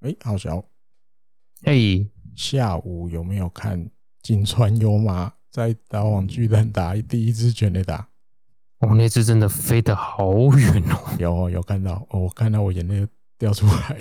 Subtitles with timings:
[0.00, 0.64] 哎，好小，
[1.62, 3.90] 嘿，下午有没有看
[4.22, 8.08] 金川优马在打网巨蛋打第一支全垒打？
[8.78, 11.16] 哦，那只真的飞得好远哦！
[11.18, 13.04] 有有看到，哦，我看到我眼泪
[13.36, 13.98] 掉出来。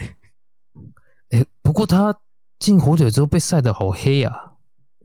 [1.31, 2.15] 哎，不过他
[2.59, 4.53] 进火腿之后被晒得好黑啊，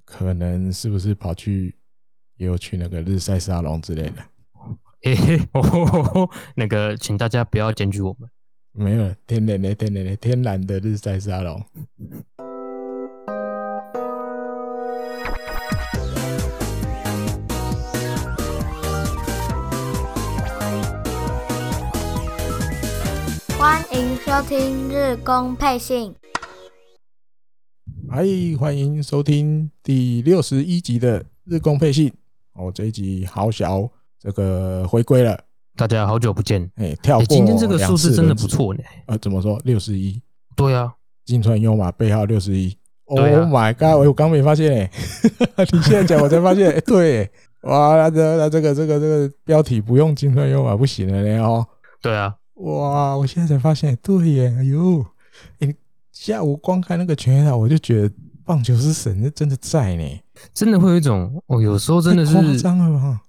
[0.05, 1.75] 可能是不是跑去
[2.37, 4.23] 也有去那个日晒沙龙之类的？
[5.01, 8.29] 嘿嘿，哦， 那个，请大家不要检举我们。
[8.75, 11.63] 没有天然的、天然的、天然的日晒沙龙。
[23.59, 26.15] 欢迎收听日工配信。
[28.09, 28.25] 嗨，
[28.59, 32.11] 欢迎收听第六十一集的日工配信。
[32.55, 33.87] 哦，这一集好小。
[34.19, 35.39] 这个回归了，
[35.75, 36.71] 大家好久不见。
[36.77, 38.81] 哎，跳过、欸、今天这个数字真的不错呢。
[39.07, 39.59] 呃，怎么说？
[39.65, 40.21] 六十一？
[40.55, 40.93] 对啊，
[41.25, 42.77] 金川优马背号六十一。
[43.07, 44.07] Oh 啊、my god！
[44.07, 44.89] 我刚没发现
[45.57, 46.71] 哎， 你现在讲我才发现。
[46.71, 47.31] 哎，对，
[47.63, 51.67] 哇，那这那这个这个这个标题不用金川优马不行了呢哦。
[52.01, 55.05] 对啊，哇，我现在才发现，对耶，哎呦，
[55.61, 55.75] 哎，
[56.13, 58.15] 下午光看那个全垒打，我就觉得
[58.45, 60.21] 棒球是神，是真的在呢。
[60.55, 63.21] 真的会有一种，哦，有时候真的是夸张了吧？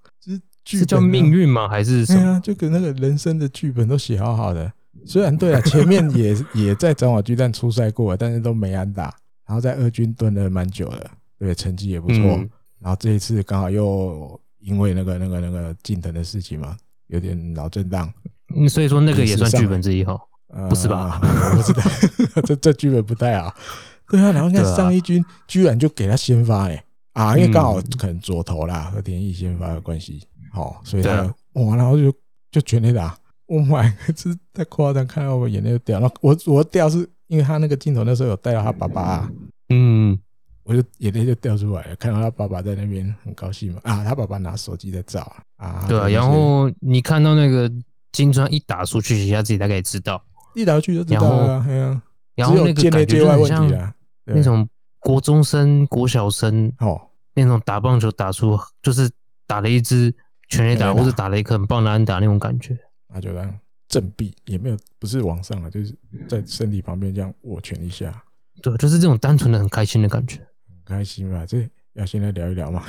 [0.64, 1.68] 是叫命运吗？
[1.68, 2.20] 还是什么？
[2.20, 4.72] 对啊，就跟那个人生的剧本都写好好的。
[5.06, 9.14] 虽然对啊， 前面也 也在长瓦巨蛋出赛过，但是都没安打。
[9.46, 12.16] 然后在二军蹲了蛮久了，对，成绩也不错。
[12.16, 12.48] 嗯、
[12.80, 16.74] 然后这一次刚好又因为那个那个那个近藤的事情嘛，
[17.08, 18.10] 有点脑震荡。
[18.56, 20.18] 嗯，所以说那个也算剧本之一哈？
[20.48, 21.20] 呃、不是吧？
[21.22, 23.54] 我不知道， 这这剧本不太好。
[24.08, 30.22] 对啊，然后看上一军居然就给他先发哎啊，因为刚好可能左投啦，和田义先发的关系。
[30.54, 31.22] 哦，所以他
[31.54, 32.12] 哇，然后就
[32.50, 33.16] 就全力打
[33.46, 35.98] ，Oh my 这太夸张，看到我眼泪就掉。
[36.00, 39.32] 然后我我掉是因为他那个镜头那时候有带到他爸爸，啊，
[39.70, 40.18] 嗯，
[40.62, 45.20] 我就眼泪就掉出来了，看到他爸爸在那边很高兴嘛，啊，他爸爸拿手机在照
[45.56, 47.70] 啊，对啊，然后你看到那个
[48.12, 50.22] 金砖一打出去，他自己大概也知道，
[50.54, 51.66] 一打出去就知道了，
[52.36, 53.94] 然后那个感觉就很像
[54.24, 54.68] 那种
[55.00, 57.00] 国中生、国小生哦，
[57.34, 59.10] 那种打棒球打出就是
[59.46, 60.14] 打了一支。
[60.48, 62.76] 全垒打，或者打了一颗很棒的安打那种感觉，
[63.08, 63.52] 那就让
[63.88, 65.96] 振臂也没有，不是往上了，就是
[66.28, 68.22] 在身体旁边这样握拳一下，
[68.62, 71.44] 对，就是这种单纯的很开心的感觉，很开心吧。
[71.46, 72.84] 这要先来聊一聊嘛，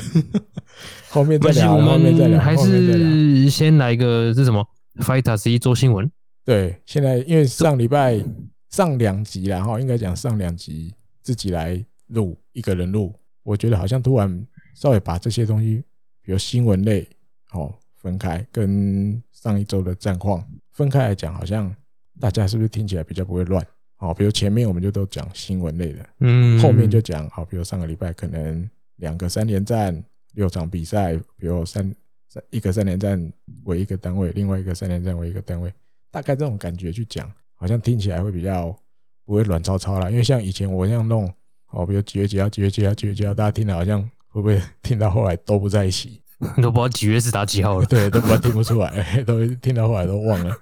[1.09, 6.09] 后面再聊，我们再聊，还是先来一个是什么？Fighters 一周新闻。
[6.43, 8.23] 对，现在因为上礼拜
[8.69, 15.83] 上两集，然后应该讲上两集自己来录，一个人录，我觉得好像突然稍微把这些东西，
[16.21, 17.07] 比如新闻类。
[17.55, 21.73] 哦，分开跟上一周的战况分开来讲，好像
[22.19, 23.65] 大家是不是听起来比较不会乱？
[23.99, 31.95] 哦，比如前面我们就都讲新闻类的，嗯，后面就讲，好，比如上个礼拜可能两个三连战六场比赛，比如三
[32.27, 33.31] 三一个三连战
[33.63, 35.73] 为一个单位，另外一个三连战为一个单位，
[36.11, 38.77] 大概这种感觉去讲，好像听起来会比较
[39.23, 40.09] 不会乱糟糟啦。
[40.09, 41.33] 因为像以前我这样弄，
[41.71, 46.21] 哦，比如几月几号几月几号几月几号，大家听的好像会不会 听到后来都不在一起？
[46.61, 50.55] 都不知道几月是打几号了，对，都不知道听不出来， 都听到后来都忘了。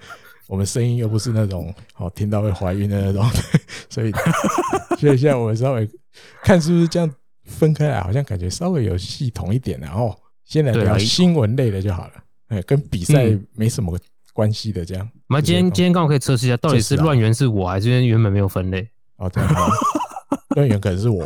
[0.47, 3.25] 我们声音又不是那种好听到会怀孕的那种，
[3.89, 4.11] 所以
[4.99, 5.89] 所以现在我们稍微
[6.44, 7.09] 看是不是这样
[7.45, 9.79] 分开来，好像感觉稍微有系统一点。
[9.79, 12.13] 然后先来聊新闻类的就好了，
[12.50, 13.97] 哎，跟比赛没什么
[14.33, 15.09] 关系的这样。
[15.27, 18.88] 那今天今天刚好可以测试一下，到底是乱源是我还是因为原本没有分类？
[19.15, 19.50] 哦，这样，
[20.55, 21.25] 乱源可能是我，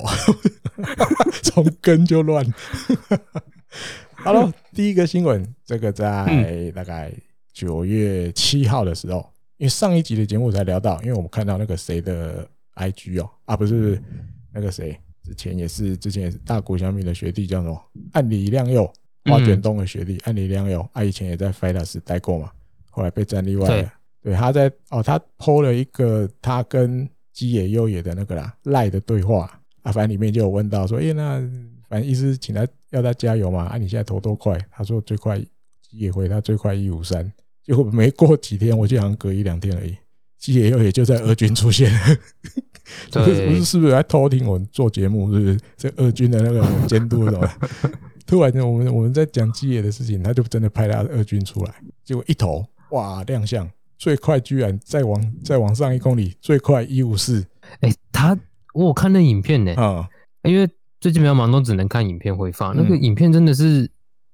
[1.41, 2.45] 从根就乱。
[4.17, 7.13] 好了，第一个新闻，这个在大概
[7.53, 9.19] 九月七号的时候，
[9.57, 12.45] 因为上一集的节目才聊到，因为我们看到那个谁的
[12.75, 14.01] IG 哦，啊不是
[14.51, 17.81] 那个谁，之前也是之前也是大谷小米的学弟叫什么
[18.13, 18.91] 岸里亮佑，
[19.25, 22.51] 花卷东的学弟岸里亮佑，他以前也在 Fighters 待过嘛，
[22.89, 23.93] 后来被战例外了。
[24.21, 31.47] 对，他在哦，他 PO 了一个他跟基野优也的那个啦赖的对话啊，反正里面就有问到说，哎那。
[31.89, 32.67] 反正意思请他
[32.97, 34.59] 要他加油嘛，啊，你现在投多快？
[34.71, 35.41] 他说最快
[35.91, 37.31] 也回他最快一五三，
[37.63, 39.95] 结果没过几天，我就好像隔一两天而已，
[40.37, 41.99] 基野又也就在俄军出现了。
[43.11, 45.33] 对，不是是不是在偷听我们做节目？
[45.33, 47.49] 是不是这俄军的那个监督什么？
[48.25, 51.73] 突然间我们我们在讲基野的事情，他就真的派他的二军出来，
[52.03, 57.45] 结果一投哇亮相，最快居然再往再往上一公里，最快一五四。
[57.81, 58.37] 哎，他
[58.73, 60.09] 我有看那影片呢，啊，
[60.43, 60.69] 因为。
[60.99, 62.75] 最近比较忙，都只能看影片回放。
[62.75, 63.89] 那个影片真的是，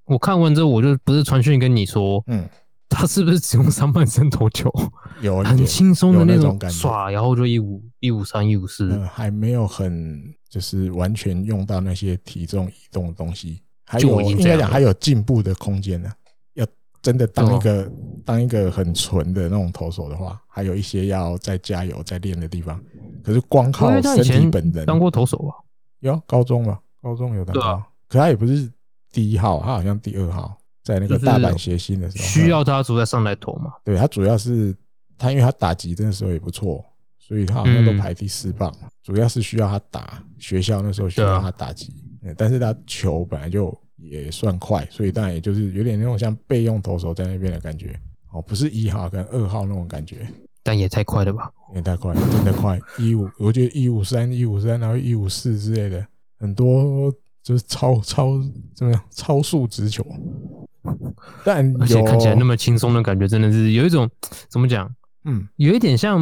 [0.06, 2.48] 我看完之后我就不是传讯跟你说，嗯，
[2.88, 4.72] 他是不是只用上半身投球？
[5.20, 16.10] 有很轻松的那种感觉，耍，然后就一五一五三一五四，还没有很就是完全用到那些体重移动的东西，还有应该讲还有进步的空间呢。
[16.54, 16.66] 要
[17.02, 17.92] 真的当一个
[18.24, 22.80] 当一个很纯的那种投手的话，还有一些要再加油再练的地方。
[23.22, 25.54] 可是光靠身体本人，当过投手吧？
[26.08, 26.80] 有高中吧？
[27.02, 28.70] 高中有当过，可他也不是
[29.10, 30.56] 第一号，他好像第二号。
[30.82, 33.72] 在那个大阪协星的时候，需要他主要上来投嘛？
[33.82, 34.76] 对，他主要是
[35.16, 36.84] 他，因为他打击那时候也不错，
[37.18, 38.70] 所以他好像都排第四棒。
[39.02, 41.90] 主要是需要他打学校那时候需要他打击，
[42.36, 47.98] 但是他球本来就也算快，所以当然也就是有点那种像备用投手在那边的感觉
[48.30, 50.28] 哦，不是一号跟二号那种感觉，
[50.64, 51.48] 但也太快了吧？
[51.74, 52.80] 也太快了，真的快！
[52.98, 56.04] 一五，我觉得一五三、一五三，然后一五四之类的，
[56.40, 57.12] 很多
[57.42, 58.40] 就是超超
[58.74, 60.04] 怎么样，超速直球。
[61.44, 64.08] 但而且看起来那么轻松的感觉，真的是有一种
[64.48, 64.90] 怎么讲？
[65.24, 66.20] 嗯，有一点像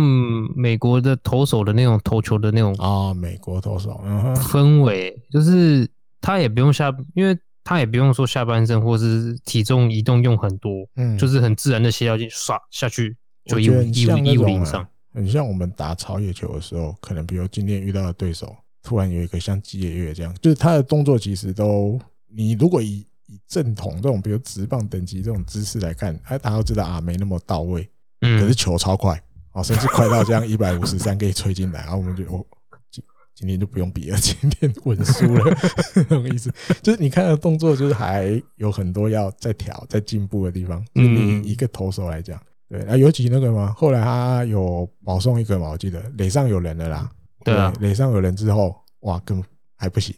[0.57, 4.01] 美国的投手的那种投球的那种啊，美国投手
[4.37, 5.89] 氛围，就是
[6.21, 21.99] 他也不用下，因为他也不用说下半身或是体重移动用很多，嗯，就是很自然的斜腰进刷下去，就一五一五一五零上，很像我们打超野球的时候，可能比如今天遇到的对手突然有一个像吉野月这样，就是他的动作其实都，
[22.29, 27.89] 你如果以以正统这种，比如直棒等级这种姿势来看，他，大家都知道啊，没那么到位。
[28.21, 28.41] 嗯。
[28.41, 29.19] 可是球超快，
[29.53, 32.45] 哦，甚至快到这样一百五十三可以吹进来，然后我们就哦，
[32.91, 33.03] 今
[33.35, 35.57] 今天就不用比了，今天稳输了，
[35.95, 36.53] 那种意思。
[36.83, 40.85] 就是你看的动作，就是还有很多要再调、再进步的地方。
[40.95, 41.43] 嗯。
[41.45, 42.39] 一个投手来讲，
[42.73, 47.11] 对啊，尤其那个嘛，后来他有保送一个嘛，我记得垒上有人了啦。
[47.45, 47.71] 对啊。
[47.81, 49.47] 垒上有人之后，哇，根本
[49.77, 50.15] 还不行。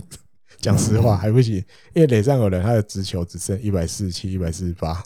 [0.60, 1.54] 讲实话还不行，
[1.94, 5.02] 因为垒上有人，他的直球只剩一百四十七、一百四十八，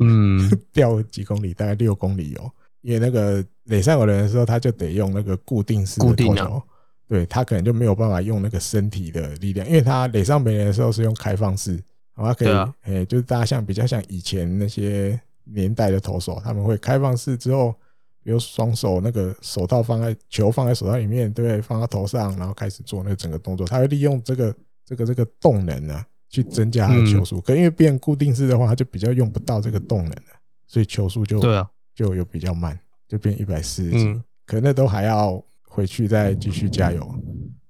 [0.00, 2.50] 嗯， 掉几公里，大概六公里哦。
[2.82, 6.62] 因为那个垒上有人的时候，他就得用那个固定式的投球，
[7.08, 11.82] 对，他可能就没有办法用那个身体的力量，因为他垒上没人的时候是用开放式，
[12.14, 17.74] 他可以，哎，就是大家像比较像以前那些年代的投手，他们会开放式之后。
[18.22, 21.62] 比如双手那个手套放在球放在手套里面，对不对？
[21.62, 23.64] 放到头上，然后开始做那个整个动作。
[23.64, 24.52] 他会利用这个
[24.84, 27.40] 这个这个动能呢，去增加他的球速。
[27.40, 30.32] 可因为变固定式的话，他就比较用不到这个动能了，
[30.66, 32.76] 所以球速就对啊，就有比较慢，
[33.06, 34.20] 就变一百四十几。
[34.44, 37.08] 可那都还要回去再继续加油。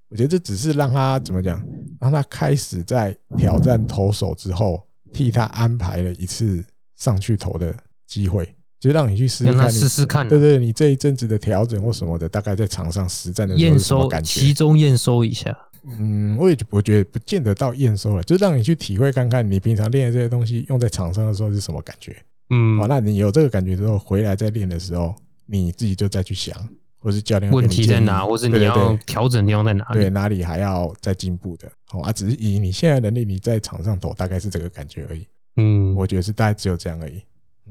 [0.08, 1.62] 我觉得这只是让他怎么讲，
[2.00, 4.82] 让他开始在挑战投手之后，
[5.12, 6.64] 替他安排了一次
[6.96, 7.74] 上去投的
[8.06, 8.52] 机会。
[8.78, 10.28] 就让你去试试看，试试看。
[10.28, 13.56] 对对，你这一阵子的调整或什么的，大概在场上实战的？
[13.56, 15.56] 验收，其中验收一下。
[15.98, 22.14] 嗯，我也我觉得不见得到验收了，就让你去体会看看，你平常练的这些东西用在场上的时候是什么感觉。
[22.50, 25.14] 嗯，好，那你有这个感觉之后，回来再练的时候，
[25.46, 26.54] 你自己就再去想，
[26.98, 30.00] 或是教练问题在哪，或是你要调整的地方在哪里？
[30.00, 31.68] 对，哪里还要再进步的？
[31.86, 35.26] 好啊，只是以你现在能力，你在场上投大概是这个感觉而已。
[35.56, 37.22] 嗯，我觉得是大概只有这样而已。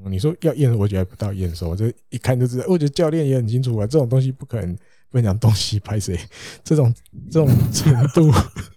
[0.08, 2.66] 你说要验，我觉得还不到验收，这一看就知道。
[2.68, 4.78] 我觉得教练也很清楚啊，这种东西不可能
[5.10, 6.20] 分享东西拍谁，
[6.64, 6.94] 这种
[7.32, 8.30] 这种程度，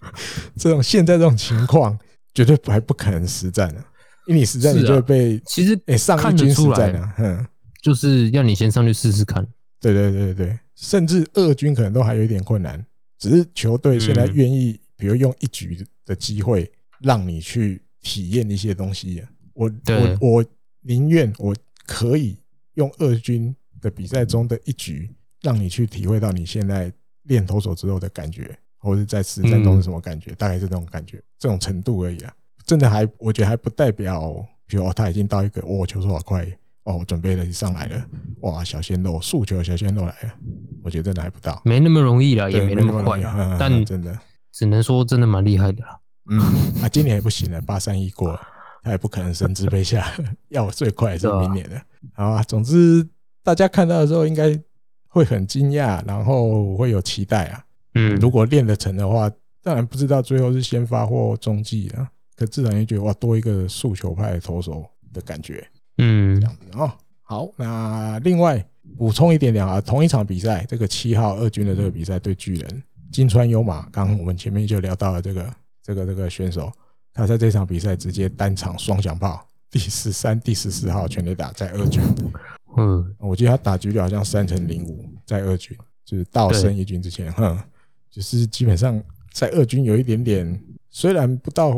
[0.57, 1.99] 这种现在这种情况，
[2.33, 3.85] 绝对还不可能实战的。
[4.29, 7.47] 因为你实战，你就会被其实诶上一军实战啊，嗯，
[7.83, 9.45] 就是要你先上去试试看。
[9.81, 12.85] 对对对对，甚至二军可能都还有一点困难，
[13.19, 19.23] 只是球队现在愿意，比如用一局的机会让你去体验一些东西。
[19.53, 19.71] 我
[20.21, 20.45] 我我。
[20.81, 21.55] 宁愿我
[21.87, 22.39] 可以
[22.75, 25.13] 用二军的比赛中的一局，
[25.43, 26.91] 让你去体会到你现在
[27.25, 32.33] 练投手之后的感觉，或者在实战中是什么感觉，大概是这种感觉，这种程度而已啊。
[32.65, 34.35] 真的还，我觉得还不代表，
[34.67, 36.47] 比如他已经到一个，哦，球速好快，
[36.85, 38.07] 哦，我准备了上来了，
[38.41, 40.35] 哇，小鲜肉，速球小鲜肉来了，
[40.83, 43.21] 我觉得真的还不到，没那么容易了，也没那么快，
[43.59, 44.19] 但真的
[44.53, 46.01] 只能说真的蛮厉害的了。
[46.29, 46.39] 嗯，
[46.83, 48.41] 啊，今年也不行了，八三一过了。
[48.83, 50.07] 他也不可能升支配下，
[50.49, 51.83] 要最快也是明年的。
[52.15, 53.07] 好啊，总之
[53.43, 54.59] 大家看到的时候应该
[55.09, 57.65] 会很惊讶，然后会有期待啊。
[57.95, 59.31] 嗯，如果练得成的话，
[59.63, 62.09] 当然不知道最后是先发或中继啊。
[62.37, 65.67] 可自然也觉得哇，多一个速球派的投手的感觉。
[65.99, 66.91] 嗯，这样子哦。
[67.23, 68.65] 好，那另外
[68.97, 75.53] 补充一点点啊，同一场比赛，这个七号二军的这个比赛对巨人，金川优马，刚刚我们前面就聊到了这个
[75.89, 76.71] 这个这个选手。
[77.15, 82.01] 他在这场比赛直接单场双响炮，第十三、第十四号全垒打在二军。
[82.77, 87.59] 嗯，我记得他打局率好像三成零五，在二军就是到升一军之前，哼，
[88.09, 89.03] 就是基本上
[89.33, 91.73] 在二军有一点点，虽然不到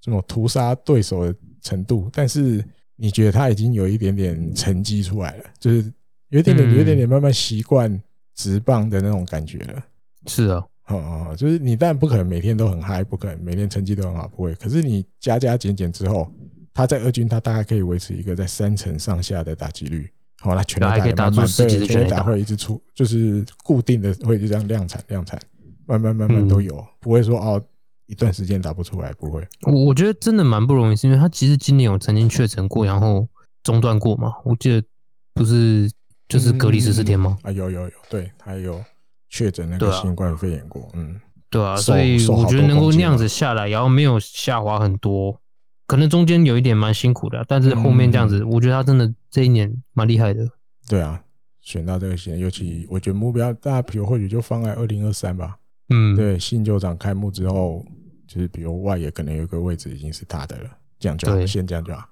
[0.00, 5.92] 这种屠杀对手的程度，但是你觉得他已经有一点点成绩出来了，就是
[6.28, 8.00] 有一点点、有一点点慢慢习惯
[8.34, 9.84] 直棒的那种感觉了。
[10.26, 14.54] 是啊，哦，就是你当然不可能每天都很嗨，不可能每天成绩都很好，不会。
[14.54, 16.30] 可是你加加减减之后，
[16.72, 20.08] 他在二军他大概可以维持一个在三成上下的打击率。
[20.40, 25.40] 好，那全垒打慢慢对，全垒打会一直出，就是固定的会就这样量产量产，
[25.86, 27.62] 慢慢慢慢都有，不会说哦。
[28.08, 29.44] 一段时间打不出来，不会。
[29.62, 33.26] 我我觉得真的蛮不容易，是因为他其实今年有曾经确诊过，然后
[33.64, 34.32] 中断过嘛。
[34.44, 34.80] 我记得
[35.34, 35.90] 不是
[36.28, 37.36] 就是隔离十四天吗？
[37.42, 38.80] 啊，有有有，对，他有
[39.28, 41.76] 确诊那个新冠肺炎过，嗯，对啊。
[41.76, 45.40] 所以我觉得能够那样子下来，然后没有下滑很多，
[45.86, 50.48] 可能中间有一点蛮辛苦的，但是后面这样子，我觉得他真的这一年蛮厉害的。
[50.88, 51.22] 对啊，
[51.60, 55.56] 选到这个线，尤其我觉得目标大家比如或许就放在二零二三吧。
[55.90, 57.84] 嗯，对，新球场开幕之后。
[58.28, 60.68] 就是比如外野可能有个位置已经是他的了，
[60.98, 62.08] 这样就好，先这样就好。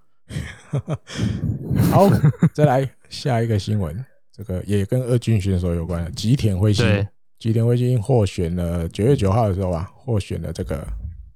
[1.90, 2.08] 好，
[2.54, 3.92] 再来下一个新闻，
[4.36, 7.06] 这个也跟二军选手有关的，吉田辉星，
[7.38, 10.86] 吉田辉星获选了九月九号的时候啊，获选了这个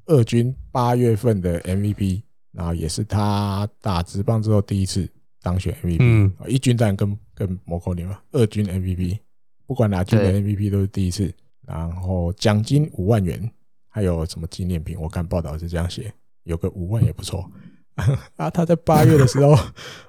[0.07, 5.09] 二军八月份的 MVP，然后也是他打职棒之后第一次
[5.43, 5.99] 当选 MVP。
[6.01, 9.19] 嗯，一军战跟跟摩扣尼嘛，二军 MVP，
[9.67, 11.33] 不管哪军的 MVP 都是第一次，
[11.67, 13.51] 然后奖金五万元。
[13.91, 14.97] 还有什么纪念品？
[15.01, 16.13] 我看报道是这样写，
[16.45, 17.51] 有个五万也不错
[18.37, 18.49] 啊。
[18.49, 19.57] 他在八月的时候，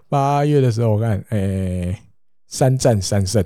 [0.08, 2.00] 八月的时候我看，诶、欸，
[2.50, 3.42] 三战三胜，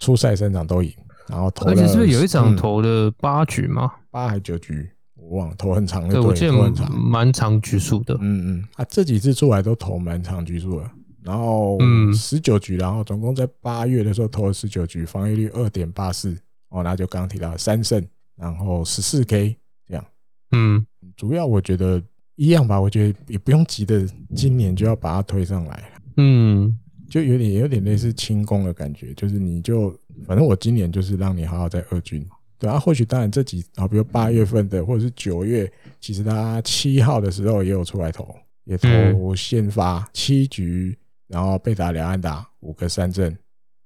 [0.00, 0.92] 初赛三场都赢，
[1.28, 3.92] 然后投了，而且是不是有一场投了八局吗？
[3.94, 6.52] 嗯、八还九局，我忘了，投很长的，对，我记得
[6.90, 8.16] 蛮长局数的。
[8.20, 10.90] 嗯嗯，啊，这几次出来都投蛮长局数的，
[11.22, 16.36] 然后嗯，十九局，然后总共在八月的时候投了十九局，防御率二点八四，
[16.70, 18.02] 哦，那就刚刚提到三胜，
[18.34, 19.54] 然后十四 K
[19.86, 20.04] 这样。
[20.52, 20.86] 嗯，
[21.16, 22.02] 主要我觉得
[22.36, 25.92] 一样吧，我觉得也不用急的，今年就要把它推上来。
[26.16, 26.78] 嗯，
[27.08, 29.90] 就有点有点类似轻功的感觉，就是你就
[30.26, 32.26] 反正我今年就是让你好好在二军，
[32.58, 38.34] 对啊，或许当然这几啊，比如八月份的或者是九月，其实他七号的时候也有出来投，
[38.64, 40.96] 也投先发七局，
[41.26, 43.36] 然后被打两安打，五个三振，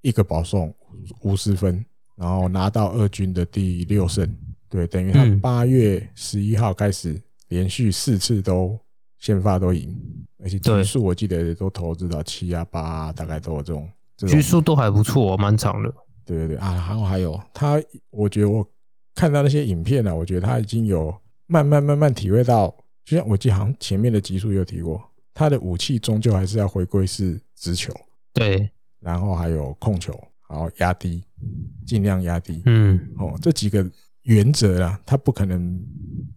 [0.00, 0.74] 一个保送，
[1.20, 1.84] 无失分，
[2.16, 4.28] 然后拿到二军的第六胜。
[4.68, 8.78] 对，等于他八月十一号开始连续四次都
[9.22, 9.96] 先发都赢，
[10.42, 15.94] 而且局数我记得都投至到七啊八啊，大概都有这种局数都还不错，哦蛮长的。
[16.24, 18.68] 对对对啊，然后还有他，我觉得我
[19.14, 21.14] 看到那些影片呢、啊，我觉得他已经有
[21.46, 22.68] 慢慢慢慢体会到，
[23.04, 25.00] 就像我记得好像前面的集数有提过，
[25.32, 27.94] 他的武器终究还是要回归是直球，
[28.34, 30.12] 对，然后还有控球，
[30.50, 31.22] 然后压低，
[31.86, 33.88] 尽量压低，嗯，哦，这几个。
[34.24, 35.84] 原则啊，他不可能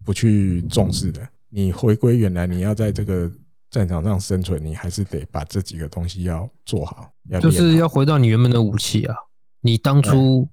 [0.04, 1.20] 不去重视的。
[1.56, 3.32] 你回归原来，你要在这个
[3.70, 9.16] 战场上生存，你还是得把这几个东西要做好，要就是要回到你原本的武器啊。
[9.62, 10.46] 你当初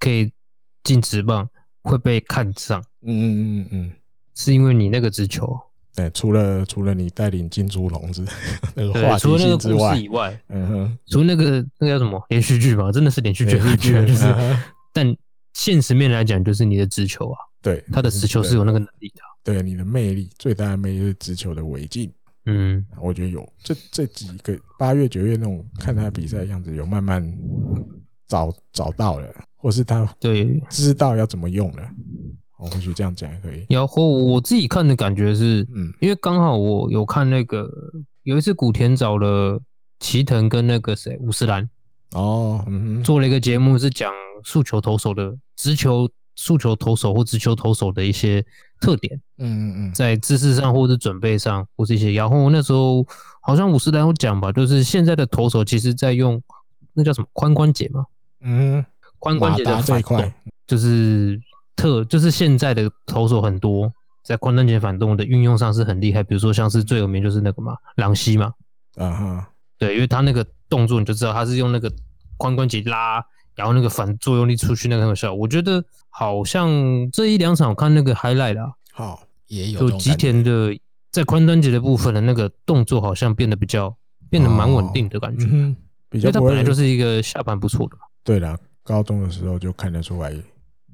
[0.00, 0.32] 可以
[0.82, 1.48] 进职棒
[1.82, 3.92] 会被看上，嗯嗯嗯嗯嗯，
[4.34, 5.56] 是因为你那个直球。
[5.94, 8.26] 对，除了除了你带领金猪笼子
[8.74, 14.24] 那个话题性之外，以外，嗯哼，除了那个那个叫什么连续剧嘛，真的是连续剧，连续剧 就是，
[14.92, 15.16] 但。
[15.54, 19.20] 现实面来讲，就是你的直球啊，对，他的直球是有那个能力的，
[19.52, 22.12] 对，你的魅力最大的魅力是直球的违禁，
[22.44, 27.26] 嗯，我觉得有这这几个八月九月那种看他比赛的样子，有慢慢
[28.26, 29.26] 找找到了，
[29.56, 30.62] 或是他对。
[30.68, 31.88] 知道要怎么用了，
[32.58, 33.64] 我或许这样讲也可以。
[33.70, 37.70] 然后我自己看的感觉是，嗯，因为刚好我有看那个
[38.24, 39.58] 有一次古田找了
[39.98, 41.66] 齐藤跟那个谁五十岚
[42.12, 44.12] 哦，嗯，做了一个节目是讲
[44.44, 45.34] 速球投手的。
[45.56, 48.40] 直球、速球投手或直球投手的一些
[48.80, 53.04] 特点，嗯嗯嗯，在姿势上或者准备上或是一些，然后那时候
[53.42, 56.40] 好像五十来有讲吧，就是现在的投手其实在用
[56.94, 58.06] 那叫什么髋关节嘛，
[58.40, 58.86] 嗯，
[59.18, 60.32] 髋关节的反动，
[60.64, 61.40] 就是
[61.74, 63.92] 特就是现在的投手很多
[64.22, 68.52] 在髋关节反动的运用上是很厉害，比如说像是最有名就是那个嘛，朗西嘛，
[68.94, 71.90] 啊哈，对，因为他那个动作你就知道他是用那个
[72.38, 73.26] 髋关节拉。
[73.58, 76.70] 然后那个反作用力出去那个很有效，我觉得好像
[77.10, 80.72] 这一两场我看那个 highlight 啦，好也有有吉田的
[81.10, 83.92] 在髋关节的部分的那个动作好像变得比较
[84.30, 85.76] 变得蛮稳定的感觉，哦嗯、
[86.08, 87.96] 比较因为他本来就是一个下盘不错的。
[88.22, 90.32] 对啦，高中的时候就看得出来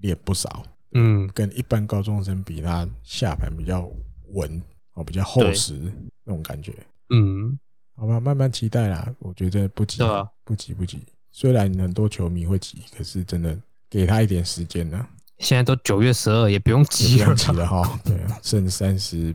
[0.00, 3.87] 练不少，嗯，跟一般高中生比，他下盘比较
[4.33, 4.62] 稳
[4.94, 5.75] 哦，比较厚实
[6.25, 6.73] 那种感觉，
[7.11, 7.59] 嗯，
[7.94, 11.00] 好吧，慢慢期待啦，我觉得不急，啊、不急不急。
[11.36, 13.58] 虽然很多球迷会急，可是真的
[13.90, 15.04] 给他一点时间呢。
[15.40, 17.34] 现在都九月十二，也不用急了，
[17.66, 18.00] 哈。
[18.04, 19.34] 对啊，剩三十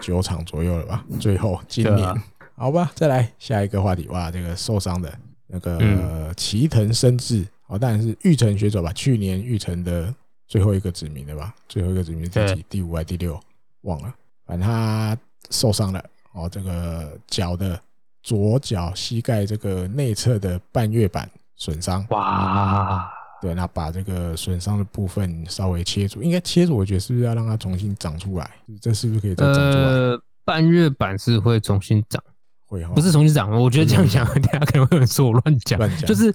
[0.00, 1.04] 九场左右了吧？
[1.18, 4.06] 最后今年，啊、好吧，再来下一个话题。
[4.10, 5.12] 哇，这个受伤的
[5.48, 8.92] 那个齐藤伸志，哦，当然是玉成选手吧？
[8.92, 10.14] 去年玉成的
[10.46, 11.52] 最后一个指名的吧？
[11.68, 12.64] 最后一个指名第几？
[12.68, 13.38] 第五还是第六？
[13.80, 14.14] 忘了。
[14.46, 15.18] 反正他
[15.50, 17.78] 受伤了，哦，这个脚的
[18.22, 21.28] 左脚膝盖这个内侧的半月板
[21.60, 22.04] 损伤。
[22.08, 23.08] 哇，
[23.40, 28.50] 对，那把这个损伤的部分稍微切除，应该切除，我觉得是不是要让它重新长出来？
[28.80, 29.84] 这是不是可以再长出来？
[29.84, 32.20] 呃，半月板是会重新长。
[32.66, 35.76] 会不是重新长，我觉得这样讲， 大家可能会有人说我乱讲。
[35.76, 36.32] 乱讲就是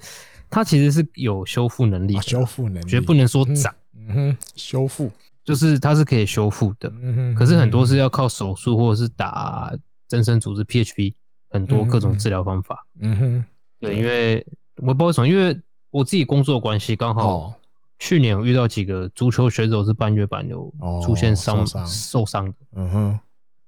[0.49, 3.73] 它其实是有修复能力，修复能力，绝不能说长。
[3.97, 5.09] 嗯哼，修复
[5.45, 6.91] 就是它是可以修复的。
[7.01, 9.71] 嗯哼，可是很多是要靠手术或者是打
[10.09, 11.13] 增生组织 PHP，
[11.51, 12.85] 很多各种治疗方法。
[12.99, 13.45] 嗯哼，
[13.79, 14.45] 对，因为
[14.77, 15.59] 我不知道为什么，因为
[15.91, 17.53] 我自己工作关系，刚好
[17.99, 23.19] 去年我遇到几个足球选手是半月板有出现伤受伤的，嗯哼，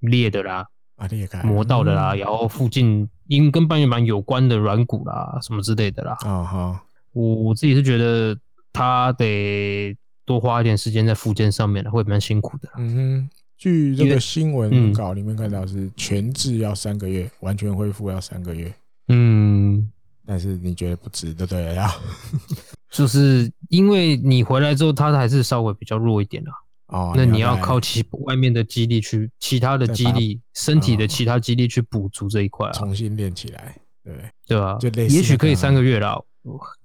[0.01, 0.67] 裂的啦。
[0.97, 6.17] 啊，裂开磨到的啦，然后附近因跟半月板有关的软骨啦，什么之类的啦。
[6.21, 6.83] 啊哈，
[7.13, 8.35] 我我自己是觉得
[8.73, 9.95] 他得
[10.25, 12.67] 多花一点时间在复健上面了，会蛮辛苦的。
[12.77, 18.73] 嗯哼，据这个新闻稿里面看到是全治要三个月，完全恢复要三个月。
[19.09, 19.87] 嗯，
[20.27, 21.73] 但是你觉得不值，对不对？
[21.75, 21.89] 要
[22.91, 26.51] 就是因为你回来之后，他还是稍微比较弱一点啦。
[26.87, 34.13] 哦，那你要靠其外面的肌力去，其他的肌力，身体的其他肌力去补足这一块啊，重新练起来，对
[34.45, 34.77] 对吧？
[34.79, 36.25] 就也许可以三个月了，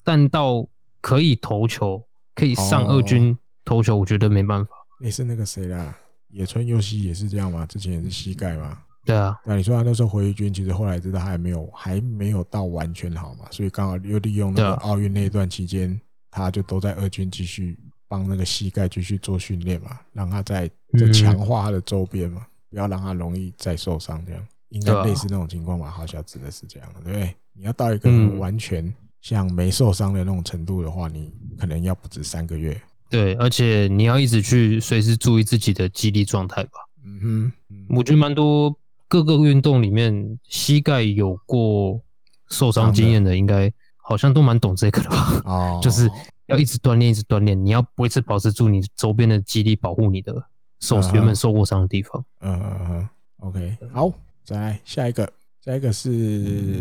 [0.05, 0.67] 但到
[1.01, 4.71] 可以投球，可以上二军投球，我觉得没办法。
[5.01, 5.97] 你是那个谁啦，
[6.31, 7.67] 野村佑希也是这样吗？
[7.67, 8.79] 之前也是膝盖嘛。
[9.05, 17.79] 对啊，那你说他那时候回军，其实后来知道他还没有还没有到完全好嘛，所以刚好又利用那个奥运那段期间，他就都在二军继续。
[18.09, 24.23] 帮那个膝盖继续做训练嘛，让他在在强化他的周边嘛，不要让他容易再受伤。
[24.27, 25.89] 这样应该类似那种情况吧？
[25.89, 27.35] 好像指的是这样，对不对？
[27.55, 28.93] 你要到一个完全
[29.23, 32.79] 像没受伤的那种程度的话，你可能要不止三个月。
[33.09, 36.73] 对，而且你要一直去随时注意自己的肌力状态吧。
[37.07, 38.77] 嗯哼，我觉得蛮多
[39.13, 42.01] 各个运动里面膝盖有过
[42.49, 45.43] 受伤经验的，应该好像都蛮懂这个的吧？
[45.45, 46.09] 哦， 就是。
[46.47, 47.65] 要一直锻炼，一直锻炼。
[47.65, 50.35] 你要维持保持住你周边的肌力，保护你的
[50.81, 52.23] 受原本受过伤的地方。
[52.41, 53.09] 嗯嗯嗯。
[53.39, 54.11] OK，好，
[54.45, 55.33] 再来下一个，
[55.65, 56.11] 下一个是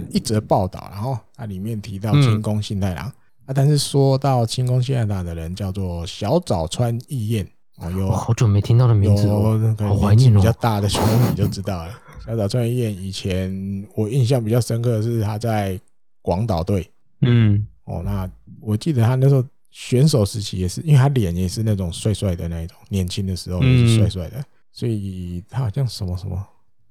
[0.10, 3.06] 一则报道，然后它里面提到清宫信太郎
[3.46, 11.94] 啊，但是说到清宫信太郎的人叫做小早川义彦哦，有好久没听到的名字，有那个年纪比较大的球迷就知道了。
[12.26, 15.80] 小岛川义彦以前我印象比较深刻的是他在
[16.22, 16.90] 广岛队，
[17.22, 18.30] 嗯，哦，那
[18.60, 19.44] 我记得他那时候。
[19.74, 26.46] 选手时期也是，因为他脸也是那种帅帅的那一种，年轻的时候也是帅帅的，所以他好像什么什么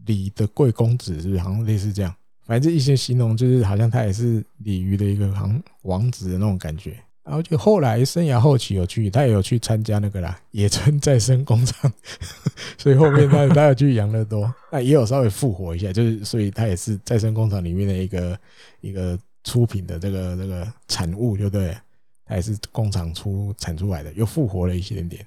[0.07, 1.41] 李的贵公子，是不是？
[1.41, 2.15] 好像类似这样，
[2.47, 6.97] 反正一些形容就是好像他也是鲤鱼的一个好像王子的那种感觉。
[7.31, 11.93] 然后就后来生涯后期有去，他也有去参加那个啦，野村再生工厂，
[12.77, 18.37] 所以后面他他有去养乐多，那也有稍微复活一下，就是所以他也是再生工厂里面的一个
[18.81, 21.77] 一个出品的这个这个产物，就对。
[22.27, 25.27] 他也是工厂出产出来的，又复活了一些点点。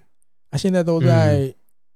[0.51, 1.53] 他现在都在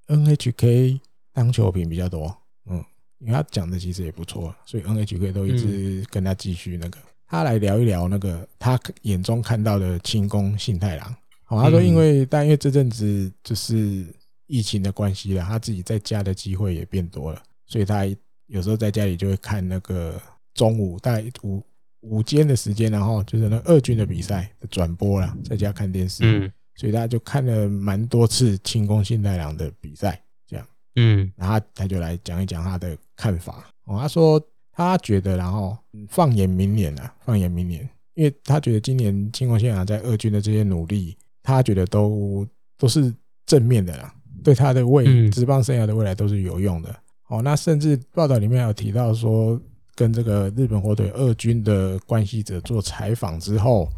[0.07, 1.01] NHK
[1.33, 2.33] 当球评比较多，
[2.69, 2.83] 嗯，
[3.19, 6.97] 因为他讲的其实也不错，所以 NHK 都一直跟他继续那个。
[7.27, 11.15] 他来聊一聊那个他眼中看到的清宫幸太郎。
[11.43, 14.05] 好，他说因为但因为这阵子就是
[14.47, 18.05] 疫情的关系了，他自己在家的机会也变多了，所以他
[18.47, 20.19] 有时候在家里就会看那个
[20.53, 21.63] 中午大概午。
[22.01, 33.65] 午间的时间，然后就是那二军的比赛的转播了，在家看电视，嗯，所以大家就看了蛮多次清宫幸太郎的比赛，这样，嗯，然后他就来讲一讲他的看法。
[33.85, 34.39] 哦，他说
[34.77, 43.13] 他觉得，然后放眼明年啊，放眼明年，因为他觉得今年清宫幸太郎在二军的这些努力，他觉得都都是
[43.45, 44.13] 正面的啦，
[44.43, 46.95] 对他的未职棒生涯的未来都是有用的。
[47.27, 49.59] 哦，那甚至报道里面有提到说。
[49.97, 53.89] 跟这个日本火腿二军的关系者做采访之后，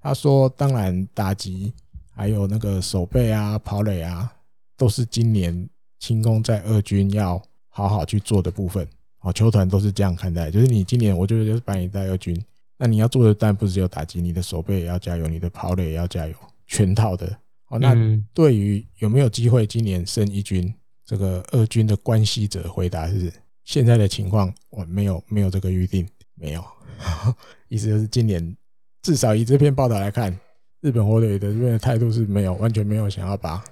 [0.00, 1.74] 他说：“当然，打击
[2.10, 4.32] 还有那个守备啊、跑垒啊，
[4.78, 8.88] 都是今年清宫在二军要好好去做的部分。
[9.20, 12.38] 哦，球团都是这样看待，就是你今年，我觉得就是把你带二军，
[12.78, 16.34] 那你要做的当然不只有打击，你的守备也要加油，你的跑垒也要加油，
[16.66, 17.26] 全套的。
[17.68, 17.94] 哦，那
[18.34, 20.72] 对于有没有机会今年升一军，
[21.04, 26.64] 这个二军的关系者回答是。”现在的情况，我没有没有这个预定，没有，
[27.68, 28.56] 意思就是今年
[29.02, 30.36] 至少以这篇报道来看，
[30.80, 33.62] 日本火腿的这边的态度是没有，完全没有想要把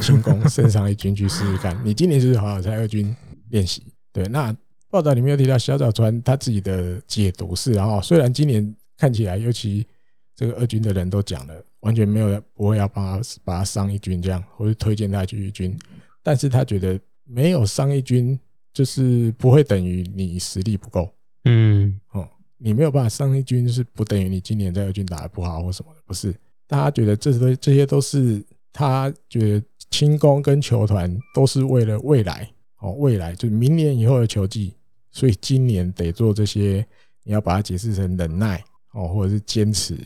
[0.00, 1.76] 进攻升上一军去试试看。
[1.84, 3.12] 你今年就是好好在二军
[3.48, 4.54] 练习，对，那
[4.90, 9.86] 报道里面有提到小早川他自己的解读是，然后虽然今年看起来，尤其
[10.34, 15.78] 这个二军的人都讲了，完全没有不会要帮他把他上一军这样，或者推荐他去一军，
[16.22, 18.38] 但是他觉得没有上一军
[18.72, 21.12] 就是不会等于你实力不够，
[21.44, 26.34] 嗯，哦，你没有办法上一军是不等于你今年在二军打得不好或什么的，不是，
[26.66, 32.48] 大家觉得这些这些都是他觉得轻功跟球团都是为了未来。
[32.80, 34.72] 哦，未来就是明年以后的球季，
[35.18, 36.86] 所以今年得做这些，
[37.24, 39.96] 你要把它解释成忍耐哦，或者是坚持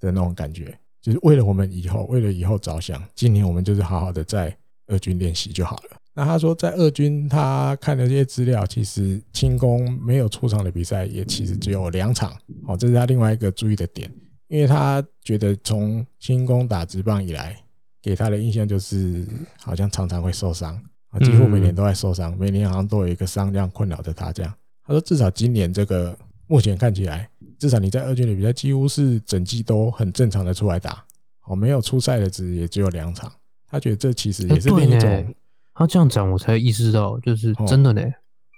[0.00, 3.04] 的那种感觉，就是为了我们以后，为了以后着想。
[3.14, 4.56] 今年我们就是好好的在
[4.86, 5.98] 二军练习就好了。
[6.14, 12.34] 那他说，在二军他看了这些资料，其实轻功没有出场的比赛也其实只有两场。
[12.66, 14.10] 哦，这是他另外一个注意的点，
[14.48, 17.62] 因为他觉得从轻功打直棒以来，
[18.00, 20.82] 给他的印象就是好像常常会受伤。
[21.20, 24.32] 几乎每年都在受伤，每年好像都有一个伤这样困扰着他。
[24.32, 24.54] 这样，
[24.84, 26.16] 他说至少今年这个
[26.46, 31.04] 目前看起来，至少你在二军的比赛几乎是整季都很正常的出来打，
[31.46, 33.30] 哦，没有出赛的只也只有两场。
[33.68, 35.34] 他觉得这其实也是另一种。
[35.74, 38.02] 他这样讲，我才意识到，就是真的呢，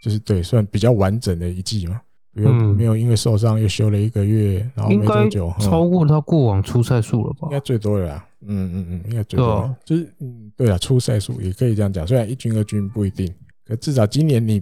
[0.02, 2.00] 就是对，算比较完整的一季嘛。
[2.32, 7.42] 没有没有因为受伤又休了一个月，然后没多久超过他过往出赛数了吧？
[7.42, 8.28] 应该最多了啦。
[8.40, 9.72] 嗯嗯嗯，应该最多。
[9.84, 12.04] 就是嗯，对啊，出赛数也可以这样讲。
[12.04, 13.32] 虽然一军二军不一定，
[13.64, 14.60] 可至少今年你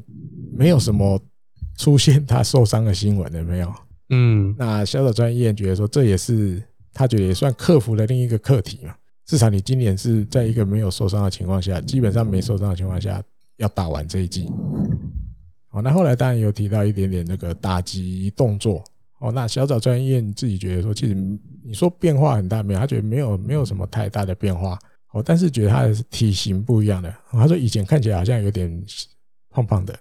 [0.52, 1.18] 没有什么
[1.76, 3.72] 出现他受伤的新闻了， 没有？
[4.10, 8.94] 嗯，那小早川义彦觉得说，这也是他觉得也算克服了另一个课题嘛。
[9.24, 13.22] 至少你今年是在一个没有受伤的情况下，基本上没受伤的情况下
[13.56, 14.50] 要打完这一季。
[15.70, 18.84] 哦，那后来当然有提到一点点那个打击动作。
[19.20, 21.14] 哦，那小早川义彦自己觉得说，其实
[21.64, 22.80] 你说变化很大没有？
[22.80, 24.78] 他觉得没有，没有什么太大的变化。
[25.12, 27.14] 哦，但是觉得他的体型不一样的。
[27.30, 28.84] 他说以前看起来好像有点
[29.48, 29.96] 胖胖的，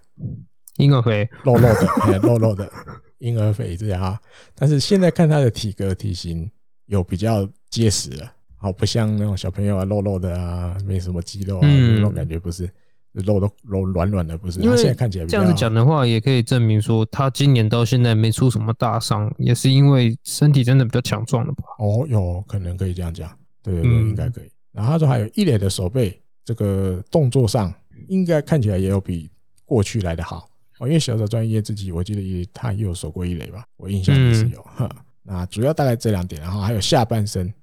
[0.78, 2.72] 婴儿肥，肉肉的， 肉肉的
[3.20, 4.20] 婴儿肥这样啊。
[4.56, 6.50] 但是现在看他的体格体型
[6.86, 12.70] 有比较结实了，好，不像那种小朋友啊，肉肉的啊，没什么肌肉啊，那种感觉不是。
[13.14, 14.62] 肉都肉软软的，不是？
[14.62, 21.64] 因为现在看起来这样子讲的话，也可以证明说，他今年到现在没出什么大伤，也是因为身体真的比较强壮了吧？
[21.80, 23.30] 哦，有可能可以这样讲，
[23.62, 24.50] 对对对，应该可以。
[24.72, 27.74] 然后他说还有一垒的手背，这个动作上
[28.08, 29.30] 应该看起来也有比
[29.66, 30.48] 过去来的好
[30.82, 30.88] 哦。
[30.88, 33.64] 因为小早川义彦自己，我记得也他也有守过一垒吧？
[33.78, 34.62] 我印象也是有。
[34.64, 34.90] 哈，
[35.24, 37.54] 那主要大概这两点，然后还有下半身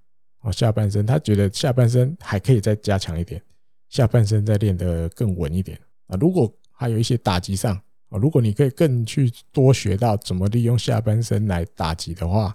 [0.40, 3.42] 哦，下半身他觉得下半身还可以再加强一点。
[3.90, 6.16] 下半身再练得更稳一点啊！
[6.20, 7.74] 如果还有一些打击上
[8.10, 12.52] 啊，如果你可以更去多学到怎么利用下半身来打击的话，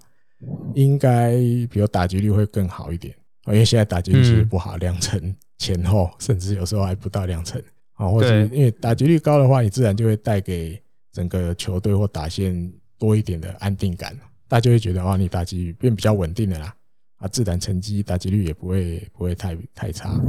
[0.76, 1.32] 应该
[1.68, 3.52] 比如打击率会更好一点啊。
[3.52, 7.60] 因为现在打击率其实不好，两成前后，甚至有时候还不到两成
[7.94, 8.08] 啊。
[8.08, 10.80] 或者因为打击率高的话，你自然就会带给
[11.12, 14.16] 整个球队或打线多一点的安定感，
[14.48, 16.74] 大家就会觉得哦，你打击变比较稳定的啦
[17.18, 20.20] 啊，自然成绩打击率也不会不会太太差。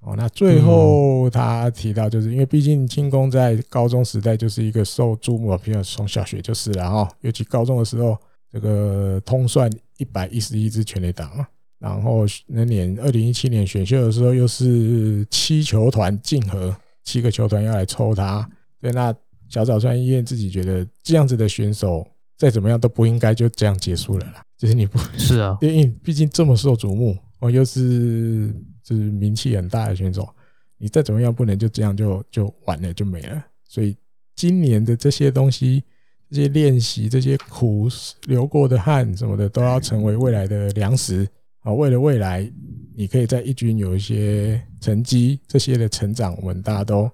[0.00, 8.16] 哦，那最后他提到，就是因为毕竟进攻在高中时代就是一个受注目，比如从小学就是了哈，尤其高中的时候，
[8.52, 18.48] 这个通算一百一十一支全垒打嘛，然后那年二零一七年选秀的时候，又是七球团竞合，七个球团要来抽他，
[18.80, 19.14] 对，那
[19.48, 28.54] 小早川医院自己觉得这样子的选手再怎么样都不应该就这样结束了啦，就是你不是啊， 因为毕竟这么受瞩目，哦，又是。
[28.86, 30.32] 就是名气很大的选手，
[30.78, 33.44] 你再怎么样不能就这样就就完了就没了。
[33.68, 33.96] 所以
[34.36, 35.82] 今年的这些东西、
[36.30, 37.88] 这些练习、这些苦
[38.28, 41.26] 流过的汗什么的，都要成为未来的粮食
[41.66, 41.72] 啊！
[41.72, 42.48] 为了未来，
[42.94, 47.10] 你可以在一军有一些成绩，这些的成长，我们大家都，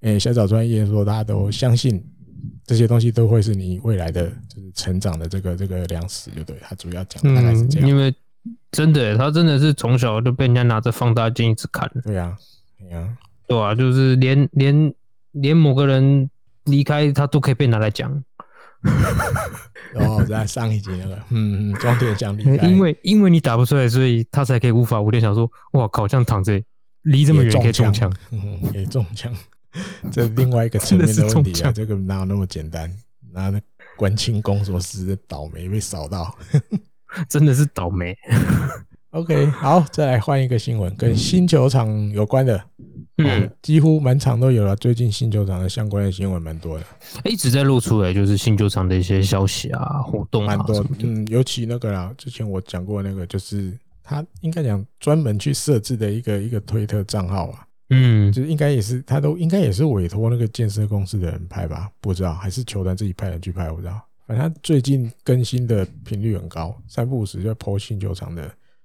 [0.00, 2.04] 诶，小早专业说，大家都相信
[2.66, 7.88] 这些东西都会是你未来的就是成长的这个这个粮食，就对他主要讲大概是这样。
[7.88, 8.12] 因为
[8.72, 11.88] 真的，他真的是从小就被人家拿着放大镜一直看。
[12.02, 12.36] 对呀，
[12.80, 14.92] 对呀，对啊，就是连连
[15.30, 16.28] 连某个人
[16.64, 18.10] 离开，他都可以被拿来讲。
[19.94, 26.60] 哦，在上一集那个，嗯嗯，装点奖励，因为因为你打不出来，所以他才可以无法无天想说，哇靠，这样躺着
[27.02, 29.32] 离这么远可以中枪，嗯，可以中枪，
[30.10, 32.90] 这另外一个层面的问题啊，这个哪有那么简单？
[33.32, 33.60] 拿那
[33.96, 36.36] 关清工作室倒霉被扫到。
[37.28, 38.16] 真的是倒霉。
[39.12, 42.62] OK，好，再来换一个新闻，跟新球场有关的，
[43.18, 44.74] 嗯，几乎满场都有了。
[44.76, 46.84] 最近新球场的相关的新闻蛮多的，
[47.24, 50.84] 一直在露出来，就是新球场的一些消息啊、活动啊，蛮多。
[51.00, 53.72] 嗯，尤其那个啦，之前我讲过那个，就是
[54.02, 61.90] 他应该讲专门去设置的一个一个推特账号啊，嗯，就是应该也是他都应该也是委托那个建设公司的人拍吧？
[62.00, 63.68] 不知道，还是球团自己派人去拍？
[63.70, 64.00] 我不知道。
[64.26, 68.42] 反正他最近更新的频率很高，三不五时就 po 新球场的，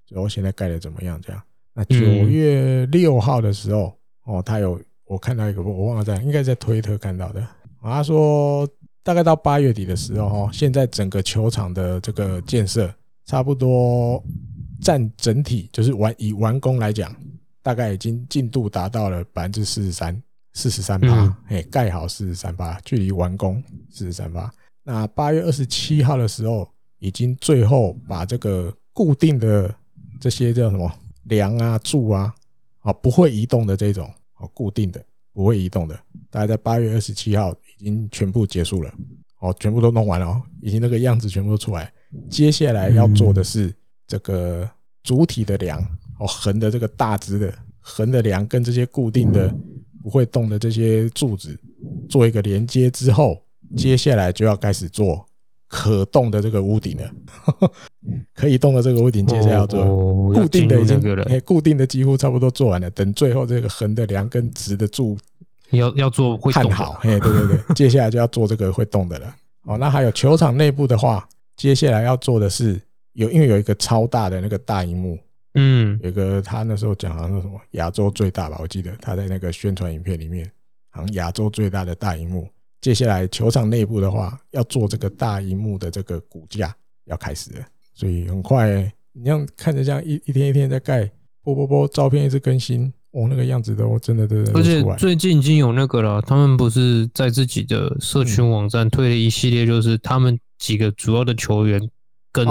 [0.08, 1.18] 然后现在盖的怎么样？
[1.24, 1.40] 这样。
[1.74, 3.96] 那九月六号的时候，
[4.28, 7.44] 哦，他有我看到一个，我忘了在，应该在推特看到的。
[7.82, 8.68] 他说
[9.02, 12.92] 大概到八月底的时候，哦，现在整个球场的这个建设
[13.24, 14.22] 差不多
[14.80, 17.14] 占整体，就是完以完工来讲。
[17.60, 20.22] 大概已经进度达到了百分之四十三，
[20.54, 24.50] 四十三趴，哎，盖好四十三趴，距离完工四十三趴。
[24.84, 26.66] 那八月二十七号的时候，
[26.98, 29.74] 已经最后把这个固定的
[30.18, 30.90] 这些叫什么
[31.24, 32.34] 梁啊、柱啊，
[32.80, 35.98] 啊不会移动的这种，哦，固定的不会移动的，
[36.30, 38.92] 大概在八月二十七号已经全部结束了，
[39.40, 41.92] 哦，全部都弄完了哦，已经那个样子全部都出来。
[42.30, 43.74] 接下来要做的是
[44.06, 44.68] 这个
[45.02, 45.80] 主体的梁。
[46.20, 49.54] 哦，横的这个大支的横的梁跟这些固定的
[50.02, 51.56] 不会动的这些柱子
[52.08, 53.40] 做一个连接之后，
[53.76, 55.24] 接下来就要开始做
[55.68, 57.10] 可动的这个屋顶了。
[58.34, 59.84] 可以动的这个屋顶，接下来要做
[60.32, 62.88] 固定的已经哎，固定的几乎差不多做完了。
[62.90, 65.18] 等最后这个横的梁跟直的柱
[65.70, 69.34] 要要做会动好，哎，对对对， 接下来就要做这个会动的了。
[69.64, 72.80] 哦，那还有球场内部的话，接下来要做的是
[73.12, 75.18] 有因为有一个超大的那个大荧幕。
[75.54, 80.48] 嗯，有个他那时候讲好像什么亚洲最大吧，我记得他在那个宣传影片里面，
[80.90, 82.48] 好像亚洲最大的大荧幕。
[82.80, 91.10] 接下来球场内部的话，要做这个大荧幕的这个骨架要开始了，所以很快，你像看着这样一一天一天在盖，
[91.42, 101.80] 啵啵啵，照片一直更新，哦，那个样子都真的都，而且最近已经有那个了，他们不是在自己的社群网站推了一系列，就是他们几个主要的球员。
[102.30, 102.46] 跟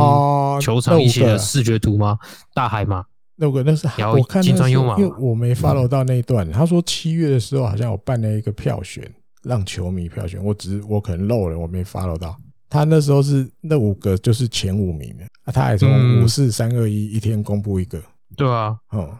[0.60, 2.18] 球场一起的视觉图吗？
[2.54, 3.06] 大海吗？
[3.36, 6.52] 那个那是我看因为我没 follow 到那一段。
[6.52, 9.10] 他说七月的时候好像有办了一个票选，
[9.48, 10.44] 让球迷票选。
[10.44, 12.38] 我只是我可能漏了，我没 follow 到。
[12.70, 18.02] 他那时候是那五个就是前五名的啊，他还从五四三二一一天公布一个。
[18.36, 19.18] 对啊，哦，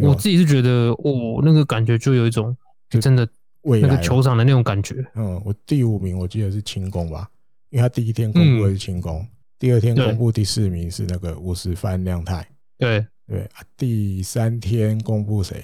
[0.00, 2.56] 我自己是觉得哦，那个感觉就有一种
[2.88, 3.28] 就真的
[3.62, 5.04] 那个球场的那种感觉。
[5.14, 7.28] 嗯，我第五名我记得是轻功吧，
[7.68, 9.26] 因为他第一天公布的是轻功。
[9.58, 13.60] 第二天公布第四名是那个五十番亮太，对对啊。
[13.76, 15.62] 第三天公布谁？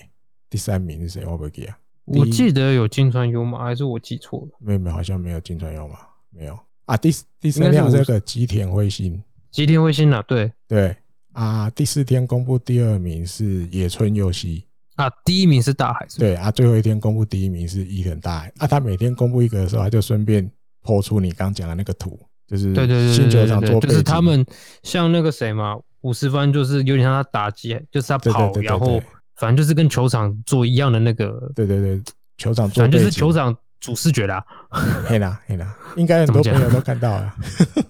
[0.51, 1.25] 第三名是谁？
[1.25, 1.73] 我不记得。
[2.07, 4.57] 我记得有金川优马，还是我记错了？
[4.61, 5.99] 没有没有，好像没有金川优马，
[6.31, 6.97] 没有啊。
[6.97, 10.97] 第第三天是那个吉田辉星，吉田辉星啊，对对
[11.33, 11.69] 啊。
[11.71, 14.65] 第四天公布第二名是野村佑希
[14.95, 16.51] 啊，第一名是大海是是，对啊。
[16.51, 18.67] 最后一天公布第一名是伊藤大海啊。
[18.67, 20.51] 他每天公布一个的时候，他就顺便
[20.83, 22.19] po 出你刚讲的那个图。
[22.47, 24.47] 就是对对对，新球场做就是他们
[24.85, 29.03] 像那个谁嘛，五十番就是有点像他打击，就是他跑，然后
[29.37, 32.03] 反正就是跟球场做一样的那个，对对对，
[32.39, 34.45] 球场做，反正就是球场主视觉啦，
[35.07, 37.35] 黑啦黑啦，应该很多朋友都看到了。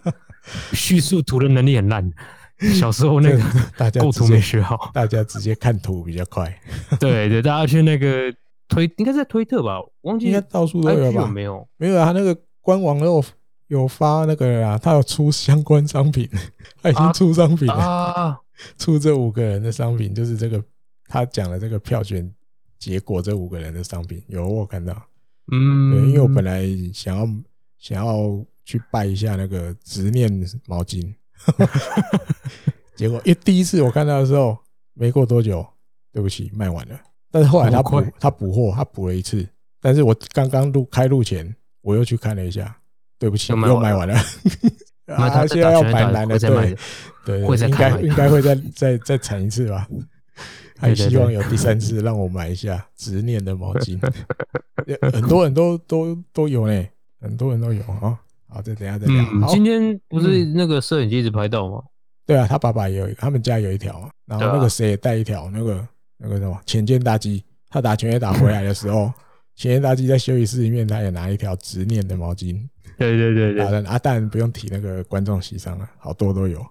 [0.73, 2.11] 叙述图的能力很烂，
[2.79, 3.43] 小时候那个
[3.77, 6.53] 大家构图没学好，大家直接看图比较快。
[7.01, 8.33] 对对，大家去那个
[8.69, 11.27] 推，应该在推特吧，忘记应该到处都有吧？
[11.27, 13.25] 没有没有啊，他那个官网都。
[13.69, 16.31] 有发那个啊，他有出相关商品，
[16.81, 18.39] 他已经出商品了，啊、
[18.79, 20.63] 出这五个人的商品，就是这个
[21.09, 22.33] 他讲的这个票选
[22.79, 24.95] 结果，这五个人的商品有我看到，
[25.53, 27.29] 嗯，对，因为我本来想要
[27.79, 30.31] 想要去拜一下那个执念
[30.67, 31.15] 毛巾，
[32.97, 34.59] 结果因为第一次我看到的时候，
[34.95, 35.67] 没过多久，
[36.13, 39.47] 对不起，卖完了，但是后来他补他补货，他补了一次，
[39.81, 42.77] 但是我刚刚录开录前，我又去看了一下。
[43.19, 44.15] 对不起，又卖完了。
[45.09, 46.77] 啊，他现在要买蓝的，对
[47.25, 49.89] 对，应该应该会再再再产一次吧。
[50.79, 53.99] 还希望有第三次让我买一下执念的毛巾。
[55.13, 56.87] 很多人都都都有呢，
[57.21, 58.19] 很多人都有啊。
[58.49, 59.49] 好，再等下再聊。
[59.49, 61.83] 今天不是那个摄影机一直拍到吗？
[62.25, 64.09] 对啊，他爸爸也有，他们家有一条。
[64.27, 69.13] 然后那个谁也带一条，那个那个什么浅见大鸡，他打拳也打回来的时候，
[69.57, 72.61] 浅见大鸡在休息室里面，他也拿一条执念的毛巾。
[72.99, 76.65] 对对对对，啊，当然不用提那个观众席上了，好多都有。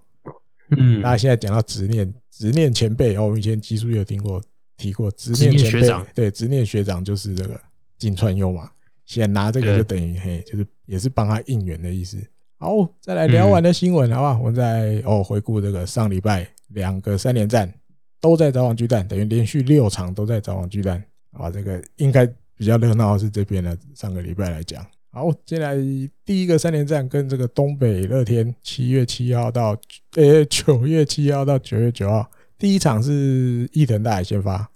[0.78, 4.43] 嗯，那现在讲到执念，执念前辈哦，我们以前技术有听过
[4.76, 7.58] 提过执念前辈，对，执念学长就是这个
[7.98, 8.69] 金川优嘛，
[9.06, 12.17] 先拿这个就等于嘿，就是也是帮他应援的意思。
[12.58, 14.39] 好，再来聊完的新闻，好不好？
[14.39, 17.74] 我们再哦回顾这个上礼拜两个三连战
[18.19, 22.26] 都在早网巨蛋，等于连续六场都在早网巨蛋啊，这个应该
[22.58, 23.78] 比较热闹是这边的。
[23.93, 24.86] 上个礼拜来讲。
[25.15, 25.78] 好，接下来
[26.25, 29.69] 第一个三连战跟这个东北乐天，七月七号到
[30.17, 34.69] 呃 九月七号到九月九号，第一场是伊藤大海先发，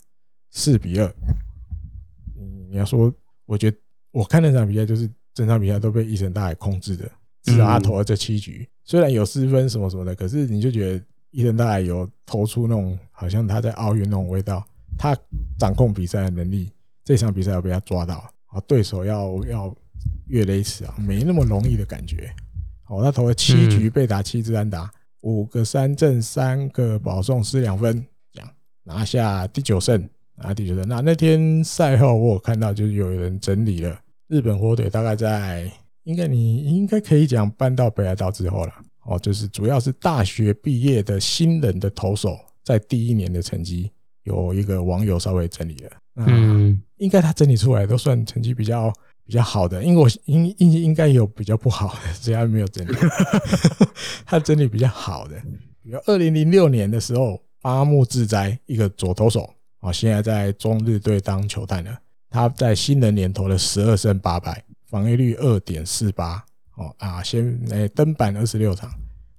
[0.49, 1.13] 四比二，
[2.71, 3.13] 你要说，
[3.45, 3.75] 我觉得
[4.11, 7.03] 我看那场比赛就是整场比赛都被伊藤大海控制的，
[7.43, 14.65] 至少他投了这七局，虽然有失分什么什么的，可是你就觉得伊藤大海有投出那种好像他在奥运那种味道，
[14.97, 15.13] 他
[15.57, 16.71] 掌控比赛的能力，
[17.03, 19.75] 这场比赛要被他抓到，啊，对手要要
[20.27, 22.29] 越雷池啊，没那么容易的感觉。
[22.87, 28.49] 哦，他投了七局被打七支安打，五个三振，三个保送，失两分，这样
[28.83, 30.07] 拿下第九胜。
[30.35, 30.87] 拿，第九胜。
[30.87, 35.71] 那那天赛后，我有看到就是有人整理了日本火腿，大概在
[36.03, 38.73] 应该你应该可以讲搬到北海道之后了。
[39.05, 43.91] 哦，就是主要是大学毕业的新人的投手在第一年的成绩，
[44.23, 45.91] 有一个网友稍微整理了。
[46.15, 48.93] 嗯，应该他整理出来都算成绩比较
[49.29, 52.91] 比较好的，因为我应应应该有比较不好的，只要没有整理。
[54.25, 55.39] 他整理比较好的，
[55.83, 59.47] 比如二零零六年的时候，八木智哉一个左投手。
[59.81, 61.95] 啊，现在在中日队当球探了。
[62.31, 66.43] 他在新人年投了十二胜八败，防御率二点四八。
[66.75, 68.91] 哦啊，先诶登板二十六场。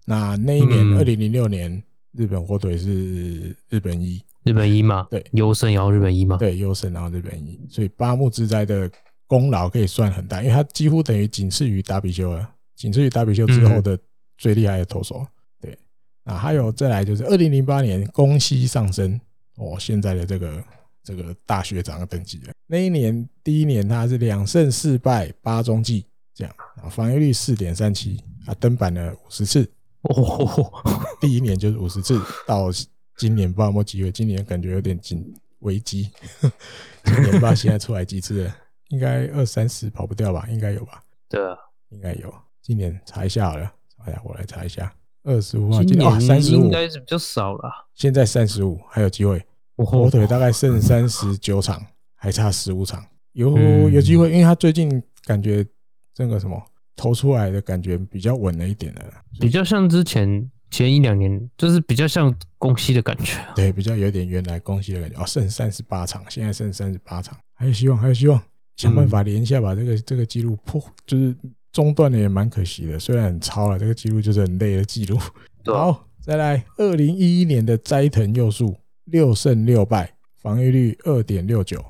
[0.06, 5.08] 那那一年二零零六年，日本火腿是日本一，日本一嘛？
[5.10, 6.36] 对，优胜然后日本一嘛？
[6.36, 7.60] 对，优胜然后日本一。
[7.68, 8.88] 所以八木智哉的
[9.30, 13.96] 功劳可以算很大，因为他几乎等于仅次于达比修了，仅次于达比修之后的
[14.36, 15.24] 最厉害的投手。
[15.60, 15.78] 对，
[16.24, 19.20] 啊，还有再来就是二零零八年宫西上升。
[19.54, 20.64] 哦，现在的这个
[21.04, 22.52] 这个大学长的等级了。
[22.66, 29.70] 那一年第一年他是两胜四败八中继，这样啊，防御率四点三七啊，登板了五十次。
[30.02, 30.72] 哦，
[31.20, 32.68] 第一年就是五十次，到
[33.16, 34.10] 今年不知道有没有机会。
[34.10, 35.24] 今年感觉有点紧
[35.60, 36.10] 危机。
[37.04, 38.56] 今年不知道现在出来几次了，
[38.90, 40.46] 应该二三十跑不掉吧？
[40.48, 41.02] 应该有吧？
[41.28, 41.56] 对啊，
[41.88, 42.32] 应该有。
[42.62, 43.72] 今年查一下好了，
[44.04, 44.92] 哎呀，我来查一下。
[45.22, 47.88] 二十五号，今年啊，三十五应该是比较少了。
[47.94, 49.42] 现在三十五，还有机会。
[49.76, 51.82] 火腿大概剩三十九场，
[52.14, 53.56] 还差十五场，有
[53.88, 55.66] 有机会，因为他最近感觉
[56.12, 56.62] 这个什么
[56.96, 59.02] 投出来的感觉比较稳了一点了，
[59.40, 65.18] 比较像之前前一两年，就是比较像公西的感觉，对，比较有点原来公西的感觉。
[65.18, 68.42] 哦，剩三十八场，现在剩三十八场，还有希望，还有希望，
[68.76, 71.36] 想办法连一下把这个这个记录破，就是
[71.72, 75.18] 中断的也蛮可惜的，虽然很超了，这个记录就是很累的记录。
[75.66, 78.76] 好，再来二零一一年的斋藤佑树。
[79.06, 81.84] 六胜六败，防御率二点六九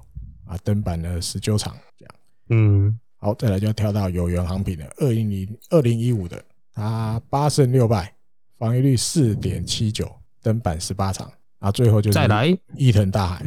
[0.47, 2.15] 啊，登板了十九场，这样。
[2.49, 4.87] 嗯，好，再来就要跳到有缘航平了。
[4.97, 8.15] 二零零二零一五的，他八胜六败，
[8.57, 11.71] 防御率四点七九，登板十八场啊。
[11.71, 13.45] 最后就是再来伊藤大海，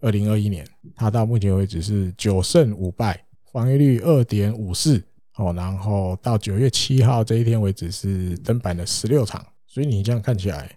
[0.00, 5.02] 二零二一年，他到目前为止是九胜五败，防御率二点五四
[5.36, 5.52] 哦。
[5.52, 10.70] 然后到九月七号这一天为止是登板了十六场，所以你这样看起来。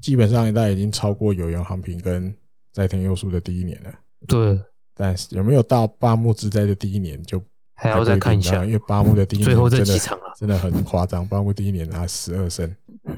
[0.00, 2.32] 基本上，他已经超过有原航平跟
[2.72, 3.92] 在天佑树的第一年了。
[4.28, 4.56] 对，
[4.94, 7.42] 但是有没有到八木之灾的第一年，就
[7.74, 8.64] 还要再看一下。
[8.64, 11.26] 因为八木的第一年最后这几场啊，真的很夸张。
[11.26, 12.72] 八木第一年拿十二胜，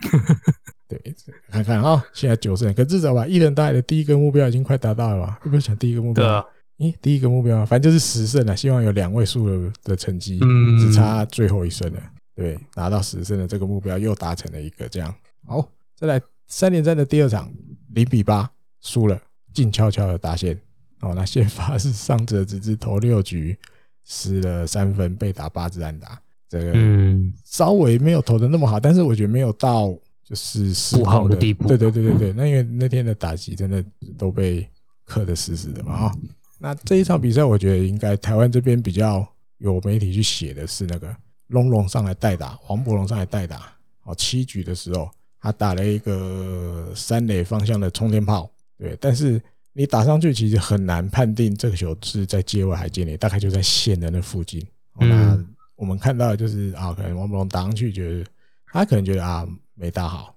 [0.98, 1.14] 对，
[1.48, 5.38] 看看啊，现在九胜，可至少吧，一人大海的第一个目标已经快达到了吧？
[5.44, 6.46] 有没有想第一个目标？
[6.78, 10.40] 咦、第一个目标，反正就是十胜了，希望有两位数的的成绩，
[10.78, 12.00] 只差最后一胜了。
[12.34, 15.14] 对，拿到十胜的这个目标又达成了一个，这样
[15.46, 16.20] 好，再来。
[16.52, 17.48] 三连战的第二场，
[17.94, 18.50] 零比八
[18.80, 19.16] 输了，
[19.54, 20.58] 静悄悄的大线。
[21.00, 23.56] 哦，那先发是上泽只是投六局，
[24.04, 26.20] 失了三分，被打八支安打。
[26.48, 29.96] 这个嗯，稍微没有投的那么好，但是我觉得没有到
[30.30, 31.68] 就是失控的地步。
[31.68, 33.84] 对对对对对，那因为那天的打击真的
[34.16, 34.66] 都被
[35.04, 35.92] 克得死死的嘛。
[35.92, 36.16] 啊，
[36.58, 39.26] 那这一场比赛，我觉得应该台湾这边比较
[39.58, 41.14] 有媒体去写的是那个
[41.48, 43.70] 龙龙上来代打，黄柏龙上来代打。
[44.04, 45.10] 哦，七局的时候。
[45.42, 49.40] 他打了一个三垒方向的冲天炮，对，但是
[49.72, 54.62] 你打上去其实很难判定这个球是在界外还是界内，大概就在线的那附近。
[54.98, 55.42] 那
[55.76, 58.30] 我们看到的就是啊，可能王博龙打上去，觉得
[58.70, 59.48] 他可能觉得啊
[59.80, 60.36] 没打好，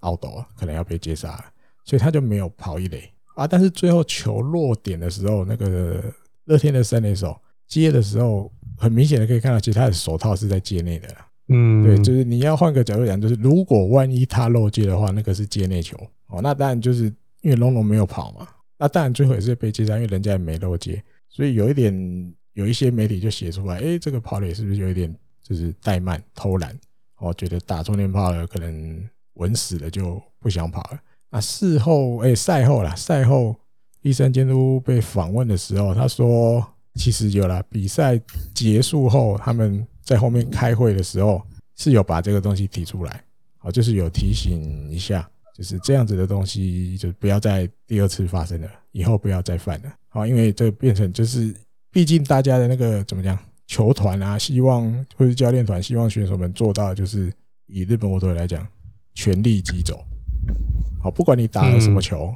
[0.00, 1.42] 懊恼，可能要被接杀，
[1.84, 3.46] 所以他就没有跑一垒啊。
[3.46, 6.02] 但是最后球落点的时候，那个
[6.46, 11.08] 乐天的三垒手接的时候，很明显的可以看到，其实他的手套是在界内的。
[11.46, 16.40] 嗯，对，就是你要换个角度讲，就是如果万一他漏接的话，那个是界内球哦。
[16.42, 17.04] 那当然就是
[17.42, 26.76] 因为龙龙没有跑嘛，那当然最后也是被接杀，因为人家也没漏接，所以有一点有一些媒体就写出来，哎，这个跑垒是不是有一点就是怠慢偷懒？
[27.22, 30.98] 哦，觉得打冲天炮了，可能稳死了就不想跑了。
[31.30, 33.56] 那事后，哎，赛后啦，赛后
[34.02, 36.66] 医生监督被访问的时候，他说
[36.96, 38.20] 其实有了比赛
[38.54, 39.86] 结束后他们。
[40.04, 41.40] 在后面开会的时候
[41.76, 43.22] 是有把这个东西提出来，
[43.56, 51.54] 好，就是有提醒一下，就是这样子的东西，就不要再第二次发生了，以后不要再犯了，好，因为这变成就是
[51.92, 57.32] 毕竟大家的那个怎么讲，球团啊，希望或者教练团希望选手们做到的就是
[57.66, 58.66] 以日本国队来讲，
[59.14, 60.04] 全力疾走。
[61.00, 62.34] 好，不管你打了什么球，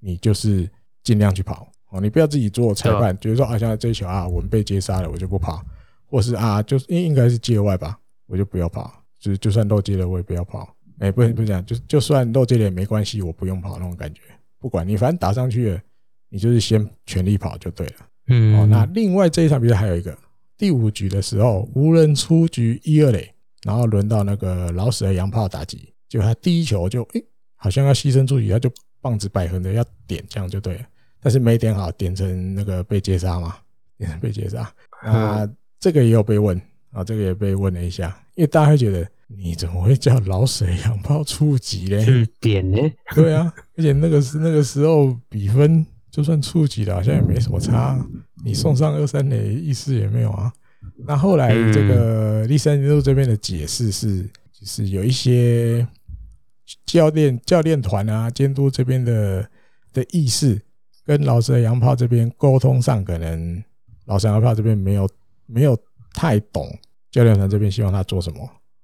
[0.00, 0.68] 你就是
[1.02, 1.68] 尽量去跑。
[1.90, 5.64] 哦，你不要自己做裁判，觉得说啊，像这一球啊，我们被接杀了，我就不跑，
[6.04, 7.96] 或是啊，就是应应该是界外吧，
[8.26, 10.74] 我就不要跑，就是就算漏接了，我也不要跑。
[10.98, 14.20] 哎，不不是这样，就就算漏接了也没关系，我不用跑那种感觉。
[14.58, 15.80] 不管你，反正打上去了，
[16.28, 17.94] 你就是先全力跑就对了。
[18.28, 20.16] 嗯，哦，那另外这一场比赛还有一个
[20.58, 23.30] 第五局的时候，无人出局一二垒，
[23.64, 27.22] 然后轮到那个老死的洋炮打击，就他第一球就哎，
[27.56, 30.80] 好像要牺牲出局，他就棒子摆横的要点，这样就对了。
[31.20, 33.56] 但是没点好，点成那个被接杀嘛，
[33.98, 34.72] 点成被接杀。
[35.02, 35.48] 啊，
[35.78, 42.04] 这个也有被问啊，这个也被问了一下，因为大家会觉得你怎么会叫老水洋炮触击嘞？
[42.04, 42.78] 去点呢？
[43.14, 47.98] 对啊，而且那个是那个时候比分就算触击了，好像也没什么差，
[48.46, 50.52] 你送上二三垒意思也没有啊。
[51.04, 54.22] 那后来这个立山路这边的解释是，
[54.52, 55.86] 就是有一些
[56.84, 59.48] 教练教练团啊，监督这边的
[59.92, 60.60] 的意识。
[61.04, 63.62] 跟老师的洋炮这边沟通上，可能
[64.06, 65.08] 老师洋炮这边没有
[65.46, 65.78] 没有
[66.14, 66.66] 太懂
[67.12, 68.38] 教练团这边希望他做什么。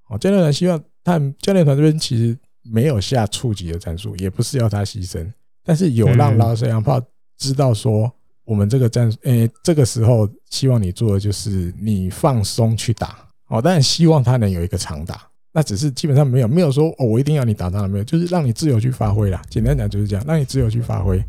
[0.07, 5.29] 哦，教练团希望他教练团这边其实没有下触击的战术，也不是要他牺牲，
[5.65, 7.01] 但是有让老师洋炮
[7.37, 8.09] 知道说，
[8.45, 13.17] 我们这个战术，诶，这个时候希望你做的就是你放松去打。
[13.47, 15.21] 哦，当然希望他能有一个长打，
[15.51, 19.41] 那只是基本上没有没有说哦，我一定要你打他了没有，就是让你自由去发挥啦。
[19.49, 21.23] 简单讲就是这样，让你自由去发挥。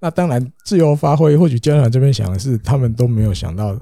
[0.00, 1.36] 那当然，自由发挥。
[1.36, 3.78] 或许教练团这边想的是，他们都没有想到，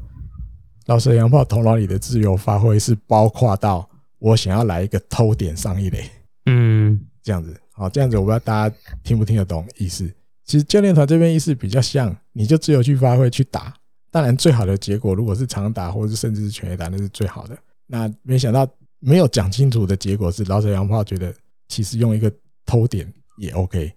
[0.86, 3.88] 老师洋炮头脑里的自由发挥是包括到
[4.18, 6.09] 我想要来一个偷点上一垒，
[6.46, 10.09] 嗯，这样子，好，这样子，我不知道大家听不听得懂意思。
[10.45, 13.74] 其实教练团这边意思比较像，你就只有去发挥去打。
[14.11, 17.57] 当然，最好的结果如果是长打，或者是甚至是全垒打，那是最好的。
[17.86, 18.68] 那没想到
[18.99, 21.34] 没有讲清楚的结果是，老师洋炮觉得
[21.68, 22.30] 其实用一个
[22.66, 23.93] 偷点也 OK。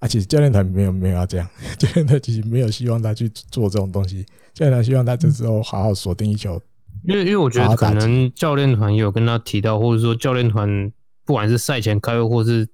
[0.00, 1.48] 啊，其实教练团没有没有要这样，
[1.78, 4.24] 教练团其实没有希望他去做这种东西。
[4.54, 6.60] 教练团希望他这时候好好锁定一球，
[7.04, 10.90] 因为因为我觉得可能教练团有跟他提到，或者说教练团
[11.24, 12.66] 不管是赛前开会或是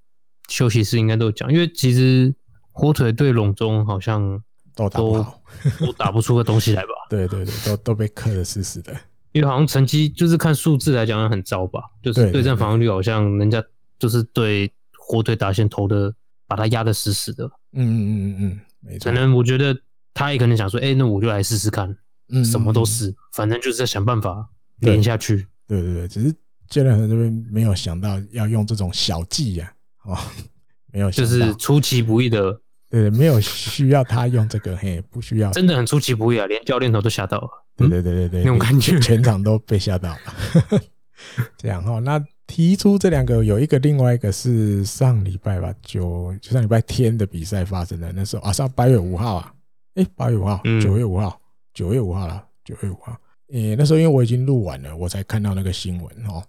[0.48, 2.32] 休息室应该都有讲，因为其实
[2.76, 4.42] 火腿对笼中好像
[4.74, 5.40] 都打不好，
[5.80, 6.88] 都打不出个东西来吧？
[7.08, 8.94] 对对对，都都被克的死死的。
[9.32, 13.62] 因为好像成绩就是看数字来讲很糟吧，就是对战防御率好像人家
[13.98, 16.14] 就是对火腿打线投的。
[16.48, 19.10] 把他压的死死的，嗯嗯嗯嗯嗯，没错。
[19.10, 19.76] 可能我觉得
[20.14, 21.92] 他也可能想说，哎，那我就来试试看，
[22.28, 24.48] 嗯，什么都试，反正就是在想办法
[24.78, 25.44] 连下去。
[25.66, 26.32] 对对对，只是
[26.68, 29.74] 教练团这边没有想到要用这种小计呀，
[30.04, 30.16] 哦，
[30.92, 32.56] 没有，就是出其不意的，
[32.88, 37.48] 对，没有需要他用这个，嘿，不需要，真的很出其不意啊，连教练头都吓到了。
[37.76, 40.80] 对对对对对，那种感觉，全场都被吓到了。
[41.56, 42.24] 这样哈，那。
[42.48, 49.52] 提出这两个，有一个，另外一个是上礼拜吧，就就上礼拜天的比赛发生的那时候啊，上八月五号啊，
[49.96, 51.40] 哎，八月五号，九月五号，
[51.74, 53.18] 九月五号了，九月五号。
[53.52, 56.40] 诶，那时候因为我已经录完了，我才看到那个新闻哦，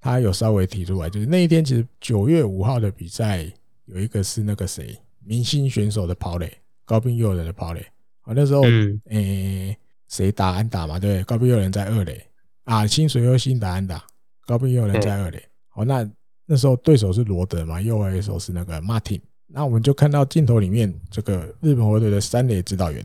[0.00, 3.48] 他有稍微提出来，就是那一天其实九月五号的比赛
[3.84, 6.52] 有一个是那个谁，明星选手的跑垒，
[6.84, 7.80] 高滨祐人的跑垒。
[8.22, 8.62] 啊，那时候
[9.10, 9.76] 诶，
[10.08, 12.24] 谁打安打嘛，对，高滨祐人在二垒。
[12.64, 14.04] 啊，清水优心打安打。
[14.46, 16.06] 高滨祐人在二垒，好，那
[16.44, 23.02] 那时候对手是罗德嘛，右外手是那个马丁，那我们就看到镜头里面这个日本火腿的三垒指导员，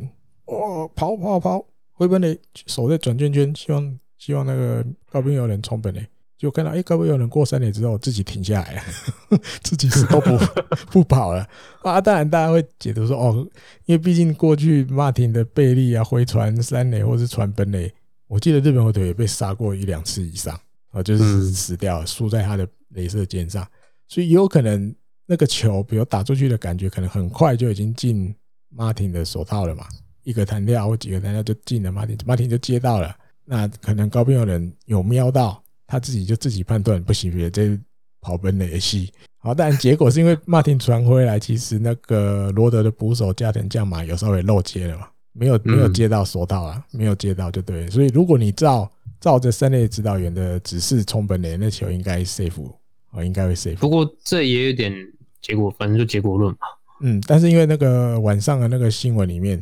[0.48, 6.06] 哦，跑跑跑，回本垒，手在转圈圈，希望希望那个高滨祐人冲本垒，
[6.40, 8.82] 就看到哎，高滨祐人过三垒之后自己停下来了，
[9.62, 10.38] 自己死都不
[10.90, 11.46] 不跑了。
[11.84, 13.46] 啊，当然大家会解读说哦，
[13.86, 17.94] 因为毕竟过去马丁的贝利啊，回传三垒或是传本垒，
[18.28, 20.58] 我记得日本火腿也被杀过一两次以上。
[20.92, 23.64] 啊，就是死掉了，输在他的镭射箭上，
[24.08, 24.92] 所以有可能
[25.28, 28.34] 那个球，比如打出去的感觉，可能很快就已经进
[28.70, 29.86] 马丁的手套了嘛，
[30.24, 33.16] 一个弹跳或几个弹跳就进了马丁，马丁就接到了，
[33.46, 37.78] 那可能高边有人有瞄到，他自己就自己判断不行，别这
[38.22, 48.90] 跑本垒的戏，好，但结果是因为马丁传回来，其实那个罗德的捕手加藤将马有稍微漏接了嘛，没有没有接到手套啊，没有接到就对，所以如果你照。
[49.22, 52.72] 照着三类指导员的指示冲本垒，那球应该 safe
[53.12, 53.76] 哦，应该会 safe。
[53.76, 54.94] 不过这也有点
[55.42, 56.60] 结果，反正就结果论嘛。
[57.02, 59.62] 嗯，但是因为那个晚上的那个新闻里面，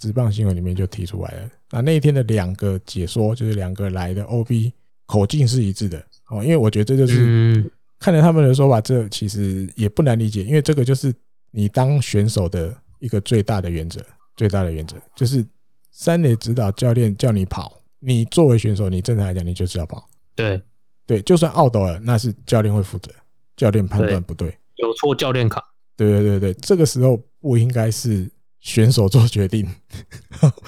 [0.00, 4.72] 直棒新闻里面就提出来了，那那一天的两个解说就是两个来的 OB
[5.06, 5.98] 口径是一致的
[6.28, 11.14] 哦，因为我觉得这就是看了他们的说法，这其实也不难理解，因为这个就是
[11.50, 14.00] 你当选手的一个最大的原则，
[14.36, 15.44] 最大的原则就是。
[15.98, 20.06] 三垒指导教练叫你跑，你作为选手，你正常来讲，你就是要跑。
[20.34, 20.60] 对
[21.06, 23.10] 对，就算懊斗了，那是教练会负责，
[23.56, 25.64] 教练判断不对，对有错教练卡。
[25.96, 28.30] 对对对对，这个时候不应该是
[28.60, 29.66] 选手做决定，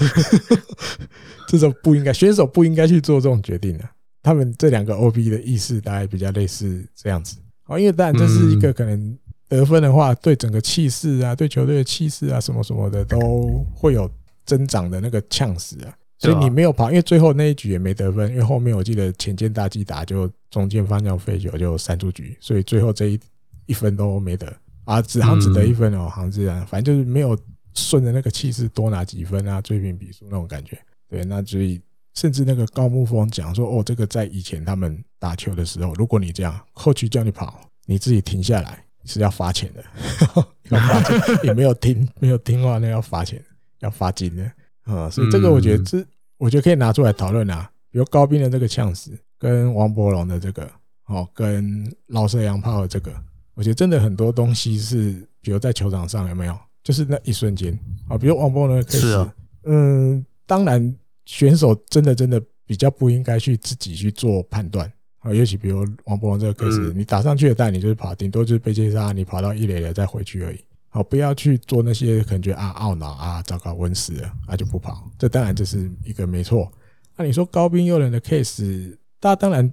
[1.47, 3.86] 这种不应该，选手不应该去做这种决定的。
[4.23, 7.37] 他们这两个 OB 的意思大概比较类似这样子。
[7.66, 14.11] 哦，因为当然这是一个可能得分的话，对整个气势啊，对球队的气势啊，什么什么的都会有
[14.47, 15.95] 增长的那个呛死啊。
[16.19, 23.21] 所以你没有跑，因为最后那一局也没得分，因为后面我记得浅见大吉打就中间方向飞球就三出局，所以最后这一
[23.66, 24.53] 一分都没得
[24.85, 27.39] 啊，只好只得一分哦，好像这样，反正就是没有
[27.75, 30.79] 顺着那个气势多拿几分啊，追平比数那种感觉。
[31.09, 31.81] 对，那所以。
[32.15, 39.85] 甚至那个高木峰讲说：“哦，这个在以前他们打球的时候，如果你这样后期叫你跑，你自己停下来是要罚钱的，
[40.71, 43.41] 要罚钱，也没有听 没有听话，那要罚钱，
[43.81, 44.43] 要罚金的
[44.83, 45.09] 啊！
[45.09, 46.05] 所以这个我觉得这
[46.39, 50.69] 我觉得可以拿出来讨论啊，比如高斌的这个呛死，跟王柏融的这个
[51.07, 53.15] 哦，跟老舍洋炮的这个，
[53.55, 57.79] 我觉得真的很多东西是，比如在球场上有没有，就是那一瞬间
[58.09, 59.35] 啊，比如王柏融的 case，是啊，
[59.65, 60.95] 嗯，当然。”
[61.29, 70.59] 选手真的真的比较不应该去自己去做判断啊，尤其比如王博文这个 case，你打上去的但你就是跑，顶多就是被接杀，你跑到一垒了再回去而已。
[70.89, 75.07] 好，不要去做那些可能觉得啊懊恼啊，糟糕，温死了啊就不跑。
[75.18, 76.72] 这当然这是一个没错。
[77.14, 79.70] 那你说高兵诱人的 case，大家当然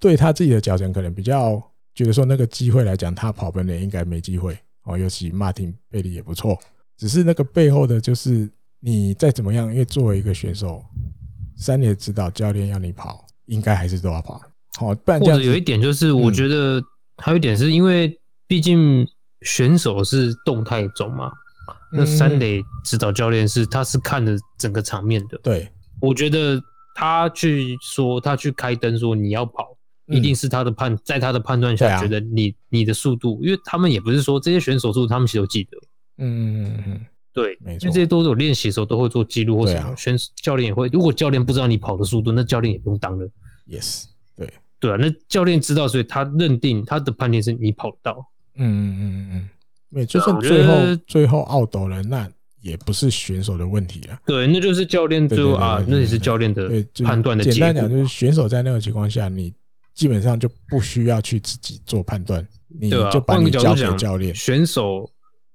[0.00, 1.62] 对他自己的脚程可能比较
[1.94, 4.98] 觉得说那个机会来讲，他跑本垒应该没机会哦。
[4.98, 6.58] 尤其马丁贝利也不错，
[6.96, 8.50] 只是那个背后的就是。
[8.80, 10.84] 你再怎么样，因为作为一个选手，
[11.56, 14.40] 三垒指导教练要你跑，应该还是都要跑。
[14.78, 15.36] 好，不然这样。
[15.36, 16.82] 或者有一点就是，我觉得
[17.16, 18.16] 还有一点是因为，
[18.46, 19.06] 毕竟
[19.42, 21.32] 选手是动态中嘛，
[21.90, 25.38] 那三垒指导教练是他是看着整个场面的。
[25.42, 25.68] 对，
[26.00, 26.60] 我觉得
[26.94, 29.76] 他去说他去开灯说你要跑，
[30.08, 35.78] 一定是他的判，在他的判断下觉得你你的速度，因为他们也不是说这些选手速度他们其实都记得。
[36.18, 37.06] 嗯嗯嗯嗯。
[37.36, 40.88] 对，没错，因为这些都是有练习的时候都会做记录或什么，选教练也会。
[40.88, 43.28] 如果教练不知道你跑的速度，那教练也不用当了。
[43.68, 48.26] Yes，对对啊，那教练知道，所以他认定他的判定是你跑得到。
[48.54, 49.48] 嗯嗯嗯嗯，
[49.90, 50.74] 没，就算最后
[51.06, 52.26] 最后懊斗了，那
[52.62, 54.18] 也不是选手的问题了。
[54.24, 56.70] 对，那就是教练最后啊，那也是教练的
[57.04, 57.54] 判断的结果。
[57.54, 59.52] 简单讲，就是选手在那个情况下，你
[59.92, 62.48] 基本上就不需要去自己做判断，
[62.80, 64.34] 你就把你交给教练。
[64.34, 65.10] 选手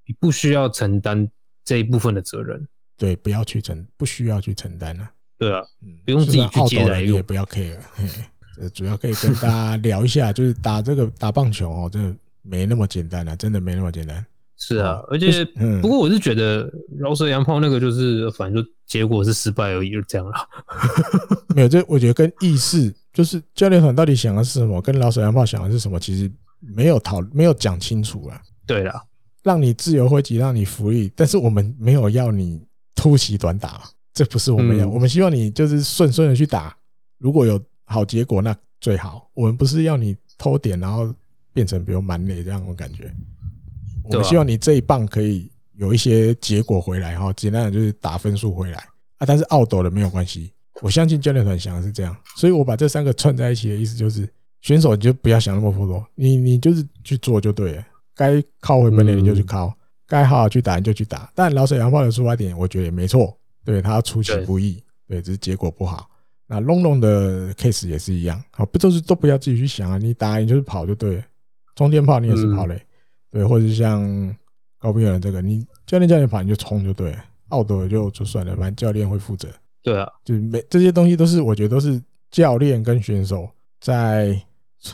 [0.06, 1.28] 你不需要承担。
[1.64, 5.10] 这一部分的责任，对，不要去承，不需要去承担了。
[5.38, 7.78] 对啊，嗯，不用自己去接来，也不要 care。
[8.60, 14.24] 呃主要可以跟大家聊一下，就是打这个打棒球哦，真的没那么简单啊，真的没那么简单。
[14.58, 15.44] 是啊，而且，
[15.82, 20.34] 不过我是觉得饶舌洋炮那个就是，反正就结果是失败而已，就这样了。
[21.56, 28.40] 没有，这我觉得跟意识，就是教练团到底想的是什么，跟饶舌洋炮想的是什么，其实没有讨，没有讲清楚啊。
[28.68, 28.94] 对了。
[29.44, 32.62] 让你自由挥击，让你福利，但是我们没有要你
[32.96, 34.88] 突袭短打，这不是我们要。
[34.88, 36.76] 我们希望你就是顺顺的去打，
[37.18, 39.30] 如果有好结果那最好。
[39.34, 41.14] 我们不是要你偷点，然后
[41.54, 43.12] 变成比如满垒这样的感觉。
[44.04, 48.78] 我们希望你这一棒可以有一些结果回来哈，简单的就是打分数回来
[49.18, 49.26] 啊。
[49.26, 54.28] 但是懊斗了没有关系，我相信教练团想的是这样，所以我把这三个串在一起的意思就是，
[54.62, 57.86] 选手你就不要想那么多，你你就是去做就对了。
[58.22, 59.76] 该靠回本垒你就去靠，
[60.08, 61.32] 该好好去打你就去打。
[61.34, 63.36] 但老沈洋炮的出发点，我觉得也没错。
[63.66, 66.08] 对，他出其不意，对，只是结果不好。
[66.46, 69.98] 那龙龙的 case 也是一样，好，不都是都不要自己去想啊？
[69.98, 71.24] 你打你就是跑就对了，
[71.76, 72.80] 冲天炮你也是跑嘞，
[73.32, 74.02] 对，或者是像
[74.78, 79.50] 高滨祐人这个，你教练叫你跑你就冲就对了，懊斗就就算了，反正教练会负责。
[79.82, 82.00] 对啊，就是每这些东西都是我觉得都是
[82.30, 83.50] 教练跟选手
[83.80, 84.40] 在。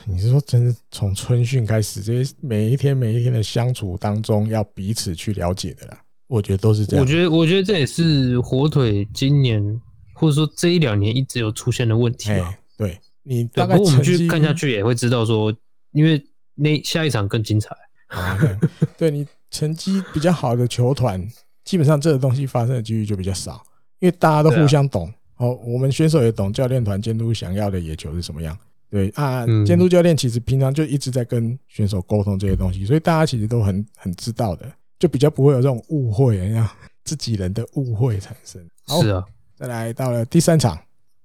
[0.06, 5.98] 你是说，真是从春训开始，这些每一天每一天的相处当中，要彼此去了解的啦。
[6.28, 7.06] 我觉得都是这样。
[7.06, 9.82] 我觉得，我觉得这也是火腿今年
[10.14, 12.32] 或者说这一两年一直有出现的问题。
[12.32, 15.56] 哎，对你大概，不过我们去看下去也会知道说，
[15.92, 16.22] 因为
[16.56, 17.70] 那下一场更精彩。
[18.98, 21.26] 对你成绩比较好的球团，
[21.64, 23.64] 基本上这个东西发生的几率就比较少，
[24.00, 25.10] 因为大家都互相懂。
[25.38, 28.58] 哦，我们选手也懂教练团监督想要的野球是什么样。
[28.90, 34.66] 对啊，监督教练其实平常就一直在跟选手沟通这些东西，所以大家其实都很很知道的，
[34.98, 36.68] 就比较不会有这种误会，让
[37.04, 38.62] 自己人的误会产生。
[39.02, 39.24] 是啊，
[39.56, 40.78] 再来到了第三场，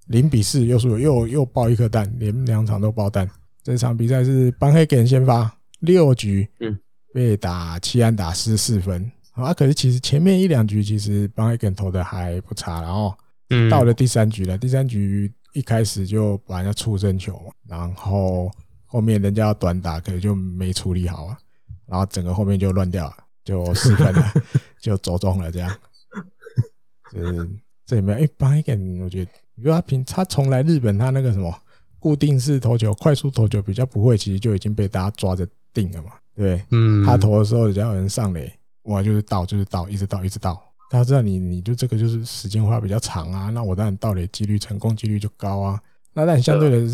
[0.07, 3.29] 零比四又输，又又爆一颗蛋，连两场都爆蛋。
[3.63, 6.79] 这场比赛是邦黑人先发，六局嗯。
[7.15, 9.13] 被打七安打失四分。
[9.33, 13.15] 啊，可是其实前面一两局其实邦黑根投的还不差，然后
[13.51, 18.51] 嗯，到了第三局了，第三局一开始就把人家触身球，然后
[18.87, 21.39] 后面人家要短打，可能就没处理好啊，
[21.87, 24.33] 然后整个后面就乱掉了，就失分了，
[24.81, 25.71] 就走中了这样。
[27.13, 27.51] 就是
[27.85, 31.55] 这里面一般一点，我觉得，因为他平他从来日本他那个什么
[31.99, 36.13] 固定式投球、快速投球比较不会，其实就已经被大家抓着定了嘛。
[36.35, 38.51] 对，嗯，他投的时候只要有人上垒，
[38.85, 40.63] 哇，就是倒就是倒，一直倒一直到。
[40.93, 45.80] 他知道你你就这个就是时间花比较长啊，那我当然盗垒几率成功几率就高啊。
[46.12, 46.86] 那但相对的，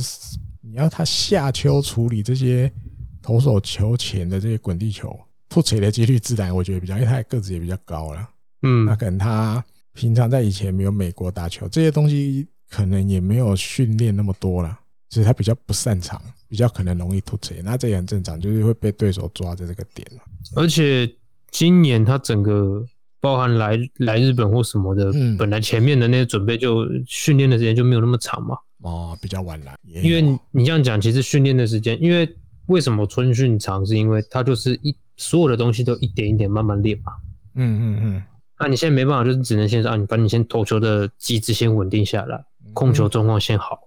[0.61, 2.73] 你要他下丘处理这些
[3.21, 5.19] 投手球前的这些滚地球，
[5.49, 8.29] 突锤的几率自然我觉得比较，因为他个子也比较高了。
[8.63, 14.79] 嗯，那可能他平常在以前没有美国打球，这些东西可能也没有训练那么多了，
[15.11, 17.61] 所以他比较不擅长，比较可能容易突锤。
[17.63, 20.07] 那这也很正常，就是会被对手抓在这个点。
[20.55, 21.13] 而且
[21.51, 22.87] 今年他整个。
[23.21, 28.57] 包含来来日本或什么的，嗯，本来前面的那些准备就训练的时间就没有那么长嘛。
[28.83, 29.77] 哦，比较晚来。
[29.83, 32.29] 因为你这样讲，其实训练的时间，因为
[32.67, 37.13] 为什么春训长，是因为它就是一所有的东西都一点一点慢慢练嘛。
[37.57, 38.23] 嗯嗯嗯。
[38.61, 42.41] 那你现在没办法，就是只能先让你把你先投球的机制先稳定下来，
[42.73, 43.81] 控球状况先好，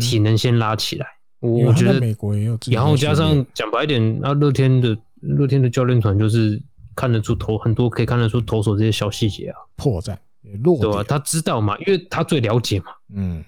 [0.00, 1.06] 体能先拉起来。
[1.38, 6.60] 我觉得美国也有，然后加上讲白一点，那乐天的乐天的教练团就是。
[6.94, 10.16] 看得出投很多，可以看得出投手这些小细节啊，破绽、
[10.62, 11.04] 弱，对吧、啊？
[11.08, 12.86] 他知道嘛，因为他最了解嘛。
[13.14, 13.44] 嗯，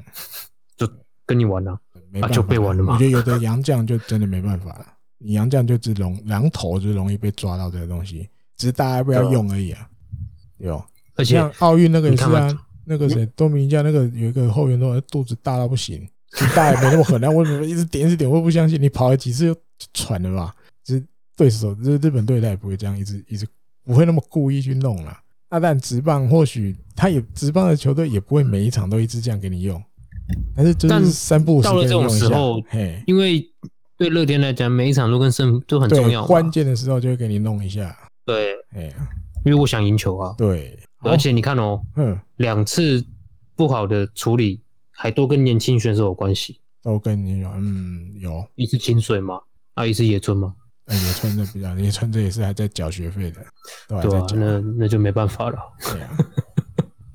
[0.76, 0.88] 就
[1.24, 1.78] 跟你玩了、
[2.20, 2.94] 啊，就被玩了嘛。
[2.94, 4.86] 我觉得有的洋将就真的没办法了，
[5.18, 9.88] 你洋将就只容狼头就容易被抓到这个东西，只是大家不要用而已啊。
[10.58, 10.82] 有，
[11.14, 16.08] 而且像奥运那个也是啊，那个谁多米尼加那个有一个后援都肚子大到不行，
[16.54, 18.28] 大也没那么狠，那为什么一直点一直点？
[18.28, 19.60] 我不相信你跑了几次就
[19.92, 20.54] 喘了吧？
[20.82, 21.06] 只是。
[21.36, 23.46] 对手日日本队他也不会这样一直一直
[23.84, 25.16] 不会那么故意去弄了。
[25.48, 29.80] 那但直棒或许他也直棒的球队也不会每一场都一直这样给你用，
[30.56, 33.48] 但是就是三不五时到了这种时候，嘿，因为
[33.96, 37.96] 对乐天来讲每一场都跟胜都很重要，关键的时候就会给你弄一下。
[38.24, 38.92] 对，哎，
[39.44, 40.34] 因为我想赢球啊。
[40.36, 43.06] 对，而且你看哦，嗯，两次
[43.54, 44.60] 不好的处理
[44.90, 48.44] 还都跟年轻选手有关系，都跟你有，嗯，有。
[48.56, 49.40] 一次清水嘛，
[49.74, 50.54] 啊，一次野村嘛。
[50.94, 53.44] 野村的比较，野村这也是还在缴学费的，
[53.88, 55.58] 对啊，那那就没办法了。
[55.80, 56.10] 对啊，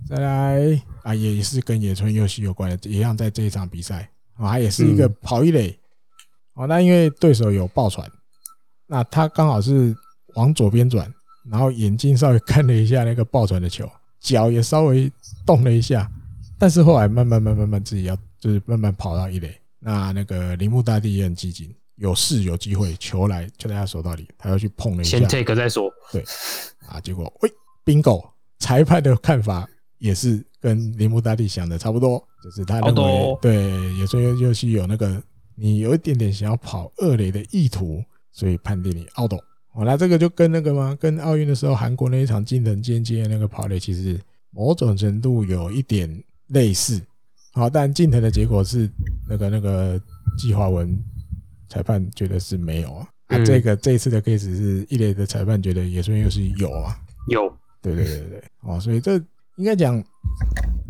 [0.09, 5.80] 再来啊，也是跟野村佑希有关的，一样在这一场比赛啊，他也是一个跑一垒，
[6.55, 8.05] 哦，那因为对手有爆传，
[8.88, 9.95] 那他刚好是
[10.36, 11.09] 往左边转，
[11.49, 15.09] 然后眼睛稍微看了一下那个爆传的球，脚也稍微
[15.45, 16.11] 动了一下，
[16.59, 21.74] 但是后来慢慢慢慢慢自己要就是慢慢跑到一垒，那那个铃木大地也很积极。
[22.02, 25.88] 有事有机会，球来就在他手到里，他要去碰了一下，先 take 再说。
[26.12, 26.26] 对，
[26.88, 27.52] 啊，结果喂
[27.86, 28.28] ，bingo，
[28.58, 35.22] 裁判的看法也是跟铃木大地想的差不多，就是他认为对，野村佑希有那个
[35.56, 39.32] 你有一点点想要跑二垒的意图，所以判定你 out。
[39.72, 40.97] 好，那这个就跟那个吗？
[40.99, 46.10] 跟奥运的时候韩国那一场近藤间接那个跑垒，其实某种程度有一点
[46.47, 46.99] 类似。
[47.54, 48.89] 好，但近藤的结果是
[49.30, 50.02] 那个那个
[50.36, 50.99] 季华文。
[51.72, 56.99] 裁判觉得是没有啊，啊，这个这一次的 case 是一垒的裁判觉得野村佑是有啊，
[57.30, 57.47] 有，
[57.82, 59.15] 对对对对，哦，所以这
[59.55, 60.03] 应该讲，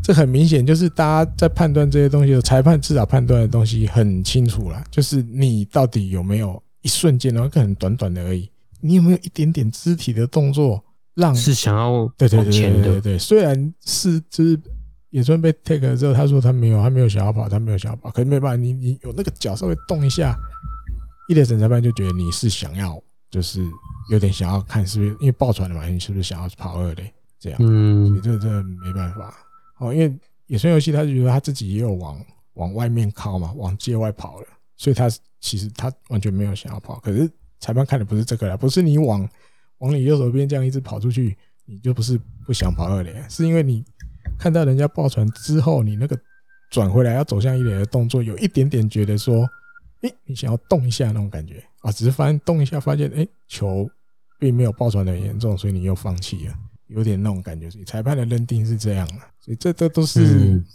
[0.03, 14.59] 这很明显就是大家在判断这些东西的裁判至少判断的东西很清楚了，就是你到底有没有一瞬间，然后很短短的而已，你有没有一点点肢体的动作让是想要对对对对对对，虽然是就是
[15.11, 20.35] 野村被 take 了之后，他说他没有，他没有想要跑，他没有想要跑，可是没办法，你你有那个脚稍微动一下。
[21.29, 23.65] 一垒审裁判就觉得你是想要，就是
[24.09, 27.59] 有点想要看是不是因为爆出来了嘛，你是不是想要跑二垒这样？
[27.61, 29.33] 嗯，这这没办法
[29.77, 30.13] 哦，因为
[30.47, 32.19] 野村游戏他就觉得他自己也有往
[32.55, 35.09] 往外面靠嘛，往界外跑了，所以他
[35.39, 36.99] 其实他完全没有想要跑。
[36.99, 39.27] 可是裁判看的不是这个啦，不是你往
[39.77, 43.85] 往你右手边这样一直跑出去，你就不是不想跑二垒，是因为你
[44.37, 46.19] 看到人家抱传之后，你那个
[46.69, 49.47] 转回来要走向一点的动作，有一点点觉得说。
[50.01, 51.91] 诶，你想要动一下那种感觉啊？
[51.91, 53.87] 只是发现动一下，发现诶，球
[54.39, 56.55] 并没有抱传的很严重，所以你又放弃了，
[56.87, 57.69] 有点那种感觉。
[57.69, 60.65] 所以裁判的认定是这样的，所以这这都是，嗯、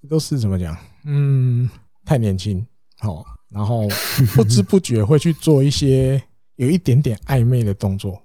[0.00, 0.76] 这都是怎么讲？
[1.04, 1.68] 嗯，
[2.04, 2.64] 太年轻，
[3.00, 3.88] 好，然后
[4.36, 6.22] 不知不觉会去做一些
[6.54, 8.22] 有一点点暧昧的动作。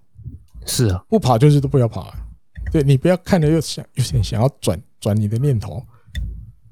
[0.68, 2.25] 是啊，不跑就是都不要跑啊。
[2.76, 5.82] 对，你不要看着又想有点想要转转你的念头。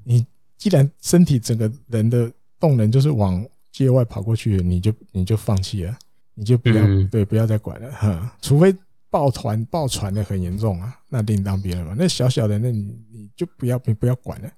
[0.02, 0.26] 你
[0.58, 2.30] 既然身体整个人的
[2.60, 3.42] 动能就是往
[3.72, 5.96] 界外跑过去，你就你就放弃了，
[6.34, 8.36] 你就不要对，不要再管了哈。
[8.42, 8.76] 除非
[9.08, 11.94] 抱团抱团的很严重啊，那另当别论嘛。
[11.96, 14.52] 那小小的，那你你就不要你不要管了，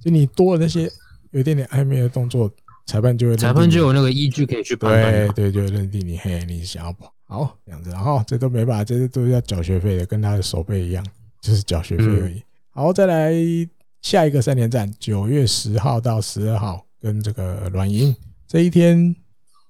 [0.00, 0.90] 就你多了那些
[1.30, 2.50] 有一点点暧昧的动作，
[2.86, 11.04] 裁判就会裁判就有那个依据可以去判断，对对，就认定你嘿，你想要跑好这样子，然后这都没办法，这些都是要缴学费的，跟他的手背一样，
[11.40, 12.42] 就是缴学费而已。
[12.70, 13.32] 好，再来
[14.02, 18.14] 下一个三连战，九月十号到十二号，跟这个软银
[18.46, 19.16] 这一天，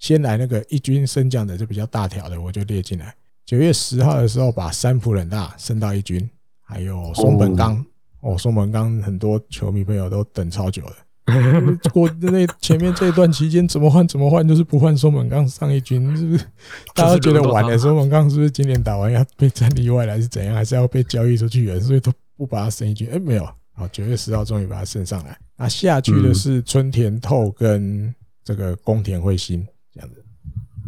[0.00, 3.14] 先来那个一军升降的就比较大条的，我就列进来。
[3.44, 6.28] 九月十号的时候，把三浦冷大升到一军，
[6.60, 7.84] 还有松本刚
[8.20, 10.96] 哦，松本刚很多球迷朋友都等超久了。
[11.92, 16.44] 过那前面这一段期间，怎么换怎么换，就是不换松本刚上一军，是不是？
[16.94, 20.54] 大家都觉得晚了，松本刚是不是今年打完要被战力外来，是怎样？
[20.54, 21.78] 还是要被交易出去？
[21.80, 23.08] 所以都不把他升一军。
[23.12, 25.36] 哎，没有，好，九月十号终于把他升上来。
[25.56, 28.12] 那下去的是春田透跟
[28.44, 30.24] 这个宫田惠心这样子。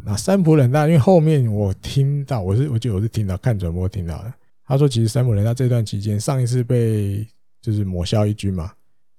[0.05, 4.33] 那三浦冷大，因为后面我听到，我是我记得我是听到看转播听到的，
[4.67, 7.27] 他说其实三浦冷大这段期间，上一次被
[7.63, 8.71] 就是抹消一军嘛，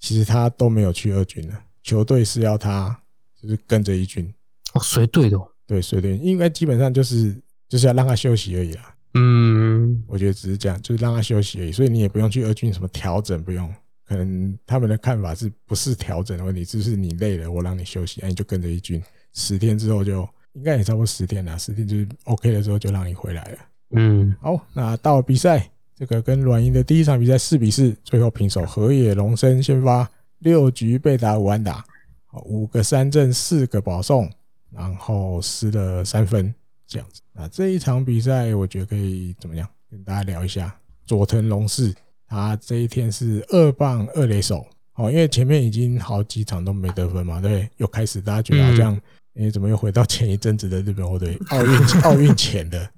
[0.05, 2.95] 其实他都没有去二军了，球队是要他
[3.41, 4.31] 就是跟着一军。
[4.73, 7.35] 哦，随队的，对，随队，应该基本上就是
[7.67, 8.95] 就是要让他休息而已啦。
[9.15, 13.73] 嗯，我觉得只是这样，就是让他休息而已，所以你也不用去二军什么调整，不用，
[14.05, 19.01] 可能他们的看法是不是调整的问题，就是你累了，我让你休息，那你就跟着一军，
[19.33, 20.27] 十天之后就。
[20.55, 23.57] 应该也差不多十天了，十天就是 OK 了之后就让你回来了。
[23.89, 28.65] 嗯，好，那到比赛，这个跟软银的第一场比赛四比四，最后平手。
[28.65, 31.83] 河野龙生先发六局被打五安打，
[32.43, 34.29] 五个三振四个保送，
[34.71, 36.53] 然后失了三分
[36.85, 37.21] 这样子。
[37.33, 39.67] 那这一场比赛我觉得可以怎么样？
[39.89, 40.75] 跟大家聊一下
[41.05, 41.93] 佐藤龙士，
[42.27, 48.99] 他这一天是二棒二垒手，哦，因为前面已经好几场都没得分嘛，对，又开始大家觉得好像。
[49.37, 51.37] 你怎么又回到前一阵子的日本火腿？
[51.49, 52.89] 奥运 奥运前的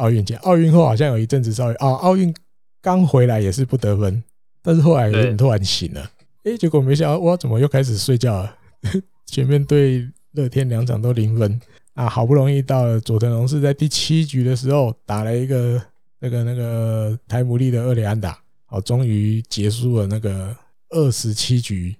[0.00, 2.34] 奥运前，奥运后好像有一阵子稍微啊，奥运
[2.80, 4.22] 刚回来也是不得分，
[4.62, 6.10] 但是后来有点突然醒了，
[6.44, 8.56] 哎，结果没想到我，怎么又开始睡觉了？
[9.26, 11.60] 前面对乐天两场都零分
[11.94, 15.80] 啊，好不容易到了佐藤龙是在第七局的时候打了一个
[16.18, 20.56] 那个那个台姆利的二连安打，好，终于结束了那个
[20.88, 21.94] 二十七局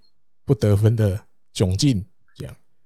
[0.46, 1.20] 不得分的
[1.54, 2.04] 窘境。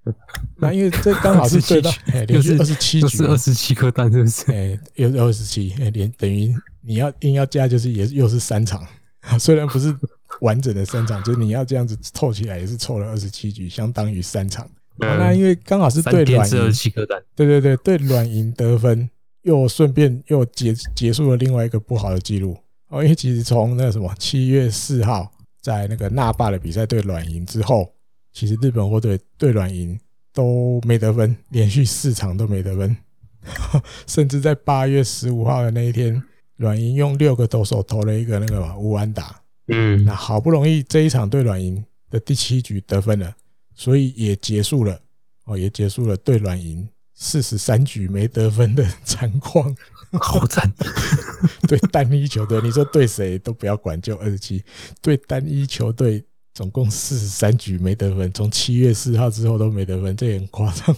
[0.58, 1.90] 那因为这刚好是对到
[2.26, 4.52] 连续二十七局，是二十七颗蛋，是不是？
[4.52, 8.86] 哎，又二十七，哎，连等于你要硬要加，就是也又是三场，
[9.40, 9.96] 虽然不是
[10.40, 14.68] 完整的三场，就是你要这样子凑起来也是凑了二十七局，相当于三场。
[14.98, 16.72] 那因为刚好是对软银，
[17.34, 19.08] 对对对，对软银得分，
[19.42, 22.56] 又顺便又结结束了另外一个不好的记录。
[22.88, 25.32] 哦，因为其实从那个什么七月四号
[25.62, 27.93] 在那个纳霸的比赛对软银之后。
[28.34, 29.98] 其实日本火腿对软银
[30.32, 32.96] 都没得分，连续四场都没得分，
[34.08, 36.20] 甚至在八月十五号的那一天，
[36.56, 43.32] 软银用六个投手投了一个那个无安打，嗯，那好不容易这一场对软银的第七局得分了，
[43.72, 45.00] 所以也结束了
[45.44, 49.72] 哦，也结束了对软银四十三局没得分的 惨况，
[50.20, 50.68] 好惨，
[51.68, 54.64] 对单一球队，你说对谁都不要管，就二十七，
[55.00, 56.24] 对单一球队。
[56.54, 60.96] 总共四十三局没得分，从七月四号之后都没得分，这也很夸张。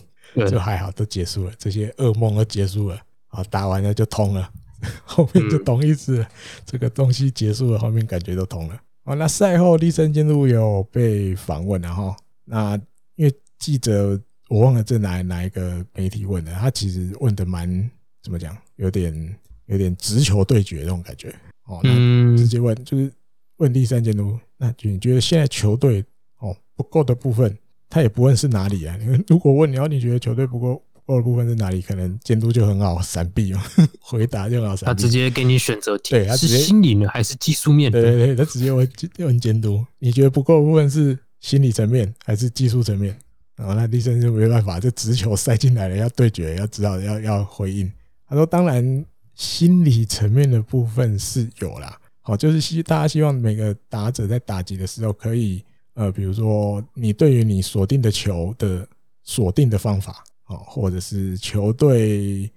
[0.51, 3.01] 就还好，都结束了，这些噩梦都结束了。
[3.29, 4.53] 好，打完了就通了，
[5.03, 6.29] 后面就懂意思了。
[6.67, 8.79] 这个东西结束了，后面感觉都通了。
[9.05, 12.15] 哦，那赛后立山监督有被访问然后。
[12.45, 12.79] 那
[13.15, 17.91] 因为记者我忘了这哪哪一个媒体问的，他其实问的蛮
[18.23, 19.37] 怎么讲，有点
[19.67, 21.35] 有点直球对决那种感觉。
[21.65, 21.91] 哦，那
[22.37, 23.11] 直接问就是。
[23.59, 26.05] 问立山监督，那就你觉得现在球队
[26.39, 27.57] 哦不够的部分，
[27.89, 28.97] 他也不问是哪里啊？
[29.01, 33.63] 你如果问你要你觉得球队不够不够的部分是哪里，可能监督就很好闪避嘛，
[34.01, 34.87] 回答就很好闪避。
[34.87, 37.93] 他直接给你选择题，对，他直接是心理呢还是技术面？
[37.93, 38.89] 对对对，他直接问
[39.19, 43.17] 问监督，你觉得不够的部分是心理层面还是技术层面？
[43.57, 47.91] 然后那栗山就没办法，这直球塞进来了，要对决，要知道要要回应。
[48.29, 49.05] 他说，当然
[49.35, 51.99] 心理层面的部分是有啦。
[52.27, 55.63] 好，就是希大家希望每个打者在打击的时候，可以
[55.95, 58.85] 呃，比如说你对于你锁定的球的
[59.23, 62.51] 锁定的方法，哦，或者是球队，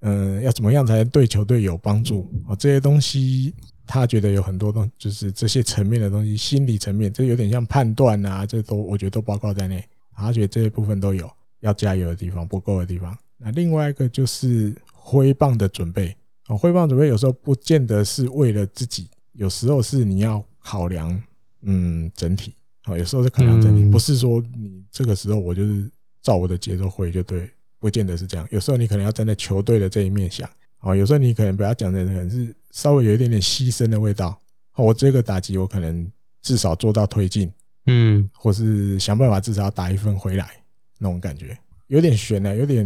[0.00, 2.54] 嗯，要怎么样才能对球队有帮助哦？
[2.54, 3.54] 这些东西
[3.86, 9.82] 他觉得有很多东，就是这些层面的东西，心理层面，这有点像判断啊，这都我觉得都包括在内。
[10.14, 13.16] 他觉得这些部分都有要加油的地方，不够的地方。
[13.38, 16.14] 那另外一个就是挥棒的准备
[16.46, 19.08] 啊，挥棒准备有时候不见得是为了自己。
[19.34, 21.22] 有时候是你要考量，
[21.62, 25.90] 嗯，整体啊，有时候是考量整体，不是说你这个时候我就是
[26.22, 28.46] 照我的节奏挥就对，不见得是这样。
[28.50, 30.48] 有时候你可能要站在球队的这一面想，
[30.80, 34.38] 哦，有时候你可能不要讲的可能是稍微有一点点牺牲的味道。
[34.76, 36.10] 我这个打击我可能
[36.42, 37.52] 至少做到推进，
[37.86, 40.50] 嗯，或是想办法至少要打一分回来
[40.98, 41.56] 那种感觉，
[41.86, 42.84] 有点悬呢，有点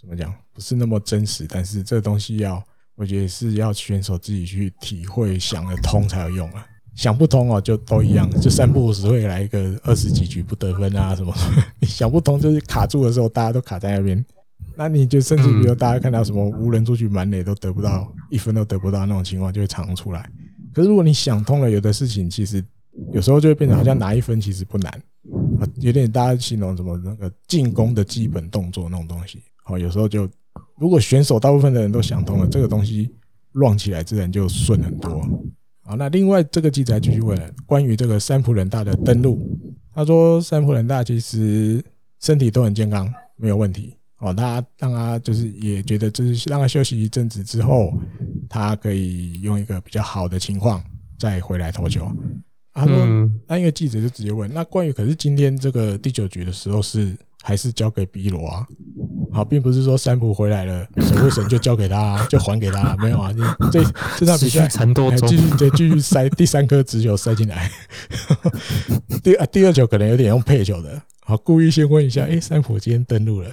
[0.00, 1.46] 怎么讲，不是那么真实。
[1.46, 2.64] 但是这个东西要，
[2.94, 6.66] 我觉得是要选手自己去体会，想得通才有用啊。
[6.94, 11.34] 想不通哦，就都一样，就三不五时会来一个二十几局不得分啊什么。
[11.80, 14.22] 你 想不通，就是卡住的时候，大家都卡在那边。
[14.76, 20.30] 那你就甚至比如大家看到什么无人出去满垒都得不到一分都得不到那种情况，就会常出来。
[20.74, 22.62] 可是如果你想通了，有的事情其实
[23.12, 24.92] 有时候就会变成好像拿一分其实不难
[25.60, 29.42] 啊，有点大家形容什么那个进攻的基本动作那种东西。
[29.64, 30.28] 好，有时候就
[30.78, 33.10] 如果选手大部分的人都想通了，这个东西
[33.52, 35.20] 乱起来自然就顺很多。
[35.84, 39.58] 好，那另外这个记者还继续问了关于这个三浦人大的登录，
[39.94, 41.82] 他说三浦人大其实
[42.20, 43.96] 身体都很健康，没有问题。
[44.18, 47.92] 哦，他让他就是也觉得，就是让他休息一阵子之后，
[48.48, 50.80] 他可以用一个比较好的情况
[51.18, 52.08] 再回来投球。
[52.72, 52.96] 他说，
[53.48, 58.66] 那因为记者就直接问，那关于可是今天这个第九局的时候是还是交给 B 罗啊？
[59.32, 63.32] 好，并不是说三浦回来了，守护神就交给他， 就还给他，没有啊？
[63.32, 63.82] 你这
[64.18, 67.70] 这场比赛还继续再继续塞 第三颗直球塞进来，
[69.24, 71.00] 第啊第二球可能有点用配球的。
[71.24, 73.48] 好，故意先问一下，哎，三浦今天登陆了，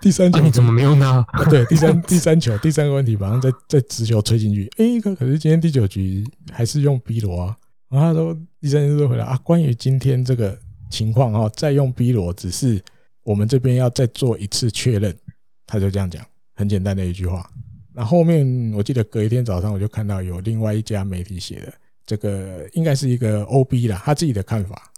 [0.00, 1.24] 第三球、啊、你怎么没用呢？
[1.50, 7.56] 对，第三第三球第三个问题，马上再再直球吹进去，哎，可可是今天第九局还是用 B 罗啊？
[7.90, 10.58] 然后他说第三球就回来啊，关于今天这个
[10.94, 12.80] 情况哈，再用 B 罗，只是
[13.24, 15.14] 我们这边要再做一次确认，
[15.66, 16.24] 他就这样讲，
[16.54, 17.50] 很简单的一句话。
[17.92, 21.72] 那后面我记得隔一天早上我就看到有另外一家媒体写的，
[22.06, 24.90] 这个应该是一个 OB 啦，他自己的看法。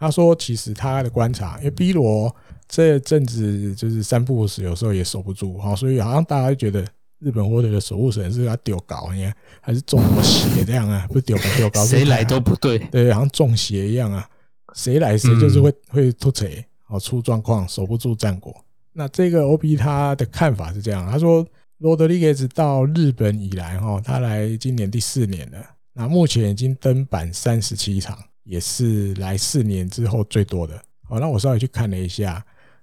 [0.00, 2.32] 他说：“其实他的观察，因为 B 罗
[2.68, 6.86] 这阵子就是三不五时，有时候也守不住哈，所以好像大家就觉得
[7.18, 11.04] 日本火腿的守护神是他丢搞，你看还是中什么邪这样啊？
[11.08, 14.30] 不是丢高丢高，谁来都不对，对，好像中邪一样啊，
[14.74, 18.54] 谁来谁就是会会突锤哦，出状况，守不住战果。
[18.92, 21.46] 那这个 OB 他的看法是这样，他说
[21.78, 25.58] 罗德里格斯到日本以来哈，他来今年第四年了，
[25.92, 30.82] 那目前已经登板三十七场。”也是来四年之后最多的。
[31.02, 32.42] 好，那我稍微去看了一下，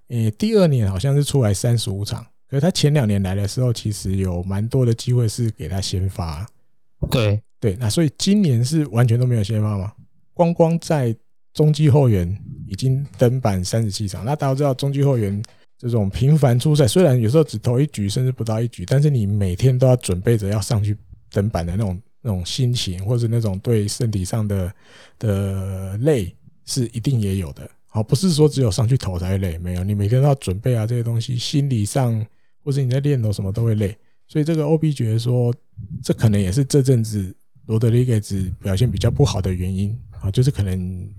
[0.10, 6.48] 诶，第二年好像是出来三十五场，可是他前两年来的时候，其实有蛮多的机会是给他先发。
[7.10, 9.92] 对对，那所以今年是完全都没有先发吗？
[10.36, 11.16] 光光在
[11.56, 12.32] 中继后援
[12.68, 14.24] 已经登板三十七场。
[14.24, 15.42] 那大家知道中继后援
[15.80, 20.96] 这种频繁出赛，虽然有时候只投一局甚至不到一局，但是你每天都要准备着要上去
[21.32, 22.00] 登板的那种。
[22.28, 24.74] 那种心情，或者那种对身体上的
[25.20, 26.36] 的累，
[26.66, 27.70] 是一定也有的。
[27.86, 32.26] 好，不是说只有上去投才会累，没有，你每天都要准备啊这些东西，心理上
[32.64, 33.96] 或者你在练的什么都会累。
[34.28, 35.54] 所以这个 OB 觉得说，
[36.02, 37.32] 这可能也是这阵子
[37.66, 41.10] 罗德里格兹表现比较不好的原因啊，就是可能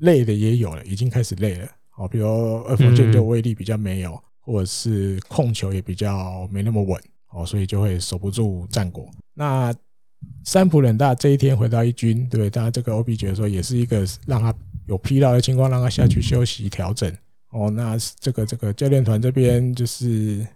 [0.00, 1.68] 累的也有了，已经开始累了。
[1.96, 2.26] 哦，比如
[2.62, 7.00] 二分线就威力比较没有，或者是控球也比较没那么稳，
[7.30, 9.08] 哦，所以就会守不住战果。
[9.34, 9.72] 那
[10.44, 14.54] 三浦冷大这一天回到一军，对，当然这个 OB 觉得说也是一个让他
[14.86, 17.12] 有疲劳的情况，让他下去休息调整。
[17.50, 20.46] 哦，那这个这个教练团这边就是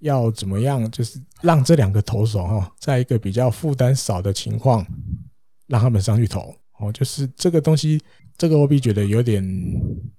[0.00, 4.86] 要怎么样，就是让这两个投手哈，在一个比较负担少的情况，
[5.66, 6.54] 让他们上去投。
[6.78, 8.00] 哦，就是这个东西，
[8.36, 9.42] 这个 OB 觉得有点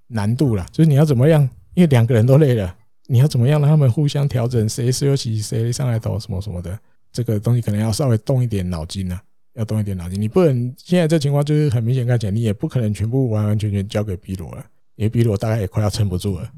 [0.07, 2.75] 难度了，就是你要怎么样，因为两个人都累了，
[3.05, 6.77] 你要怎么样让他们互相调整，谁休息谁上来投什么什么的。
[7.11, 9.19] 这个东西可能要稍微动一点脑筋呢，
[9.53, 10.19] 要动一点脑筋。
[10.19, 14.65] 你不能现在这情况就是很明显看起来，你也不可能全部完完全全交给 B 罗了，
[14.95, 16.51] 因为 B 罗大概也快要撑不住了。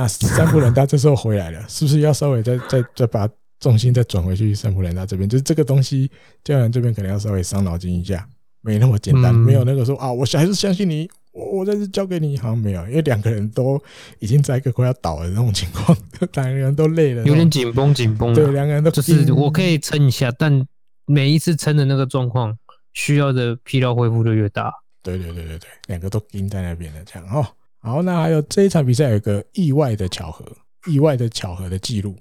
[0.00, 3.28] 那三浦人大这时候回来了，是不是要稍微再再再把
[3.58, 5.28] 重心再转回去三浦人大这边？
[5.28, 6.10] 就是这个东西，
[6.42, 8.26] 教练这边可能要稍微伤脑筋一下，
[8.62, 11.06] 没那么简单，没有那个说啊，我还是相信你。
[11.32, 13.78] 我我这次交给你好像没有，因为两个人都
[14.18, 15.94] 已经在一个快要倒的那种情况，
[16.32, 18.34] 两个人都累了，有点紧绷紧绷。
[18.34, 20.66] 对，两个人都就是我可以撑一下，但
[21.04, 22.56] 每一次撑的那个状况，
[22.94, 24.72] 需要的疲劳恢复就越大。
[25.02, 27.46] 对对对对对，两个都盯在那边的这样哦。
[27.80, 30.44] 好，那还有这一场比赛有个意外的巧合，
[30.86, 32.14] 意外的巧合的记录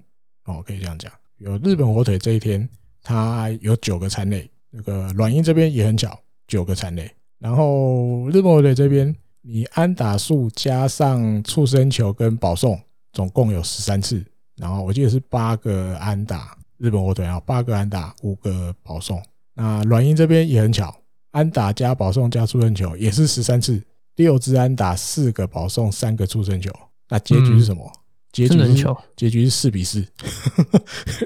[0.45, 1.11] 哦，可以这样讲。
[1.37, 2.67] 有日本火腿这一天，
[3.03, 7.11] 他有九个残垒，那个软银这边也很巧，九个残垒。
[7.39, 12.79] 然后日本火腿这边，你安打数加上触身球跟保送，
[13.11, 14.23] 总共有十三次。
[14.55, 19.21] 然后我记得是八个安打，日本火腿啊，八个安打，五个保送。
[19.53, 20.93] 那软银这边也很巧，
[21.31, 23.81] 安打加保送加触身球也是十三次，
[24.19, 26.69] 六支安打，四个保送，三个触身球。
[27.07, 27.89] 那结局是什么？
[28.33, 30.05] 结局是结局是四比四，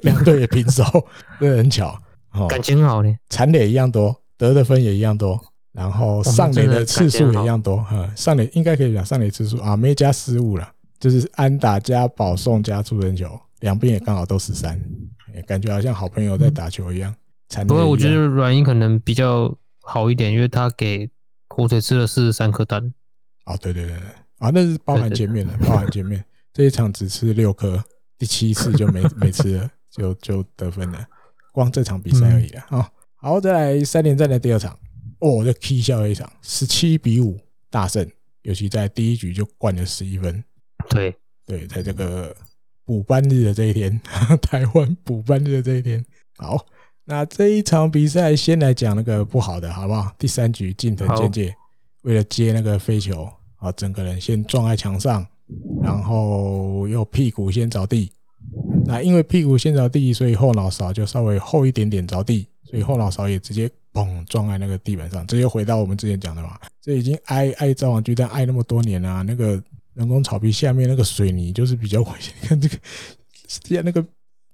[0.04, 0.84] 两队也平手，
[1.40, 2.00] 这很巧。
[2.34, 5.40] 哦，感情好呢，残垒一样多，得的分也一样多，
[5.72, 7.78] 然后上垒的次数也一样多。
[7.78, 13.28] 哈，上垒应该可以讲上垒次数啊，没加失误了，就是安打加保送加出人球，
[13.62, 14.80] 两边也刚好都十三，
[15.48, 17.14] 感觉好像好朋友在打球一样。
[17.68, 21.10] 不过我觉得软银可能比较好一点，因为他给
[21.56, 22.94] 火腿吃了四十三颗蛋。
[23.46, 24.08] 哦，对对对对。
[24.40, 27.82] 啊，那是包含前面的，包含前面这一场只吃六颗，
[28.18, 31.06] 第七次就没 没吃了，就就得分了，
[31.54, 32.92] 光这场比赛而已了啊。
[33.16, 34.78] 好，再来三连战的第二场，
[35.20, 37.40] 哦，这 K 笑了一场，十七比五
[37.70, 38.06] 大胜，
[38.42, 40.44] 尤其在第一局就灌了十一分。
[40.90, 42.36] 对对，在这个
[42.84, 43.98] 补班日的这一天，
[44.42, 46.04] 台湾补班日的这一天。
[46.38, 46.66] 好，
[47.06, 50.14] 那这一场比赛先来讲那个不好的，好不好？
[50.18, 51.56] 第三局近藤健介
[52.04, 53.30] 为了接那个飞球。
[53.64, 55.26] 啊，整个人先撞在墙上，
[55.82, 58.12] 然后又屁股先着地。
[58.84, 65.26] 那因为屁股先着地，所以后脑勺就稍微厚一点点着地，所以后脑勺也直接嘣撞在那个地板上。
[65.26, 72.34] 这又回到我们之前讲的嘛，这已经挨挨造网巨蛋挨那么多年了啊，那个人工草皮下面那个水泥就是比较危险。
[72.42, 72.76] 你看这个，
[73.48, 74.06] 现在那个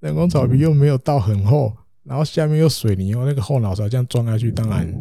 [0.01, 4.93] 人工草皮又没有到很厚，然后下面又水泥，哦，那个后脑勺这样撞下去，当然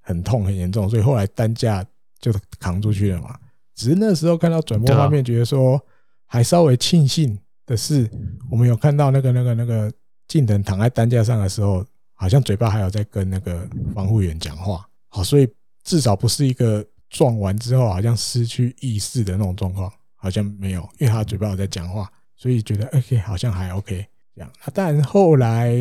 [0.00, 0.88] 很痛很严重。
[0.88, 1.84] 所以后来担架。
[2.20, 3.34] 就扛出去了嘛。
[3.74, 5.82] 只是那时候看到转播画面，觉得说
[6.26, 8.06] 还稍微庆幸的是，
[8.50, 9.90] 我们有看到那个那个那个
[10.28, 11.82] 近藤躺在担架上的时候，
[12.12, 14.86] 好像嘴巴还有在跟那个防护员讲话。
[15.08, 15.48] 好，所以
[15.82, 22.06] 至少不是一个撞完之后好像失去意识的那种状况，好像没有，因为他嘴巴有在讲话，
[22.36, 24.06] 所以觉得 OK，好像还 OK
[24.40, 24.72] 这样。
[24.72, 25.74] 但后来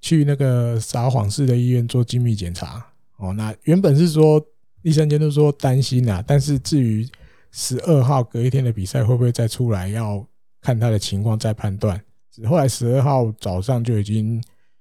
[0.00, 2.86] 去那个撒谎式的医院做精密检查，
[3.18, 4.42] 哦，那原本是说。
[4.82, 7.04] 医生间都说担心啊，但是至于
[7.50, 10.24] 十二号隔一天的比赛会不会再出来，要
[10.60, 12.00] 看他的情况再判断。
[12.48, 14.40] 后来十二号早上就已经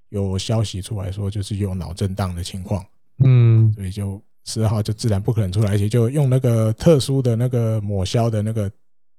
[0.10, 2.86] 有消息出来说，就是有脑震荡的情况，
[3.24, 8.72] 嗯，所以就十二号就自然不可能出来，而且就用那个特殊的那个抹消的那个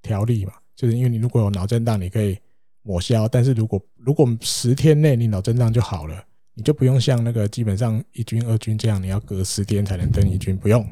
[0.03, 2.39] 条例嘛，就是因为你如果有脑震荡，你可以
[2.87, 6.22] 抹消，但是如果如果十天内你脑震荡就好了。
[6.59, 10.82] 你就不用像那个基本上一军、二军这样，你要隔十天才能登一军，不用。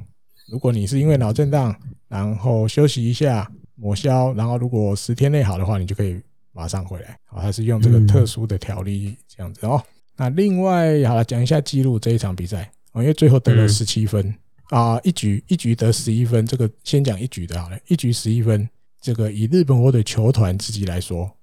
[0.52, 1.74] 如果你是因为脑震荡，
[2.06, 6.20] 然后休息一下抹消，然后如果十天内好的话，你就可以
[6.52, 7.18] 马上回来。
[7.24, 9.82] 好，还是用这个特殊的条例这样子哦。
[10.18, 14.34] 那另外好了，讲一下记录这一场比赛哦，因为最后得了十七分
[14.68, 18.68] 啊，一局一局得十一分，这个先讲一局的好了，一局十一分，
[19.00, 21.34] 这个以日本火腿球团自己来说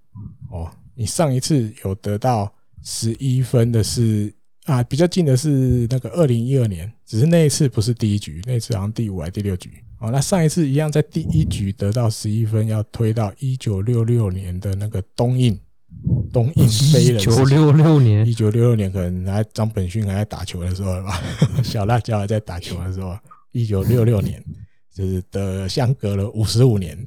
[0.52, 2.54] 哦，你上一次有得到。
[2.84, 4.34] 十一分的是
[4.66, 10.10] 啊，比较近的是那个二零一二年，只是那一次不是第一局，那一次好像第五还是第六局哦。
[10.10, 15.56] 那上一次一样在第一局得到十一分，要推到一九六六年的那个东印
[16.34, 17.22] 东印飞人。
[17.22, 21.22] 一九六六年，一九六六年可能还张本勋还在打球的时候吧？
[21.64, 23.16] 小辣椒还在打球的时候，
[23.52, 24.43] 一九六六年
[24.91, 26.97] 就是的相隔了五十五年，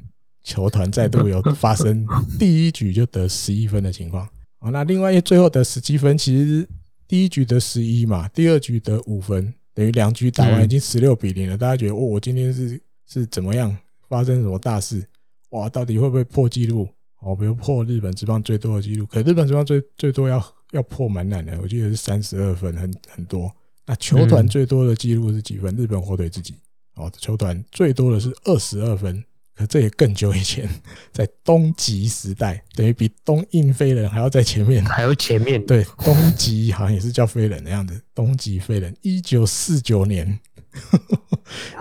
[0.44, 2.06] 球团再度有发生
[2.38, 4.28] 第一局就得十一分的情况。
[4.60, 6.68] 哦，那另外一最后得十七分，其实
[7.08, 11.56] 第一局得十一嘛，第二局得五分，等于两局打完已经十六比零了。
[11.56, 13.76] 大家觉得，哦，我今天是是怎么样？
[14.08, 15.02] 发生什么大事？
[15.50, 16.86] 哇，到底会不会破纪录？
[17.20, 19.06] 哦，比如破日本职棒最多的纪录。
[19.06, 23.50] 可日本职棒最最多要要破蛮难的，我记得是三十二分，很很多。
[23.86, 25.74] 那球团最多的纪录是几分？
[25.74, 26.54] 日本火腿自己
[26.96, 29.24] 哦，球团最多的是二十二分。
[29.56, 30.68] 可这也更久以前，
[31.12, 35.64] 在东极时代，等于比东印飞人还要在前面，还要前面。
[35.64, 38.00] 对，东极好像也是叫飞人的样子。
[38.12, 40.40] 东极飞人，一九四九年，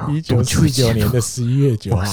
[0.08, 2.06] 一九四九年的十一月九号，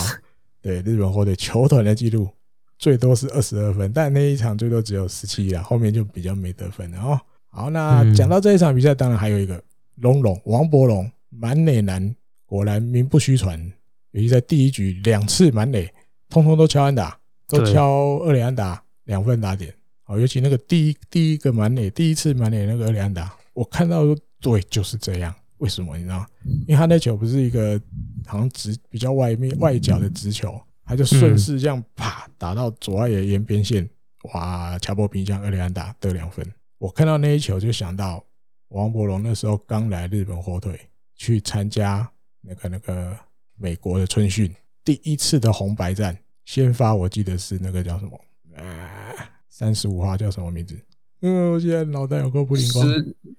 [0.63, 2.31] 对，日本获得球团的记录
[2.79, 7.21] 最多是二十二分，但那一场最多只有十七了，后面就比较没得分了哦。
[7.49, 9.63] 好，那讲到这一场比赛，当然还有一个
[9.97, 13.71] 龙龙王柏龙满垒男，果然名不虚传。
[14.13, 15.93] 尤其在第一局两次满垒，
[16.29, 19.73] 通通都敲安打，都敲二垒安打，两分打点。
[20.03, 25.33] 好，尤其那个第一第一个满垒，第一次满垒那个二垒安打，我看到说对，就是这样。
[25.59, 26.27] 为什么你知道？
[26.67, 27.81] 因为他那球不是一个
[28.27, 33.89] 好像直比较外面外角的直球，他就顺势这样啪打到左外野沿边线，
[34.33, 34.77] 哇！
[34.79, 36.45] 乔波平将二垒安打得两分。
[36.79, 38.25] 我看到那一球就想到
[38.71, 40.81] 王柏融那时候刚来日本火腿
[41.15, 43.17] 去参加那个那个。
[43.61, 44.51] 美国的春训
[44.83, 48.19] 第一次的红白战先发，我记得是那个叫什么
[48.57, 49.13] 啊？
[49.51, 50.75] 三十五号叫什么名字？
[51.21, 52.89] 嗯，我现在脑袋有个不灵光。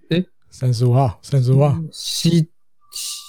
[0.09, 2.47] 诶，三十五号，三十五号，西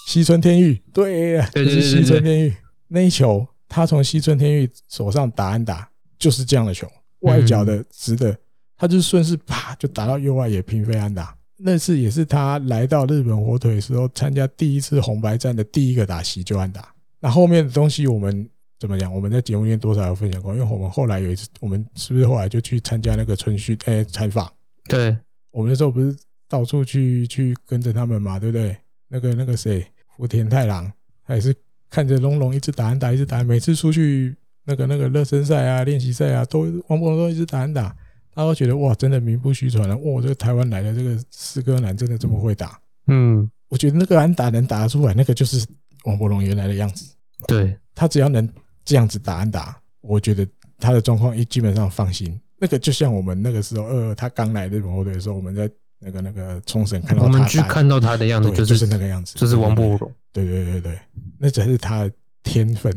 [0.07, 2.55] 西村天域，对，就是西村天域
[2.89, 6.87] 那一球，他从西村天域手上打安打，就是这样的球，
[7.21, 8.39] 外角的直的，
[8.77, 11.35] 他就顺势啪就打到右外野平飞安打。
[11.65, 16.93] 那次也是他来到日本火腿的时候，参加第一次红白战的第一个打席就安打。
[17.21, 18.49] 那后面的东西我们
[18.81, 19.15] 怎么讲？
[19.15, 23.79] 我们在节目里面多少有分享过，因为我们后来有一次，我们是不是后来就去参加那个春训？
[23.85, 24.51] 哎，采访。
[24.89, 25.17] 对，
[25.53, 26.17] 我们那时候不是
[26.49, 28.77] 到处去去跟着他们嘛，对不对？
[29.09, 29.87] 那个那个谁，
[30.17, 30.91] 福田太郎，
[31.25, 31.55] 他也是
[31.89, 34.35] 看着龙龙一直打安打，一直打，每次出去
[34.65, 37.97] 那个那个热身赛啊、练习赛啊，都王博龙都一直打安打。
[38.35, 39.97] 他都觉得哇，真的名不虚传了。
[39.97, 42.81] 哇，这个台湾来的这个四哥男真的这么会打。
[43.07, 45.67] 嗯，我觉得那个安打能打得出来，那个就是
[46.05, 47.15] 王伯龙原来的样子。
[47.47, 48.49] 对，他只要能
[48.85, 50.47] 这样子打安打，我觉得
[50.79, 52.41] 他的状况一基本上放心。
[52.59, 55.69] 那个就像我们那个时候，呃，他刚来日本火腿的时候，我们在
[55.99, 60.13] 那个那个冲绳看到他，我们去看到他的样子，就是就是那个样子，就是王伯龙。
[60.33, 60.99] 对对对对，
[61.39, 62.13] 那才是他的
[62.45, 62.97] 天分。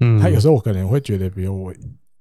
[0.00, 1.74] 嗯，他有时候我可能会觉得，比如我。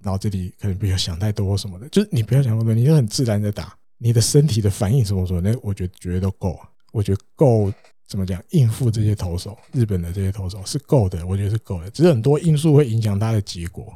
[0.04, 6.60] 脑子里可能不要想太多什么的，就是你不要想太多，你就很自然的打，你的身体的反应什么什么，那我觉得绝对都够，
[6.91, 7.72] 我觉得够
[8.08, 13.93] 怎么讲应付这些投手，日本的这些投手是够的，我觉得是够的，只是很多因素会影响他的结果。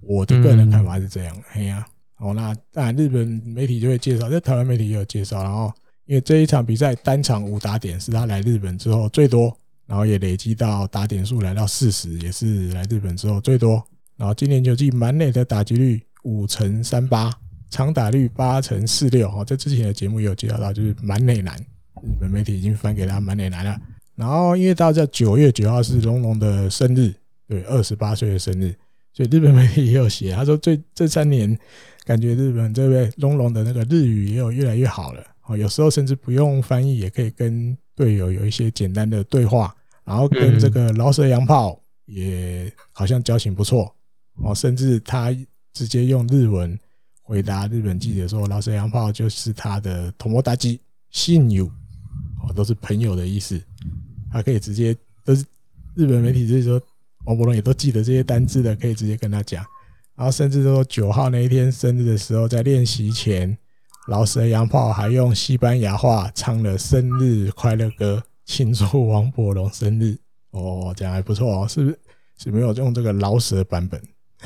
[0.00, 5.72] 我的个人的看法是这样，哎呀，好，那当然日本媒体就会介绍，在台湾媒体也有介绍，然后
[6.04, 13.82] 因为这一场比赛单场五打点是他来日本之后最多，然后也累积到打点数来到四十，也是来日本之后最多。
[14.16, 17.32] 然后今年球季满垒的打击率五成三八，
[17.68, 19.28] 长打率八成四六。
[19.30, 21.56] 哈，在之前的节目也有介绍到，就是满垒男，
[22.02, 23.80] 日本媒体已经翻给他满垒男了。
[24.14, 27.12] 然后因为大家九月九号是龙龙的生日，
[27.48, 28.72] 对，二十八岁的生日，
[29.12, 31.58] 所以日本媒体也有写，他说这这三年
[32.04, 35.24] 感觉日本这位龙龙的那个日语也有越来越好了。
[35.46, 43.94] 哦，有时候甚至不用翻译也可以跟队友有一些简单的对话，然后跟这个饶舌洋炮也好像交情不错。
[44.42, 45.34] 哦，甚至他
[45.72, 46.78] 直接用日文
[47.22, 50.54] 回答日本记者说：“饶舌洋炮就是他的友达
[51.10, 51.66] 亲友，
[52.42, 53.60] 哦，都是朋友的意思。”
[54.30, 55.44] 他可以直接都是
[55.94, 56.82] 日本媒体就是说
[57.24, 59.64] 王伯龙也都记得这些单字的，可以直接跟他讲。
[60.16, 63.56] 然后甚至说九号那一天生日的时候，在练习前，
[64.08, 70.18] 饶舌洋炮还用西班牙话唱了生日快乐歌，庆祝王伯龙生日。
[70.50, 71.98] 哦，这样还不错哦，是不是？
[72.36, 74.00] 是没有用这个老舌版本。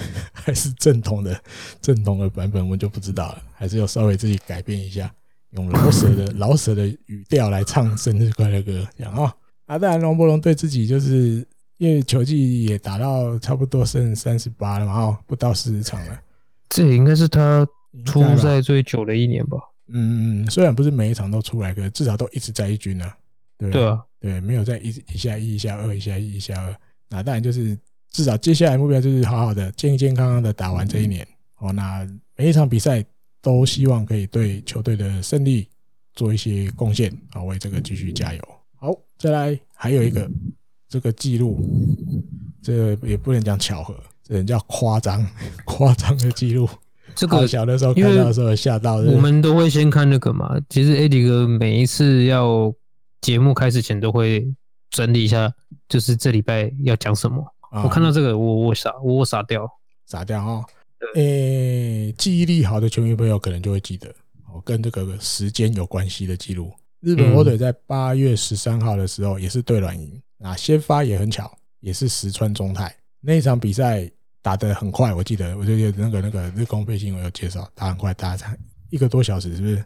[0.33, 1.41] 还是正统的
[1.81, 3.43] 正统的版本，我就不知道了。
[3.55, 5.13] 还是要稍微自己改变一下，
[5.51, 9.35] 用老舍的老舍的语调来唱生日快乐歌，这样啊。
[9.67, 11.47] 啊，当然，龙博龙对自己就是
[11.77, 16.21] 因为球技也打到差不多剩三十八了嘛，哈，不到四十场了。
[16.69, 17.67] 这应该是他
[18.05, 19.59] 出赛最久的一年吧？
[19.89, 23.11] 嗯嗯，虽然不是每一场都出来，可是至少都一直在一军呢。
[23.59, 26.75] 对对啊，对，没有在一一下一，一下二，一下一，一下二。
[27.09, 27.77] 那当然就是。
[28.11, 31.27] 至少接下来目标就是好好的、健健康康的打完这一年
[31.59, 31.73] 哦。
[31.73, 32.07] 那
[32.37, 33.05] 每一场比赛
[33.41, 35.69] 都希望可以对球队的胜利
[36.15, 38.43] 做一些贡献啊，为这个继续加油。
[38.77, 40.29] 好，再来还有一个
[40.89, 41.61] 这个记录，
[42.63, 45.25] 这个也不能讲巧合，这人叫夸张
[45.65, 46.69] 夸张的记录。
[47.15, 50.57] 这个小的时候看到的时候吓到，我们都会先看那个嘛。
[50.69, 52.73] 其实 Eddie 哥每一次要
[53.21, 54.47] 节目开始前都会
[54.91, 55.53] 整理一下，
[55.89, 57.45] 就是这礼拜要讲什么。
[57.71, 59.69] 我看到这个，我我傻，我傻掉，
[60.07, 60.65] 傻掉哈。
[61.15, 64.09] 诶，记忆力好的球迷朋友可能就会记得，
[64.49, 66.73] 哦，跟这个时间有关系的记录。
[67.01, 71.49] 日本火腿在八月十三号的时候也是对软银，啊，先发也很巧，
[71.81, 74.11] 也是石川中泰那一场比赛
[74.43, 78.39] 打得很快，我记得，我就记得那个那个日工配信我有介绍，打很快，打了
[78.91, 79.85] 一个多小时，是不是？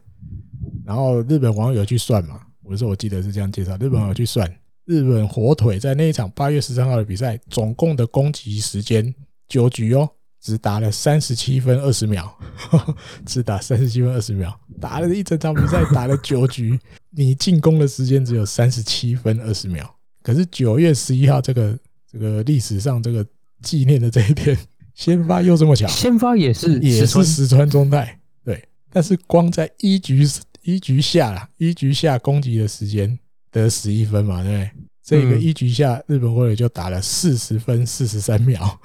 [0.86, 4.50] 然后日本网友去算嘛，我说我记得是这样介绍，日本网友去算。
[4.84, 9.14] 日本火腿在那一场八月十三号的比赛，总共的攻击时间
[9.48, 10.08] 九局哦，
[10.40, 12.36] 只打了三十七分二十秒，
[13.24, 16.78] 只打三十七分二十秒，打了一整场比赛打了九局，
[17.10, 19.94] 你进攻的时间只有三十七分二十秒。
[20.22, 21.78] 可是九月十一号这个
[22.10, 23.24] 这个历史上这个
[23.62, 24.58] 纪念的这一天，
[24.94, 30.26] 先发又这么强，先发也是也是石川忠太对，但是光在一局
[30.62, 33.18] 一局下啦，一局下攻击的时间。
[33.52, 34.70] 得十一分嘛，对不对？
[35.04, 38.80] 这个一局下，日本火腿就打了四十分四十三秒。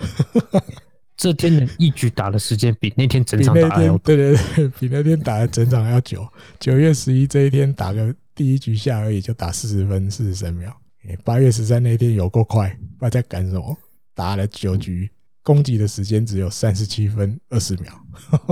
[1.17, 6.27] 这天的一局打的时间比那天整场打还要，对对对， 比那天打的整场还要久。
[6.59, 10.75] 九月十一这一天打个第一局下而已，就打四十分四十三秒。
[11.23, 13.75] 八月十三那天有够快，不知道在赶什么，
[14.13, 15.09] 打了九局，
[15.41, 17.93] 攻击的时间只有三十七分二十秒。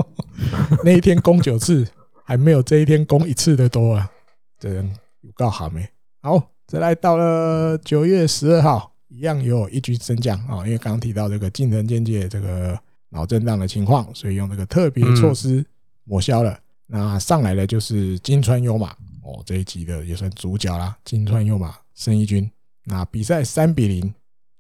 [0.83, 1.85] 那一天攻九次，
[2.23, 4.09] 还没有这一天攻一次的多啊！
[4.57, 4.89] 这人
[5.21, 5.87] 有够好没？
[6.25, 12.75] 好，再来到了九月十二号，一样有一军升降啊，因为刚刚提到这个近藤健介这个
[13.09, 15.63] 脑震荡的情况，所以用这个特别措施
[16.03, 16.59] 抹消了。
[16.87, 18.89] 那上来的就是金川优马
[19.21, 20.97] 哦，这一集的也算主角啦。
[21.05, 22.49] 金川优马生一军，
[22.85, 24.11] 那比赛三比零，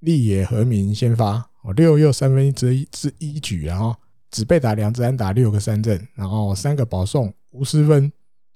[0.01, 3.95] 立野和明先发哦，六又三分之一之一举，然后
[4.29, 8.13] 只被打两支安打，六个三振，然后三个保送，无失分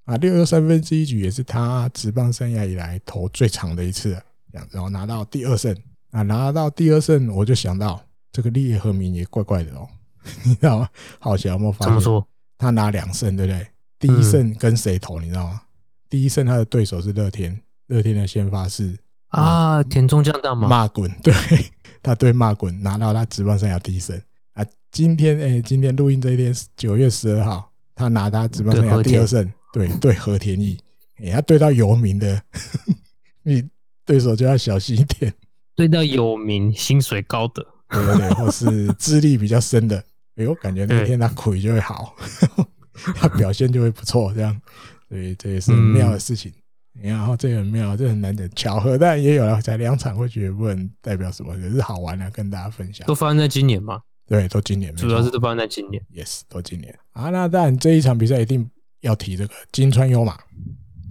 [0.09, 4.19] 啊，六又三分之一局也是他职棒生涯以来投最长的一次，
[4.51, 5.75] 这样，然后拿到第二胜
[6.09, 9.87] 啊，拿到第二胜，我就想到这个立野和明也怪怪的哦，
[10.43, 10.89] 你知道吗？
[11.19, 11.89] 好像有没有发现？
[11.89, 12.27] 怎么说？
[12.57, 13.67] 他拿两胜，对不对？
[13.99, 15.19] 第一胜跟谁投？
[15.19, 15.61] 你知道吗？
[16.09, 20.67] 第一胜他的对手是乐天，乐天的先发是啊，田中将大吗？
[20.67, 21.31] 骂滚， 对，
[22.01, 24.19] 他对骂滚拿到他职棒生涯第一胜
[24.53, 24.65] 啊。
[24.91, 30.77] 今天哎，今天录音这一天九月十二号，他拿他职棒生涯第二胜，对对和田义，
[31.17, 32.41] 哎，他对到有名的，
[33.43, 33.63] 你
[34.05, 35.33] 对手就要小心一点。
[35.75, 40.03] 对到有名、薪水高的，对对对，或是资历比较深的。
[40.35, 42.15] 哎呦，感觉那天他亏就会好，
[43.15, 44.61] 他表现就会不错，这样，
[45.07, 46.51] 所以这也是很妙的事情。
[47.01, 53.07] 然后这个很妙，这很难得巧合，但也有了，才两场会觉得不能代表什么，可是好玩啊，跟大家分享。
[53.07, 54.01] 都发生在今年吗？
[54.27, 56.03] 对，都今年，主要是都发生在今年。
[56.13, 57.29] Yes，都今年啊。
[57.29, 58.69] 那当然这一场比赛一定
[59.01, 60.37] 要提这个金川优马，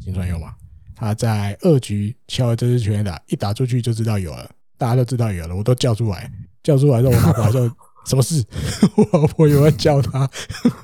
[0.00, 0.54] 金川优马，
[0.94, 6.30] 他在二局敲了这支全垒打，一打出去就知道有了，大家都知道有了，我都叫出来，
[6.62, 7.70] 叫出来之后我老婆说。
[8.06, 8.42] 什么事？
[8.96, 10.26] 我老婆有要叫他，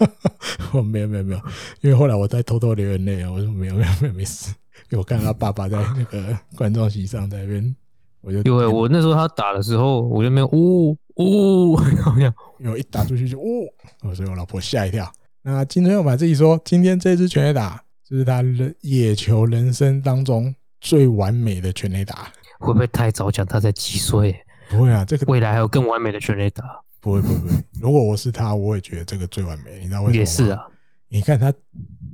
[0.75, 1.41] 我没有没有没有，
[1.81, 3.33] 因为后来我在偷偷流眼泪啊。
[3.33, 4.51] 我说没有没有没有没事，
[4.91, 7.75] 因为我看到他爸爸在那个 观众席上在那边，
[8.21, 13.73] 我就因为我那时候他打的时候，我就没有呜呜，好像因为一打出去就呜，
[14.15, 15.11] 所以我老婆吓一跳。
[15.47, 22.33] 那金川优马自己说，今天这支全垒打就是他人野球人生当中最完美的全垒打。
[22.59, 24.35] 会不会太早讲他才几岁？
[24.71, 26.65] 不会啊，这个未来还有更完美的全垒打。
[26.99, 29.79] 不会不会不会，如果我是他，我也觉得这个最完美。
[29.81, 30.19] 你知道为什么吗？
[30.19, 30.67] 也是啊，
[31.09, 31.53] 你看他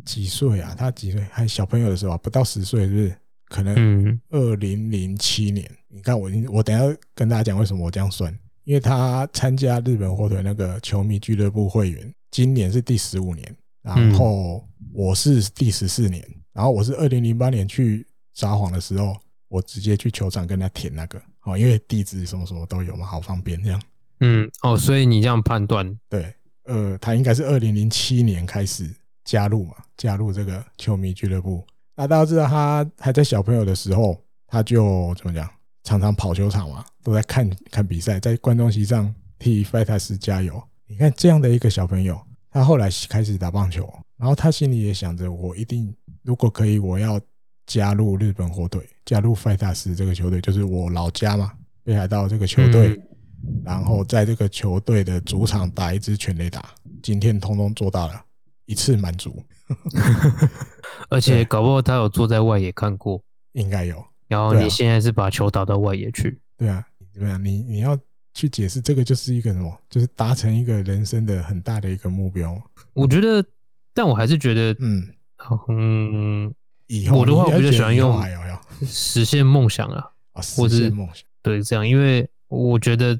[0.04, 0.74] 几岁啊？
[0.76, 1.24] 他几岁？
[1.30, 3.16] 还小朋友的时候啊，不到十岁，是不是？
[3.46, 5.70] 可能二零零七年。
[5.88, 19.16] 你看我，我等下跟大家讲为什么我这样算，因为他参加日本火腿那个球迷俱乐部会员，今年是第十五年，然后我是第十四年，然后我是二零零八年去札幌的时候，
[19.48, 23.82] 我直接去球场跟他填那个，哦，因为地址什么什么都有嘛，好方便这样。
[24.20, 26.32] 嗯哦，所以你这样判断，对，
[26.64, 28.88] 呃，他应该是二零零七年开始
[29.24, 31.64] 加入嘛，加入这个球迷俱乐部。
[31.96, 35.50] 那大家知道他还在小朋友的时候，他就怎么讲，
[35.82, 40.62] 常常跑球场嘛，都在看看比赛，在观众席上替费塔斯加油。
[40.90, 45.94] 你看这样的一个小朋友，他后来开始打棒球，然后他心里也想着，我一定
[46.24, 47.20] 如果可以，我要
[47.64, 51.52] 加入日本火腿，加入费塔斯这个球队，就是我老家嘛，
[51.84, 52.88] 北海道这个球队。
[52.88, 53.06] 嗯
[53.64, 58.22] 然后在这个球队的主场打一支全垒打，今天通通做到了，
[58.66, 59.42] 一次满足。
[61.08, 63.18] 而且搞不好他有坐在外野看过，
[63.52, 63.96] 应该有。
[64.28, 66.84] 然后你现在是把球打到外野去，对啊，
[67.14, 67.98] 对啊，你你要
[68.34, 69.76] 去解释这个就是一个什么？
[69.88, 72.60] 就是达成一个人生的很大的一个目标。
[72.92, 73.44] 我觉得，
[73.94, 75.08] 但我还是觉得，嗯
[75.68, 76.54] 嗯，
[76.86, 78.20] 以后我的话我比较喜欢用
[78.82, 83.18] 实现梦想啊，啊，实现梦想，对，这样，因为我觉得。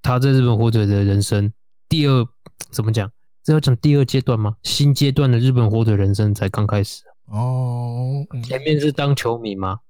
[0.00, 1.52] 他在日本火腿的人生
[1.88, 2.26] 第二
[2.70, 3.10] 怎么讲？
[3.42, 4.56] 这要讲第二阶段吗？
[4.62, 8.24] 新阶段的日本火腿人生才刚开始哦。
[8.42, 9.80] 前面是当球迷嘛，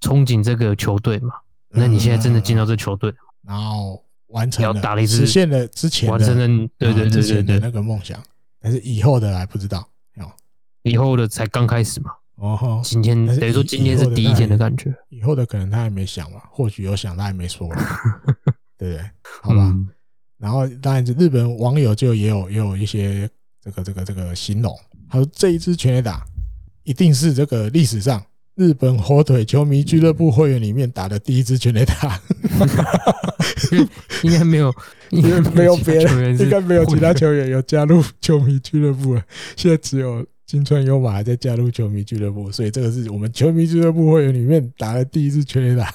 [0.00, 1.34] 憧憬这个球队嘛。
[1.68, 3.12] 那你现在真的进到这球队，
[3.42, 4.02] 然后
[4.36, 8.22] 完成了，打了一支，实现了之前完成了对对对对对那个梦想，
[8.60, 9.88] 但是以后的还不知道。
[10.82, 12.12] 以后的才刚开始嘛。
[12.36, 14.94] 哦，今天等于说今天是第一天的感觉。
[15.08, 17.68] 以后的可能他还没想嘛，或许有想，他还没说。
[18.78, 19.10] 对不对？
[19.42, 19.62] 好吧。
[19.74, 19.88] 嗯、
[20.38, 23.28] 然后当然，日本网友就也有也有一些
[23.60, 24.78] 这个这个这个形容，
[25.10, 26.24] 他说这一支全垒打
[26.84, 28.24] 一定是这个历史上
[28.56, 32.20] 日本火腿球迷俱乐部会员里面打的第一支全垒打。
[34.22, 34.74] 应该没有，
[35.10, 39.22] 因为没有别人，应该没有其他球员有加入球迷俱乐部了。
[39.56, 45.92] 现在只有金川优马还在加入球迷俱乐部，所以这个是我们球迷俱乐部会员里面打的第一支全垒打，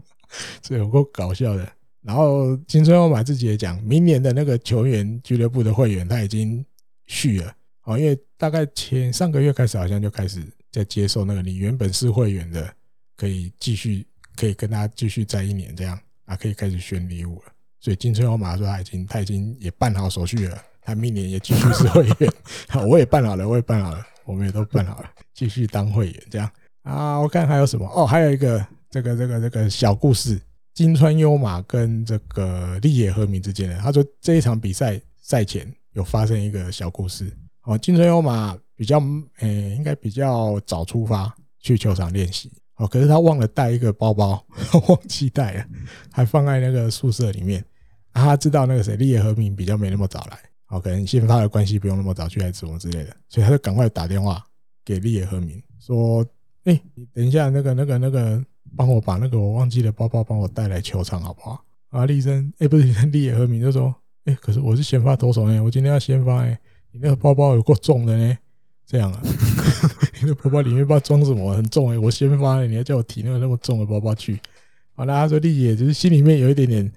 [0.62, 1.66] 所以有够搞笑的。
[2.02, 6.62] 然后金川优马自己也讲，明年的那个球员俱乐部的会员他已经
[7.06, 12.74] 续了，哦，因为大概前上个月开始好像就开始在接受那个你原本是会员的，
[13.16, 14.04] 可以继续
[14.34, 17.52] 可以跟他继续在一年这样啊，可以开始选礼物了。
[17.78, 22.32] 所以金川优马说他已经他已经也办好手续了，他明年也继续是会员。
[22.68, 26.50] 好，我也办好了，我也办好了，我们也都办好了， 继续当会员这样
[26.82, 27.20] 啊。
[27.20, 30.40] 我看还有什么哦，还有一个这个这个这个小故事。
[30.74, 33.76] 金川优马跟这个立野和明之间的。
[33.76, 37.30] 他说这一场比赛赛前有发生一个小故事。
[37.64, 39.00] 哦，金川优马比较
[39.38, 42.50] 诶、应该比较早出发去球场练习。
[42.78, 44.44] 哦，可是他忘了带一个包包，
[44.88, 45.64] 忘记带了，
[46.10, 47.64] 还放在那个宿舍里面。
[48.12, 50.36] 他知道那个谁立野和明比较没那么早来，
[50.66, 54.44] 哦，可能先发的关系不用那么早去还是什么之类的，所以他就赶快打电话
[54.84, 56.26] 给立野和明说
[56.64, 58.44] ：“哎、你等一下，那个、那个、那个，
[58.76, 63.94] 帮我把那个我忘记的包包帮我带来球场好不好？”啊，立生，哎、不是 立野和明就说
[64.26, 66.58] ：“哎、可是我是先发投手呢，我今天要先发哎，
[66.90, 68.36] 你那个包包有够重的呢，
[68.92, 69.20] 这样啊，
[70.22, 74.38] 你的包包里面不知道装什么，很重哎，我先发，你还叫我提那个那么重的包包去？”
[74.94, 76.92] 好，啦他说立野就是心里面有一点点。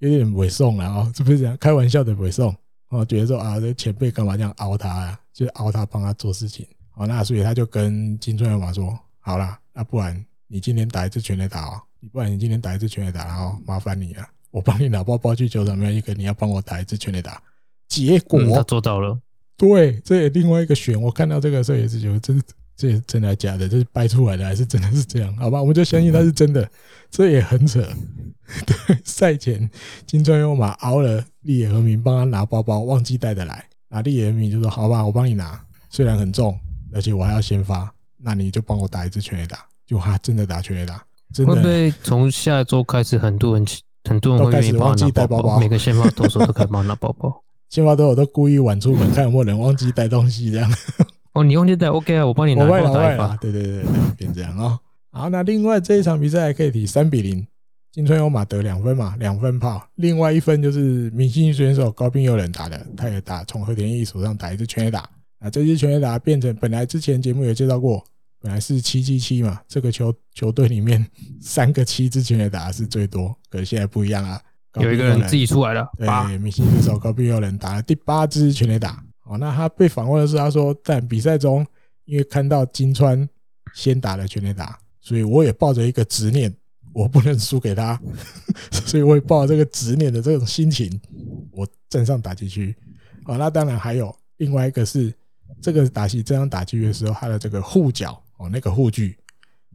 [0.00, 1.56] 有点委送了啊，是不是这样？
[1.58, 2.54] 开玩笑的委送
[2.90, 5.20] 哦，觉得说啊，这前辈干嘛这样凹他啊？
[5.32, 6.64] 就是凹他帮他做事情。
[6.90, 17.42] 好，那所以他就跟金川优马说：“好啦，那不然你今天打一次全垒打哦，你不然你今天打一次全垒打，然后麻烦你了，我帮你拿包包去球场，没有一个你要帮我打一次全垒打。”
[17.88, 19.18] 结果、嗯、他做到了。
[19.58, 20.98] 对，这也另外一个选。
[20.98, 22.40] 我看到这个时候也是觉得这是。
[22.80, 23.68] 这是真的假的？
[23.68, 25.36] 这是掰出来的还是真的是这样？
[25.36, 26.70] 好吧，我们就相信它是真的。
[27.10, 27.82] 这也很扯。
[28.64, 29.68] 对，赛前
[30.06, 33.64] 金川优马熬了立野和明帮他拿包包，忘记带的来。
[33.88, 35.60] 那立野和明就说：“好吧，我帮你拿，
[35.90, 36.56] 虽然很重，
[36.94, 41.04] 而且我还要先发，那你就帮我打一支全垒打。”就他真的打全垒打，
[41.34, 41.56] 真的。
[41.56, 43.66] 会不会从下周开始，很多人
[44.08, 45.58] 很多人会愿意忘记带包包？
[45.58, 47.42] 每个先发投手都可以帮他拿包包。
[47.68, 50.72] 先发投手都故意晚出门，看有没有人忘记带东西这样。
[51.34, 53.36] 哦，你忘记带 OK 啊，我帮你拿包打一发。
[53.36, 54.78] 对对对对，变这样哦。
[55.10, 57.46] 好，那另外这一场比赛还可以提三比零，
[57.92, 59.86] 金川优马得两分嘛，两分炮。
[59.96, 65.08] 另外一分就是明星选手高滨有人打的，他也打从和田义手上打一支全垒打。
[65.38, 68.04] 啊这支全垒打变成本来之前节目有介绍过，
[68.40, 71.06] 本来是七七七嘛，这个球球队里面
[71.40, 74.40] 三个七支全垒打是最多，可是现在不一样啊，
[74.80, 79.02] 有一个人自己出来了，对，明星选手高滨祐人打了第八支全垒打。
[79.24, 81.66] 哦，那他被访问的时候，他说在比赛中，
[82.06, 83.28] 因为看到金川
[83.74, 86.50] 先打了全垒打，所以我也抱着一个执念，
[86.94, 88.00] 我不能输给他，
[88.72, 90.98] 所以我也抱着这个执念的这种心情，
[91.52, 92.74] 我站上打击区。
[93.26, 95.12] 哦，那当然还有另外一个是
[95.60, 99.14] 这个打击这样打击区的时候，他的这个护脚哦，那个护具，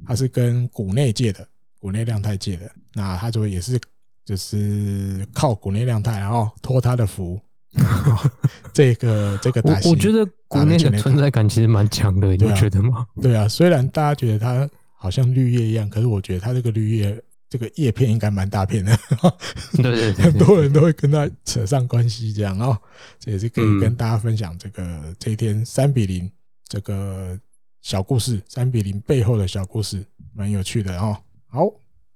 [0.04, 1.48] 他是跟谷内借的，
[1.80, 2.72] 谷内亮太借的。
[2.96, 3.80] 那他就也是
[4.26, 7.40] 就是靠谷内亮太，然后托他的福。
[8.72, 13.08] 这个这个打戏，我觉得谷内的存在感其实蛮强的，你觉得吗？
[13.20, 17.20] 对啊，虽然大家觉得他好像绿叶一样，可是我觉得他这个绿叶
[17.50, 18.96] 这个叶片应该蛮大片的。
[19.74, 22.78] 对对 对，很多人都会跟他扯上关系，这样哦，
[23.20, 26.32] 这也是可以跟大家分享这个这一天三比零
[26.68, 27.36] 这个
[27.82, 30.06] 小故事，三比零背后的小故事，
[30.36, 31.18] 蛮有趣的哦。
[31.48, 31.66] 好，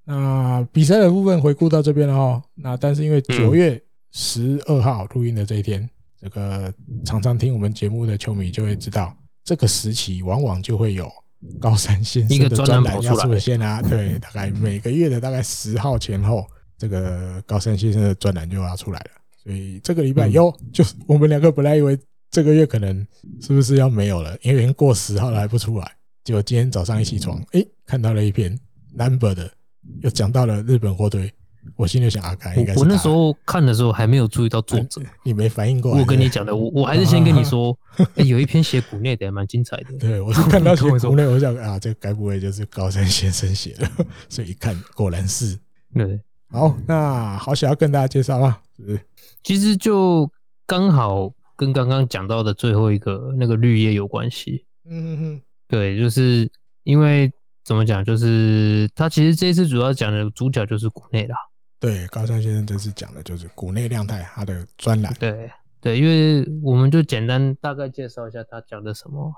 [0.07, 2.41] 那比赛的部分回顾到这边了哦。
[2.55, 3.79] 那但是因为九月。
[4.13, 5.88] 十二号录音的这一天，
[6.19, 6.73] 这个
[7.05, 11.07] 常常听我们节目的球迷就会知道，这个时期往往就会有
[11.59, 13.79] 高山先生的专栏要出现啊。
[13.81, 16.47] 对，大概每个月的大概十号前后，
[16.79, 19.11] 这个高山先生的专栏就要出来了。
[19.43, 21.99] 所以这个礼拜有，就我们两个本来以为
[22.31, 23.05] 这个月可能
[23.41, 25.91] 是不是要没有了，因为已经过十号了还不出来。
[26.23, 28.57] 结果今天早上一起床，哎，看到了一篇
[28.95, 29.51] Number 的，
[30.01, 31.31] 又讲到了日本火腿。
[31.76, 35.99] 我心里想啊，应该是我那时候看的时候还没有注意到作者， 你没反应过来。
[35.99, 37.77] 我跟你讲的，我我还是先跟你说，
[38.15, 39.91] 欸、 有一篇写谷内的还蛮精彩的。
[39.99, 43.85] 对，我是看到写谷内，我想啊，这该不会就是高山先生写的？
[44.30, 45.59] 所以一看，果然是。
[45.93, 46.18] 对，
[46.49, 48.61] 好，那好想要跟大家介绍啊？
[49.43, 50.31] 其实就
[50.65, 54.65] 刚好跟刚刚讲到的最后一个那个绿叶有关系。
[54.89, 56.49] 嗯嗯嗯，对，就是
[56.84, 57.30] 因为
[57.68, 61.35] 怎么讲，就是他其实这次主要讲的主角就是谷内啦。
[61.81, 65.14] 对，高山先生这次讲的就是谷内亮太他的专栏。
[65.19, 69.34] 对对，因为我们就简单大概介绍一下他讲的什么，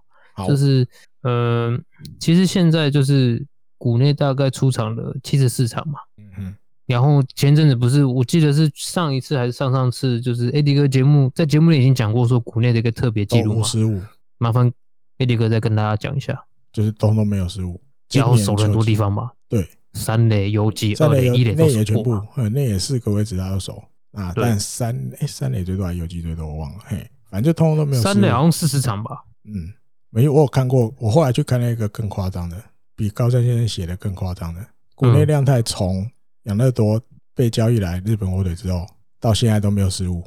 [0.47, 0.87] 就是
[1.23, 1.79] 嗯、呃，
[2.19, 3.43] 其实现在就是
[3.79, 5.97] 谷内大概出场了七十四场嘛。
[6.17, 6.55] 嗯哼。
[6.85, 13.63] 然后前阵子不是，我记得是上一次还是上上次，就是 AD 哥节目在节目里已经讲过说谷内的一个特别记录嘛。
[13.63, 13.99] 失误。
[14.37, 14.71] 麻烦
[15.17, 16.45] AD 哥再跟大家讲一下。
[16.71, 17.81] 就是都都没有失误，
[18.11, 19.31] 然后守了很多地方嘛。
[19.47, 19.67] 对。
[19.93, 24.31] 三垒游击，三垒一垒内野全部，呃，内野四个位置他都守啊。
[24.35, 26.77] 但三诶，三垒最多还是游击最多，我忘了。
[26.85, 26.97] 嘿，
[27.29, 28.01] 反正就通通都没有。
[28.01, 29.23] 三垒好像四十场吧。
[29.45, 29.73] 嗯，
[30.11, 30.93] 没有，我有看过。
[30.99, 32.55] 我后来去看了一个更夸张的，
[32.95, 34.63] 比高山先生写的更夸张的。
[34.93, 36.07] 谷内亮太从
[36.43, 37.01] 养乐多
[37.33, 38.85] 被交易来日本火腿之后，
[39.19, 40.23] 到现在都没有失误。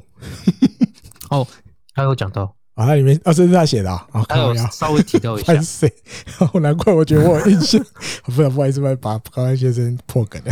[1.31, 1.47] 哦，
[1.93, 5.53] 他有讲到，啊，它里面啊，这是他写的啊，他有稍微提到一下。
[6.53, 7.79] 哦，难怪我觉得我有印象。
[8.35, 10.51] 不然不好意思，把高安先生破梗了，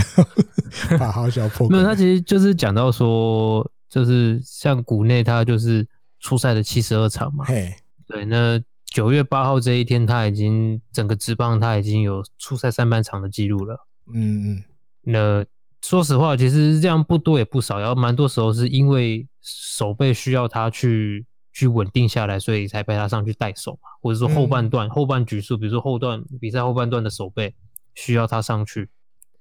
[0.99, 1.75] 把好小破梗。
[1.75, 5.87] 没有，他其实就是讲到说，就是像谷内他就是
[6.19, 7.43] 出赛的七十二场嘛。
[7.45, 7.73] 嘿，
[8.05, 13.87] 对，那九月八号这一天，他已经整个职棒他已经有出赛上半场的记录了。
[14.13, 14.63] 嗯嗯。
[15.01, 15.43] 那
[15.81, 21.25] 说实话，其实这样不多也不少，然后蛮多时候是因为守备需要他去。
[21.53, 27.53] 去稳定下来，所以才派他上去带手嘛，或者说后半段、嗯、后半局数，比如说后段比赛后半段的守备
[27.93, 28.89] 需要他上去。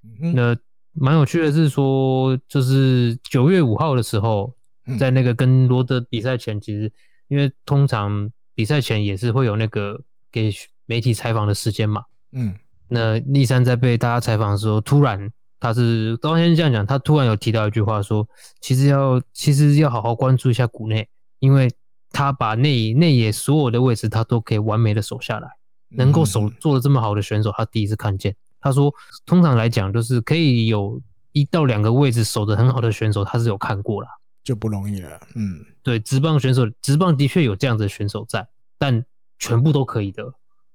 [0.03, 0.57] 嗯、那
[0.93, 4.53] 蛮有趣的是说，就是九月五号的时候，
[4.99, 6.91] 在那个跟罗德比赛前，其实
[7.29, 10.51] 因为通常比赛前也是会有那个给
[10.85, 12.03] 媒体采访的时间嘛。
[12.33, 12.53] 嗯，
[12.89, 15.31] 那立山在被大家采访的时候，突然
[15.61, 18.27] 他是高先生这样讲，他突然有提到一句话说，
[18.59, 21.07] 其实要其实要好好关注一下谷内，
[21.39, 21.71] 因为。
[22.21, 25.49] 他把内内野所有的位置，他都可以完美的守下来，
[25.89, 28.35] 能够守做的这么好的选手，他第一次看见。
[28.59, 28.93] 他说，
[29.25, 34.07] 通常来讲，就是可以有一到两个位置守的很好的选手，他是有看过了，
[34.43, 35.19] 就不容易了。
[35.33, 39.03] 嗯，对，直棒选手，直棒的确有这样子的选手在，但
[39.39, 40.23] 全部都可以的，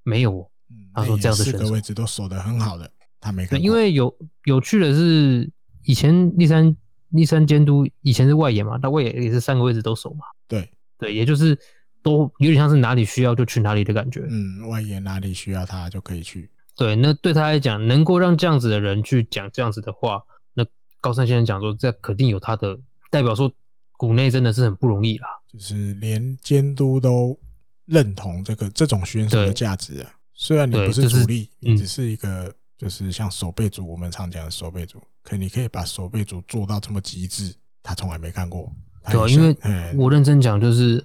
[0.02, 0.50] 没有。
[0.92, 2.90] 他说这样的选手，四个位置都守的很好的，
[3.20, 3.62] 他没看。
[3.62, 4.12] 因为有
[4.46, 5.48] 有趣的是，
[5.84, 6.76] 以前立山
[7.10, 10.24] 立山监督以前是外野嘛，他外野也是三个位置都守嘛。
[10.48, 10.68] 对。
[10.98, 11.58] 对，也就是
[12.02, 14.26] 都有点像是哪里需要就去哪里的感觉。
[14.28, 16.50] 嗯，外野哪里需要他就可以去。
[16.76, 20.22] 对，那对他来讲，能够让这样子的人去讲这样子的话，
[20.54, 20.64] 那
[21.00, 22.78] 高山先生讲说，这肯定有他的
[23.10, 23.50] 代表，说
[23.96, 25.26] 谷内真的是很不容易啦。
[25.50, 27.38] 就是连监督都
[27.86, 30.12] 认同这个这种选手的价值啊。
[30.34, 38.70] 虽然你不是主力，就是、你只是一个就是像守备组，我们常讲的守备组，可你可以把守备组做到这么极致，他从来没看过。
[39.10, 39.56] 对、啊，因为
[39.96, 41.04] 我认真讲，就是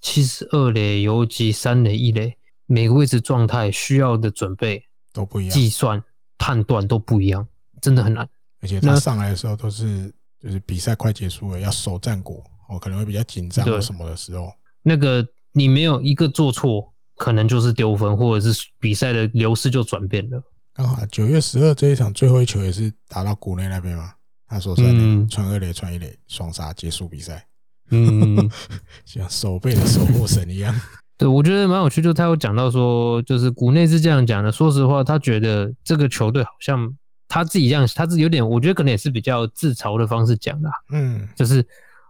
[0.00, 6.02] 七十二垒游击三垒一垒，每个位置状态需要的准备都不一样，计算
[6.38, 7.46] 判断都不一样，
[7.80, 8.28] 真的很难。
[8.60, 14.52] 而且他上来的时候都是，就是比赛快结束了，要守战果，我可能会比较紧张或什么的时候，
[14.82, 20.42] 那个你没有一个做错，可能就是丢分，或者是比赛的流失就转变了。
[20.72, 24.14] 刚好九月十二这一场最后一球也是打到谷内那边嘛。
[24.52, 27.42] 他说算的，传二垒传一垒双杀结束比赛。
[27.90, 28.50] 嗯，
[29.06, 30.78] 像守备的守护神一样。
[31.16, 34.52] 对，我觉得蛮有趣，就他有讲到说，就是谷内是这样讲的。
[34.52, 36.94] 说实话，他觉得这个球队好像
[37.28, 40.68] 他自己这样，他是有点，我觉得可能也是比较自嘲的方式讲的。
[40.90, 41.66] 嗯，就是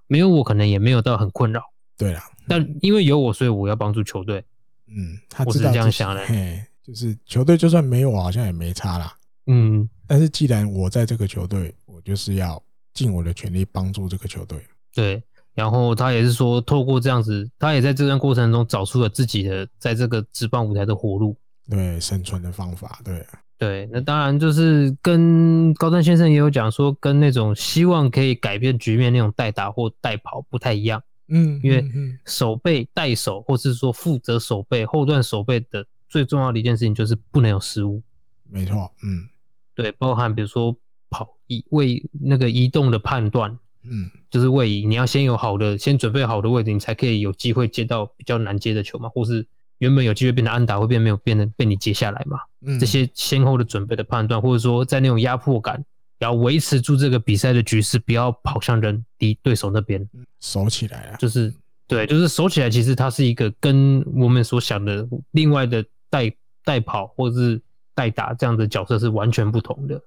[0.09, 1.62] 没有我，可能也没有到很困扰。
[1.97, 4.44] 对啊，但因为有我，所以我要帮助球队。
[4.89, 6.27] 嗯，他是这样想的。
[6.27, 9.14] 嘿，就是球队就算没有我，好像也没差啦。
[9.47, 9.89] 嗯。
[10.05, 12.62] 但是既然我在这个球队，我就是要
[12.95, 14.59] 尽我的全力帮助这个球队。
[14.95, 15.23] 对，
[15.55, 21.37] 然后他也是说，透过这样子，他也在这段过程中找出了自己的在这个职棒舞台的活路，
[21.69, 23.01] 对生存的方法。
[23.05, 23.27] 对，
[23.59, 31.03] 对，那当然就是跟高端先生也有讲说，跟那种希望可以改变局面那种代打或代跑不太一样。
[31.29, 31.83] 嗯，因为
[32.27, 38.03] 守备带守，或是说负责守备后段守备的最重要的一件事情就是不能有失误。
[38.51, 39.27] 没错，嗯。
[39.74, 40.77] 对，包含比如说
[41.12, 55.84] 跑移位那个移动的判断，嗯，就是位移，你要先有好的，先准备好的位置，你才可以有机会接到比较难接的球嘛，或是原本有机会变得安打，会变没有变得被你接下来嘛，嗯，这些先后的准备的判断，或者说在那种压迫感，
[56.20, 60.09] 要维持住这个比赛的局势，不要跑向人敌对手那边，
[60.40, 61.52] 守起来啊，就是
[61.86, 66.32] 对，就是守起来，其实它是一个跟我们所想的另外的带
[66.64, 67.62] 带跑或者是。
[67.94, 70.01] 代打这样的角色是完全不同的。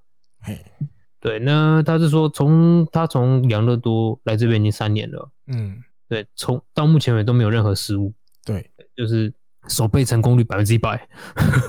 [1.25, 8.13] 嘿，对，那他是说从他从养乐多来这边已经三年了，嗯，对，从到目前为止都没有任何失误，
[8.45, 9.33] 对，就是
[9.67, 10.95] 守备成功率百分之一百。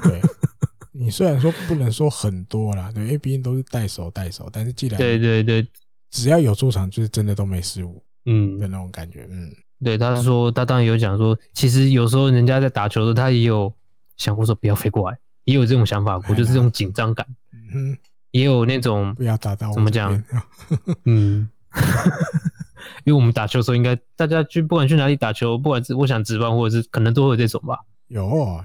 [0.02, 0.20] 对，
[0.92, 5.66] 你虽然说不能说很多啦，对，因为毕竟都是代手代手，但是既然对对对，
[6.10, 9.50] 只要有出场，就是真的都没失误，嗯的那种感觉，嗯，
[9.82, 13.72] 对，他是说他当然有讲说，其实有时候人家在打球的时候，他也有
[14.18, 15.18] 想过说不要飞过来。
[15.44, 17.24] 也有这种想法过，就是这种紧张感。
[17.72, 17.96] 嗯，
[18.38, 20.12] 也有那种不要打到我怎么讲？
[21.04, 21.48] 嗯，
[23.04, 27.78] 因为我们打球的时候，应该大家去不管去哪里打球，不管是我想值班，或者是可能都会有这种吧。
[28.08, 28.22] 有，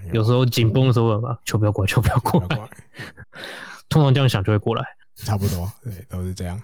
[0.08, 2.70] 有，有时候紧绷的时候吧，球不要过来，球不要过来。
[3.90, 4.84] 通常这样想就会过来。
[5.16, 6.60] 差不多，对，都是这样。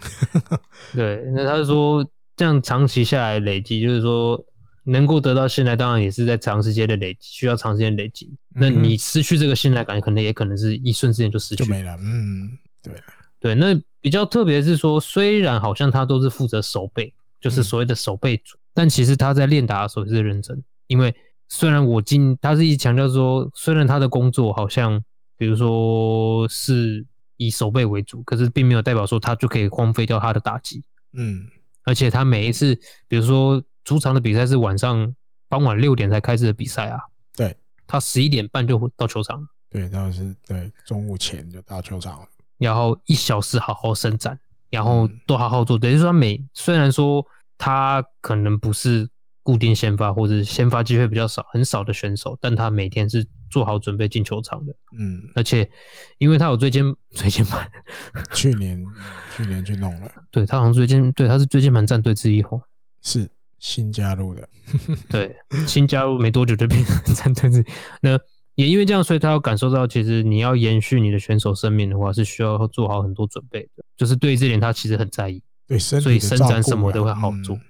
[0.93, 2.05] 对，那他说
[2.35, 4.43] 这样长期下来累积，就是说。
[4.89, 8.34] 能够得到信赖，当然也是在长时间的累积，需要长时间累积。
[8.55, 11.97] 那你失去这个信赖感，可能也可能是一瞬之间就失去，就没了。
[11.99, 12.57] 嗯，
[12.88, 13.03] 对，
[13.39, 13.55] 对。
[13.55, 21.15] 那比较特别是说，虽然好像他都是负责守备，就是所谓的守备组，但其实他在练打的时候也是认真，因为
[21.49, 25.03] 虽然我今他是一直强调说，虽然他的工作好像
[25.38, 27.05] 比如说是
[27.38, 30.84] 以守备为主，可是并没有代表说他就可以荒废掉他的打击。
[31.14, 31.47] 嗯，
[31.84, 32.76] 而且他每一次，
[33.07, 35.15] 比如说主场的比赛是晚上
[35.49, 36.99] 傍晚六点才开始的比赛啊，
[37.35, 37.55] 对，
[37.85, 42.27] 他十一点半就到球场，对，当时对中午前就到球场了，
[42.57, 44.39] 然后一小时好好伸展，
[44.69, 47.25] 然后都好好做，等于说他每虽然说
[47.57, 49.09] 他可能不是。
[49.47, 54.75] 固定先发或者先发机会比较少，很少的选手，但他每天是做好准备进球场的。
[54.99, 55.71] 嗯，而且
[56.17, 57.65] 因为他有椎间椎间盘，
[58.35, 58.85] 去年
[59.34, 60.11] 去年去弄了。
[60.31, 62.61] 对，他好像椎间对他是椎间盘战队之一吼，
[63.01, 64.49] 是新加入的。
[65.07, 65.34] 对，
[65.65, 67.65] 新加入没多久就变成战队之一。
[68.01, 68.19] 那
[68.57, 73.85] 也因为这样，所以他要感受到，其实你要延续你的选手生命的话，是需要做好很多准备的。
[73.95, 75.41] 就是对这点，他其实很在意。
[75.65, 77.55] 对，所以伸展什么都会好做。
[77.55, 77.61] 嗯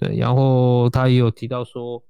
[0.00, 2.00] 对，然后他也有提到说，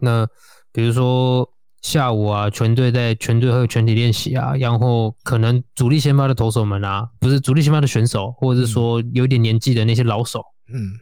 [0.00, 0.26] 那
[0.72, 1.48] 比如说
[1.80, 10.98] 下午啊，全队在全队会有全体练习啊，然后可能主力先发的投手们啊，不是主力先发的选手，或者是说有点年纪的那些老手，嗯，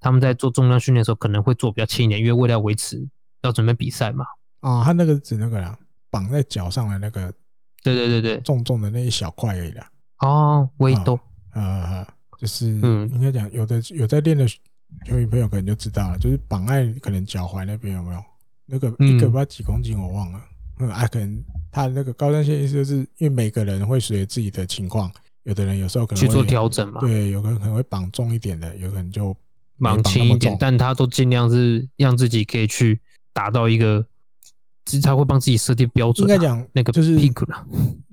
[0.00, 3.08] 他们在做重量训练的时候可能会做比较轻一点，因为为了要维持
[3.42, 4.24] 要准备比赛嘛。
[4.58, 5.78] 啊、哦，他那个指那个呀，
[6.10, 7.32] 绑在脚上的那个，
[7.82, 9.90] 对对对对，重重的那一小块而已啦。
[10.20, 11.18] 哦，微多，
[11.52, 12.06] 呃、哦，
[12.38, 14.46] 就是，嗯，应该讲有的有在练的。
[15.04, 18.22] 球迷朋友可能就知道了，就是绑在可能脚踝那边有没有？
[18.66, 20.40] 那个一个不知道几公斤我忘了，
[20.78, 25.10] 嗯，啊，可能他那个高山线意思就是因为每个人会随着自己的情况，
[25.42, 29.36] 有的人有时候可能会去做调整嘛，对，有个人可能会绑重一点的，有可能就
[29.80, 33.00] 绑轻一点，但他都尽量是让自己可以去
[33.32, 34.06] 达到一个，
[34.86, 37.66] 其实他会帮自己设定标准，应该讲那个就是屁股了，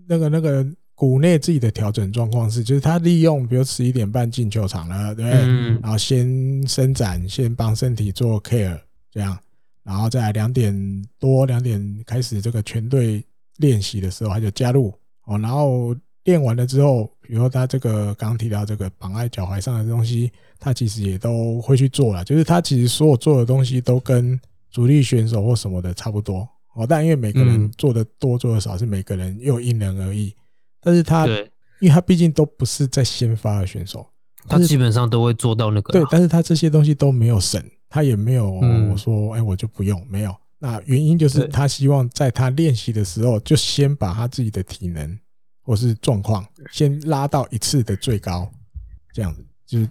[0.07, 0.67] 那个那个。
[0.95, 5.41] 股内自己的调整状况是，就是他利用，比如十一点半进球场了，对不对？
[5.41, 8.79] 嗯、然后先伸展，先帮身体做 care，
[9.11, 9.37] 这样，
[9.83, 13.25] 然后在两点多两点开始这个全队
[13.57, 14.93] 练习的时候，他就加入
[15.25, 15.37] 哦。
[15.39, 15.95] 然后
[16.25, 22.23] 练完了之后，比如说他这个刚提到这个绑在脚踝上的东西，他其实也都会去做了。
[22.23, 24.39] 就是他其实所有做的东西都跟
[24.69, 26.85] 主力选手或什么的差不多哦。
[26.87, 30.35] 但因为每个人做的多做的少，是每个人又因人而异。
[30.81, 34.05] 但是他，因为他毕竟都不是在先发的选手，
[34.47, 35.93] 他基本上都会做到那个。
[35.93, 40.35] 对，但是他这些东西都没有省，他也没有我说，哎，我就不用，没有。
[40.59, 45.19] 那原因就是他希望在他练习的时候，就先把他自己的体能
[45.61, 48.49] 或是状况先拉到一次的最高，
[49.13, 49.89] 这样子，就是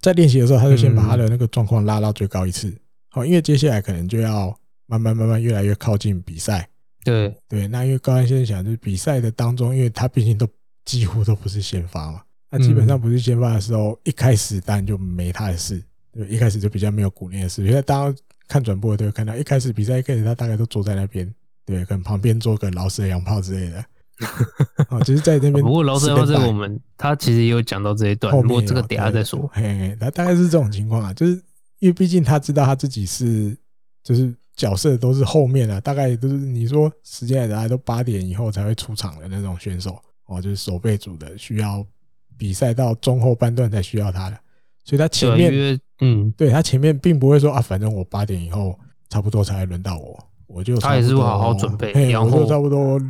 [0.00, 2.74] 在练习的时候，他就先把他的那个状况拉到最高一次。
[3.10, 4.54] 好，因为接下来可能就要
[4.86, 6.68] 慢慢慢慢越来越靠近比赛。
[7.04, 10.48] 对对，那因为高安先生想，就是比赛的当中，因为他毕竟都
[10.86, 17.62] 几乎都不是先发嘛，那基本上不是先发的时候，一开始当然就没他的事，对，一开始就比较没有鼓励的事。
[17.62, 21.30] 因为大家看转播都会看到，一开始比赛一开始他大概都坐在那边，
[21.66, 23.84] 对，可能旁边坐个老式洋炮之类的。
[24.88, 25.62] 哦，就是在那边。
[25.62, 29.46] 不过老式洋炮这个我们他其实也有讲到这一段，不过这个等下再说。
[29.52, 31.34] 嘿嘿，他大概是这种情况啊，就是
[31.80, 33.54] 因为毕竟他知道他自己是
[34.02, 34.34] 就是。
[34.56, 41.84] 角色都是后面啊，大概都是你说时间大概都八点以后才会出场的那种选手哦，就是守备组的，需要
[42.36, 44.38] 比赛到中后半段才需要他的，
[44.84, 48.78] 所以他前面嗯，对他前面并不会说啊，反正我八点以后
[49.08, 53.00] 差不多才会轮到我，我就他也是会好好准备，嘿，我就差不多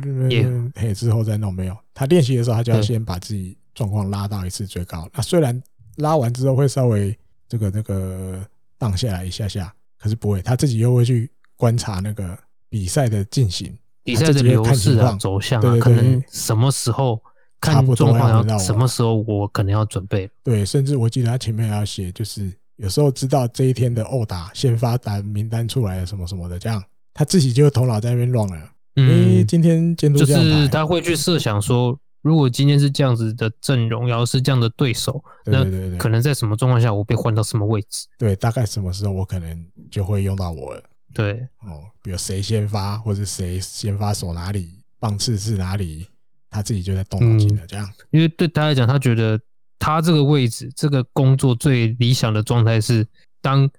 [0.75, 5.61] 嘿之后再弄没有，他练习的时候他就要先把自己状况拉到一次最高，那虽然
[5.97, 7.17] 拉完之后会稍微
[7.47, 8.39] 这个这个
[8.77, 11.29] 荡下来一下下，可是不会，他自己又会去。
[11.57, 12.37] 观察那个
[12.69, 13.73] 比赛的进行，
[14.03, 17.17] 比赛的流势啊，走向啊，对对对，可能什么时候
[17.61, 20.29] 看状况要，什么时候我可能要准备。
[20.43, 28.71] 对，甚至我记得他前面还要写，就是有时候知道这一天的殴打先发单名单出来了什么什么的，这样他自己就头脑在那边乱了。
[28.97, 35.63] 嗯，今天监督就是他会去设想说，如果今天是这样子的阵容，然后是这样的对手，那
[35.95, 38.07] 可能在什么状况下我被换到什么位置？
[38.17, 40.83] 对，大概什么时候我可能就会用到我了。
[41.13, 46.07] 对哦，比如谁先发，或者谁先发手哪里，棒次是哪里，
[46.49, 47.67] 他自己就在动脑筋了。
[47.67, 49.39] 这样，因为对他来讲，他觉得
[49.77, 53.05] 他这个位置，这个工作最理想的状态是，
[53.39, 53.69] 当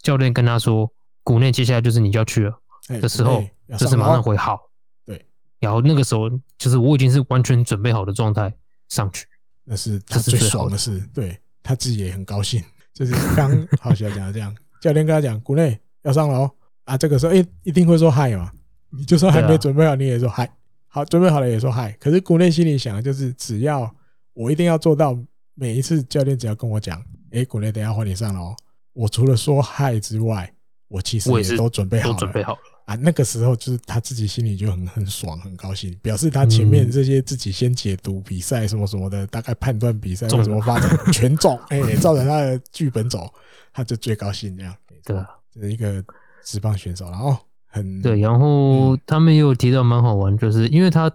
[0.00, 0.88] 教练跟他说
[1.24, 2.56] “谷内接下来就是你就要去了”
[3.02, 3.44] 的时候，
[3.76, 4.60] 就是马上回好。
[5.04, 5.26] 对，
[5.58, 8.52] 然后那个时候就是我已经是完全准备好的状态
[8.88, 9.26] 上去，
[9.64, 11.02] 那是他最爽的事。
[11.12, 12.62] 对，他自己也很高兴，
[12.92, 13.50] 就是刚
[13.80, 16.50] 好像讲这样，教练跟他讲“国内要上了哦”。
[16.84, 18.50] 啊，这个时候一一定会说嗨嘛，
[18.90, 20.48] 你就算还没准备好，你也说嗨。
[20.86, 21.90] 好，准备好了也说嗨。
[22.00, 23.92] 可是国内心里想的就是，只要
[24.32, 25.18] 我一定要做到，
[25.54, 27.02] 每一次教练只要跟我讲，
[27.32, 28.56] 哎，股内等下换你上了哦。
[28.92, 30.50] 我除了说嗨之外，
[30.88, 32.14] 我其实也都准备好了。
[32.14, 32.60] 都准备好了。
[32.86, 43.28] 啊，那个时候就是他自己心里就很很爽，很高兴，表示他前面这些自己先解读比赛什么什么的，大概判断比赛怎么发展全中，哎，照着他的剧本走，
[43.72, 44.74] 他就最高兴这样。
[45.04, 46.02] 对啊，这是一个
[46.44, 47.36] 职棒选手，然后
[47.66, 51.10] 很对，然后他们也有提到蛮好玩，就是因为他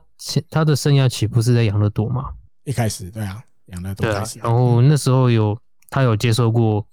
[0.50, 2.32] 他的生涯起步是在养乐多嘛，
[2.66, 5.58] 一开始对啊，养乐多开始，然后那时候有
[5.90, 6.86] 他有接受过，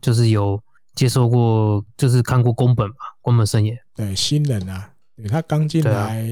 [0.00, 0.58] 就是有。
[0.94, 3.74] 接受过，就是看过宫本嘛，宫本胜也。
[3.94, 6.26] 对，新人啊，对他刚进来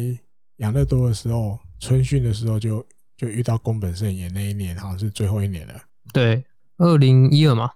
[0.56, 2.84] 养乐多的时候，春训的时候就
[3.16, 5.74] 就遇到宫本胜也，那一年好像是最后一年了。
[6.12, 6.44] 对，
[6.78, 7.70] 二零一二嘛，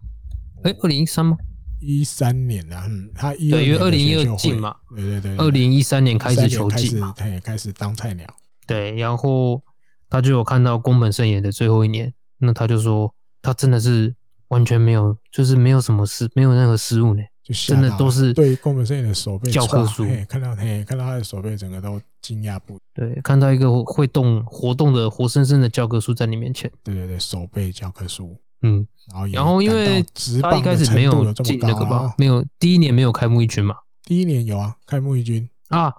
[0.63, 1.37] 哎，二零一三吗？
[1.81, 8.27] 一三年啊，嗯，他一对，因为二零一二进嘛，对对对，二零一三年开始球季嘛，他也开始当菜鸟。
[8.67, 9.63] 对，然后
[10.09, 14.15] 他就有看到宫本胜也的最后一年，那他就说，他真的是。
[14.49, 22.79] 完全没有，就是没有什么失，没有任何失误呢，就真的都是对宫本胜也的手背教科书，看到嘿，看到他的手背整个都惊讶不已。
[22.95, 26.71] 对，看到一个会动、活动的活生生的教科书在你面前。
[26.83, 28.37] 对对对，手背教科书。
[28.63, 30.03] 嗯，然后然后因为
[30.41, 35.93] 他一开始没有进那个吧，没有第一年没有开幕一军嘛，第一年有啊，开幕一军啊，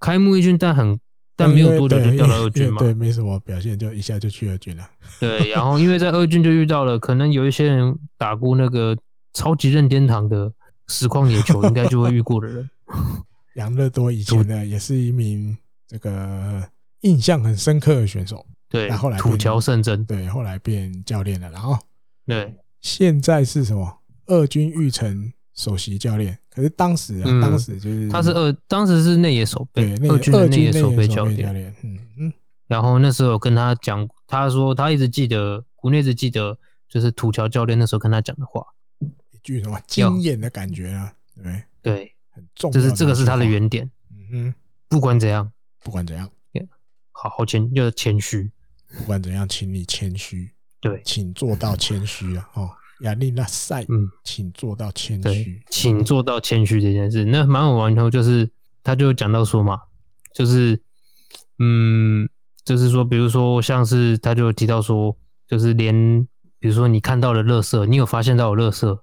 [0.00, 0.98] 开幕一军，但很。
[1.38, 4.88] 但没有多久就调到二军嘛，对，没什么表现，就一下就去二军了。
[5.20, 8.96] 对，然后因为在二军就遇到了，可能有一些人打过那个
[9.34, 10.50] 超级任天堂的
[10.88, 12.70] 实况野球，应该就会遇过的人。
[13.56, 15.56] 养乐多以前呢，也是一名
[15.86, 16.68] 这个
[17.00, 18.44] 印象很深刻的选手。
[18.68, 21.78] 对，后来土桥圣真，对，后来变教练了，然后
[22.26, 23.98] 对，现在是什么？
[24.26, 25.32] 二军育成。
[25.56, 31.74] 首席教练，可是当时啊，嗯、当时就是他是二，当时是内野守备，二军的内野守备教练。
[31.82, 32.32] 嗯嗯。
[32.66, 36.58] 然后那时候跟他讲，他说他一直记得，国内一直记得，
[36.90, 38.62] 就是土桥教练那时候跟他讲的话，
[39.46, 42.12] 一句什么经验的感觉啊，对对？
[42.30, 42.72] 很重。
[42.72, 43.88] 就是这个是他的原点。
[44.32, 44.52] 嗯，
[44.88, 45.48] 不管怎样，
[45.84, 46.28] 不管怎样，
[47.12, 48.50] 好好谦，要谦虚。
[48.98, 50.50] 不管怎样，请你谦虚。
[50.80, 52.50] 对，请做到谦虚啊！
[52.54, 52.70] 哦。
[53.02, 57.94] 亚历那赛，嗯，请做到谦虚，请做到谦虚这件事，那蛮好玩。
[57.94, 58.50] 然后就是，
[58.82, 59.78] 他就讲到说嘛，
[60.34, 60.80] 就是，
[61.58, 62.28] 嗯，
[62.64, 65.14] 就是说，比如说，像是他就提到说，
[65.46, 66.26] 就是连，
[66.58, 68.98] 比如说你看到了垃圾，你有发现到有垃圾，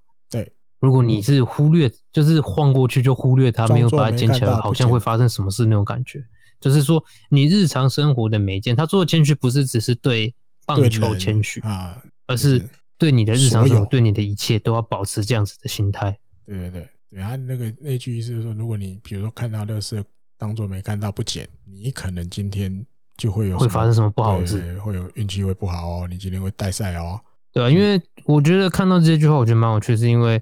[0.83, 6.23] 如果你是忽略，就是晃过去就忽略它，没有把它捡起来，好像会发生什么事那种感觉。
[6.59, 10.35] 就是说，你日常生活的每一件，他做的谦虚不是只是对
[10.65, 11.97] 棒球谦虚啊，
[12.27, 12.63] 而是。
[12.95, 16.17] 对你的日常生活，对你的一切，都要保持这样子的心态。
[16.45, 20.01] 对对对，对他那个那句意思是说，如果你比如说看到乐色，
[20.37, 22.85] 当做没看到不捡，你可能今天
[23.17, 27.19] 就会有会发生什么不好的事，会有运气会不好哦，你今天会带赛哦。
[27.53, 30.41] 对啊，因为我觉得看到这句话，我觉得蛮有趣，是因为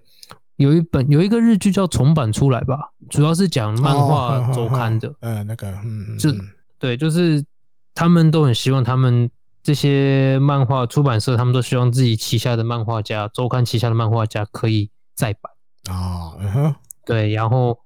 [0.55, 5.13] 有一本有一个日剧叫重版出来吧，主要是讲漫画周刊的。
[5.19, 6.31] 嗯，那个，嗯，就
[6.79, 7.43] 对，就是
[7.93, 9.29] 他们都很希望他们。
[9.63, 15.51] 这些漫画出版社，他们都希望自己旗下的漫画家、周刊旗下的漫画家可以再版
[15.95, 16.33] 啊。
[16.39, 16.75] 嗯哼，
[17.05, 17.77] 对，然后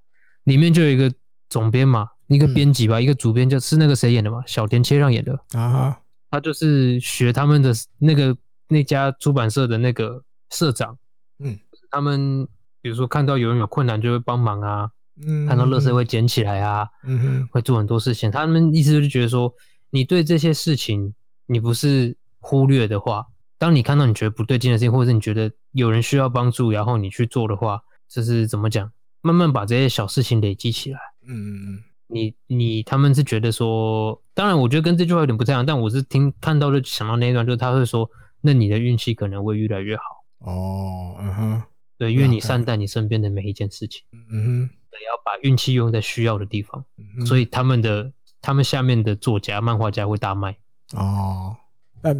[0.45, 1.11] 里面就有一个
[1.49, 5.97] 总编嘛，一个编辑吧，一个主编，就是那个谁演的嘛，小田切让演的啊。
[6.31, 8.33] 他就是学他们的那个
[8.67, 10.97] 那家出版社的那个社长，
[11.39, 11.57] 嗯，
[11.89, 12.47] 他们
[12.81, 14.89] 比如说看到有人有困难就会帮忙啊，
[15.25, 18.29] 嗯，看到垃圾会捡起来啊，嗯哼，会做很多事情。
[18.31, 19.53] 他们意思就是觉得说，
[19.89, 21.13] 你对这些事情。
[21.47, 23.23] 你不是忽略的话，
[23.59, 27.79] 当你看到你觉得不对劲的事情，或者是你觉得有人需要帮助，然后你去做的话，
[28.09, 28.91] 这是怎么讲？
[29.21, 30.99] 慢慢把这些小事情累积起来。
[31.27, 31.83] 嗯嗯嗯。
[32.07, 38.09] 你你他们是觉得说，当然我觉得跟这句话有点不太一样，但我是听看到就想到那一段，就是他会说，
[38.45, 40.03] 那你的运气可能会越来越好。
[40.39, 41.63] 哦，嗯哼。
[41.97, 44.03] 对，因为你善待你身边的每一件事情。
[44.11, 44.69] 嗯哼。
[44.91, 46.85] 对，要把运气用在需要的地方。
[46.97, 47.25] 嗯。
[47.25, 48.11] 所以他们的
[48.41, 50.55] 他们下面的作家、漫画家会大卖。
[50.93, 51.55] 哦，
[52.01, 52.15] 但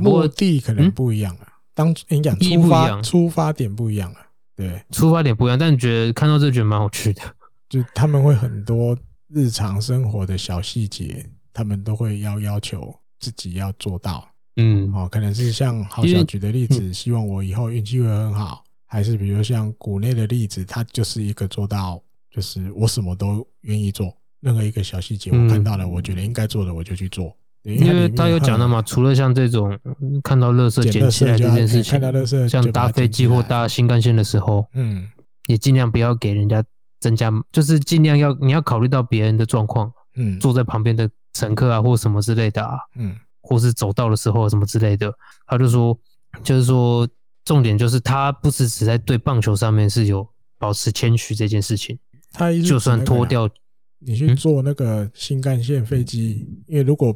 [0.00, 1.46] 目的可能不一样啊。
[1.72, 4.26] 当你讲出发出发点不一样啊，
[4.56, 7.22] 对，出发点不一样，但觉得看到这觉得蛮有趣的。
[7.70, 8.98] 就他们会很多
[9.28, 14.28] 日常生活的小细节，他们都会要要求自己要做到。
[14.58, 27.34] 嗯，哦，可能是像好小举的例子，希望我以后运气会很好，还是比如像谷内的例子，他就是一个做到，就是我什么都愿意做，任何一个小细节我看到了，我觉得应该做的，我就去做。
[27.64, 29.76] 因为他有讲到嘛，除了像这种
[30.22, 35.06] 看到垃圾捡起来这件事情，像搭飞机或搭新干线的时候，嗯，
[35.48, 36.64] 也尽量不要给人家
[37.00, 43.16] 增加，就是尽量要你要考虑到别人的状况，嗯，坐在旁边的乘客啊或什么之类的啊，嗯，
[43.48, 45.10] 或是走道的时候什么之类的，
[45.46, 45.98] 他就说，
[46.44, 47.08] 就是说
[47.46, 51.98] 重点就是他不是只在对棒球上面是有保持谦虚这件事情，
[52.32, 53.48] 他就算脱掉
[54.00, 57.08] 你去坐那个新干线飞机，嗯、因为如果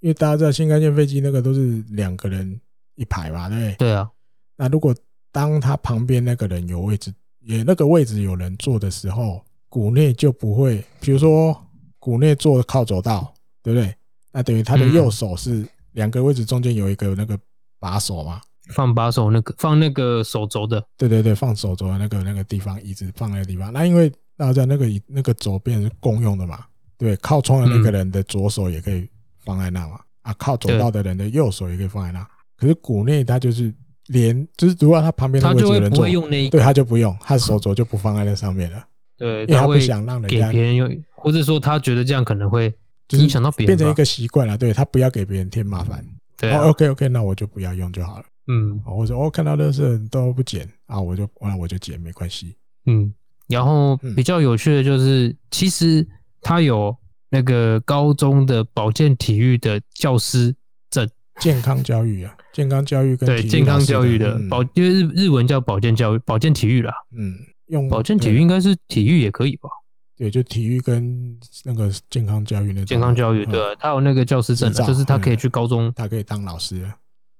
[0.00, 2.60] 因为大家知道新干线飞机那个都是两个人
[2.96, 3.74] 一排嘛，对不对？
[3.76, 4.10] 对啊。
[4.56, 4.94] 那如果
[5.30, 11.56] 当他旁边那个人有位置，也那个位置有人坐的时候，谷内就不会，比如说
[11.98, 13.32] 谷内坐靠走道，
[13.62, 13.94] 对不对？
[14.32, 15.66] 那等于他的右手是
[15.96, 17.36] 两个位置中间有一个那个
[17.80, 18.40] 把手嘛，
[18.70, 23.72] 放把手那个放那个手肘的，对对对，放手肘的那个那个地方，椅子放那个地方。
[23.72, 26.64] 那因为大家在那个那个左边是共用的嘛，
[26.96, 29.08] 对，靠窗的那个人的左手也可以
[29.44, 32.24] 放在那嘛，啊，靠走道的人的右手也可以放在那。
[32.56, 33.74] 可是股内他就是。
[34.10, 38.80] 连就是如果他旁边的位置有人坐，对，他就不用，他手肘就不放在那上面了。
[39.18, 42.72] 对，因为他不想让人家给别人用，或者说他觉得这样可能会
[43.10, 44.56] 影响到别人，变成一个习惯了。
[44.58, 46.04] 对，他不要给别人添麻烦。
[46.38, 48.24] 对，OK OK，那我就不要用就好了。
[48.48, 52.56] 嗯，我说我看到的是都不捡啊，我就完了我就捡没关系。
[52.86, 53.12] 嗯，
[53.48, 56.06] 然后比较有趣的就是，其实
[56.40, 56.96] 他有
[57.30, 60.54] 那个高中的保健体育的教师
[60.90, 61.08] 证，
[61.40, 62.36] 健康教育啊。
[62.52, 66.94] 健康教育跟对健康教育的保，因为日日文叫保健教育，保健体育啦。
[67.16, 67.34] 嗯，
[67.66, 69.68] 用保健体育应该是体育也可以吧？
[70.16, 72.86] 对，就体育跟那个健康教育那种。
[72.86, 76.90] 健康教育对，他有那个教师证，就是他可以去高中，他可以当老师。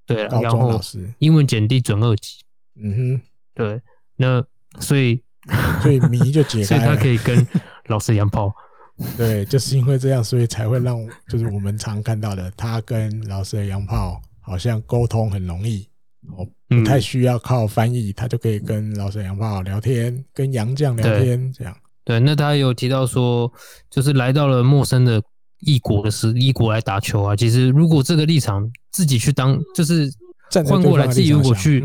[0.05, 2.44] 对，高中老师，英文简历准二级。
[2.81, 3.20] 嗯哼，
[3.55, 3.81] 对，
[4.16, 4.44] 那
[4.81, 5.23] 所以
[5.82, 7.47] 所以谜就解开了，所以他可以跟
[7.86, 8.55] 老师洋炮。
[9.16, 10.98] 对，就是因为这样，所以才会让
[11.28, 14.20] 就是我们常看到的他跟老师的洋炮。
[14.48, 15.89] 好像沟通很容易，
[16.36, 21.77] 哦，不太需要靠翻译，他就可以跟老师洋炮聊天，跟杨绛聊天，这样。
[22.07, 23.53] 对，那他有提到说，
[23.91, 25.20] 就是来到了陌生的
[25.59, 27.35] 异国的时，异国来打球啊。
[27.35, 30.09] 其实如果这个立场自己去当，就是
[30.65, 31.83] 换过来自己如果去，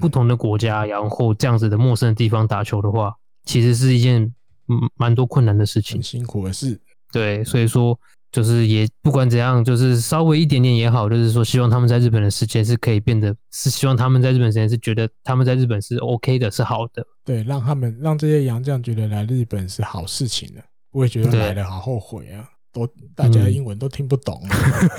[0.00, 3.14] 不同的国家，然后这样子的陌生的地方打球的话，
[3.44, 4.22] 其实是一件
[4.68, 6.78] 嗯蛮多困难的事情，很辛苦的事。
[7.10, 7.98] 对，所以说。
[8.30, 17.04] 就是也不管怎样，就是稍微一点点也好，就是说希望他们在日本的时间是可以变得，是希望他们在日本时间是觉得他们在日本是 OK 的，是好的。
[17.24, 24.42] 对，让他们让这些洋将觉得来日本是好事情的，不会觉得来了好后悔啊，都大家的英文都听不懂，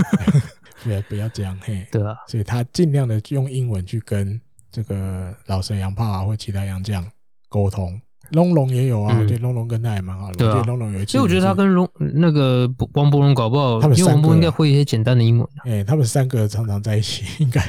[0.83, 1.85] 不要不要这样嘿。
[1.91, 4.39] 对啊，所以他尽量的用英文去跟
[4.71, 7.05] 这个老神洋炮啊或其他洋将
[7.47, 7.99] 沟通。
[8.31, 10.33] 龙龙也有啊，我觉得龙龙跟他也蛮好的。
[10.33, 15.47] 对啊，龙龙有一次，所以我觉得他跟龙那个王伯龙搞不好，他们因为王柏融应该会一些简单的英文。
[15.63, 17.61] 哎，他们三个常常在一起， 应该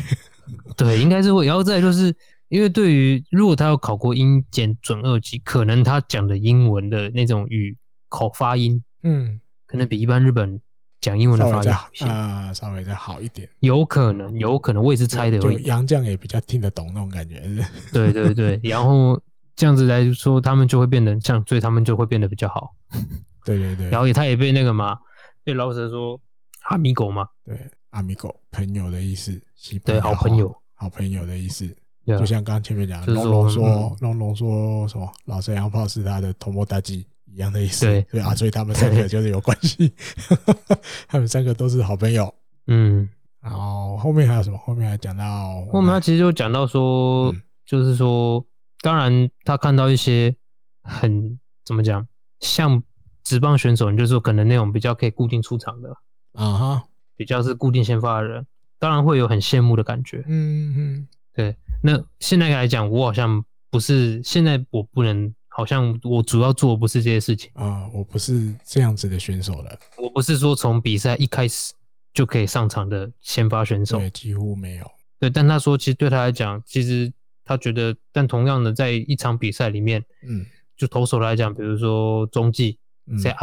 [0.76, 1.46] 对，应该是会。
[1.46, 2.14] 然后再就是，
[2.48, 7.76] 因为对于如果他有考过英检准二级，可能他讲的英文的那种语
[8.08, 10.60] 口发音，嗯，可能比一般日本
[11.00, 13.48] 讲英文的发音好啊，稍微再好一点。
[13.60, 15.38] 有可能，有可能，我也是猜的。
[15.38, 17.42] 就洋将也比较听得懂那种感觉。
[17.92, 19.18] 对对对，然后。
[19.60, 22.74] 这样子来说，他们就会变得像，所以他们就会变得比较好。
[23.44, 24.98] 对对对，然后也他也被那个嘛，
[25.44, 26.18] 被老舍说
[26.62, 29.38] 阿米狗嘛，对，阿米狗朋友的意思，
[29.84, 31.68] 对，好朋友，好朋友的意思。
[32.06, 37.84] 就像刚刚前面讲，龙龙说，龙龙说什么，老师洋炮是他的头目大吉一样的意思。
[37.84, 39.92] 对对啊，所以他们三个就是有关系，
[41.06, 42.34] 他们三个都是好朋友。
[42.66, 43.06] 嗯，
[43.42, 44.56] 然后后面还有什么？
[44.56, 47.30] 后面还讲到，后面他其实就讲到说，
[47.66, 48.42] 就是说。
[48.82, 50.34] 当然，他看到一些
[50.82, 52.06] 很怎么讲，
[52.40, 52.82] 像
[53.22, 55.90] 职棒选手，你就是说可能那种比较可以固定出场的
[56.32, 56.84] 啊哈，
[57.14, 58.46] 比较是固定先发的人，
[58.78, 60.24] 当然会有很羡慕的感觉。
[60.26, 61.54] 嗯嗯，对。
[61.82, 69.78] 那现在来讲，我好像不是现在我不能，好像我主要做的不是这些事情啊，我不是这样子的选手了。
[69.98, 71.74] 我不是说从比赛一开始
[72.14, 74.90] 就可以上场的先发选手，对，几乎没有。
[75.18, 77.12] 对，但他说，其实对他来讲，其实。
[77.50, 80.46] 他觉得，但同样的，在一场比赛里面，嗯，
[80.76, 82.78] 就投手来讲，比如说中继
[83.08, 83.34] ，set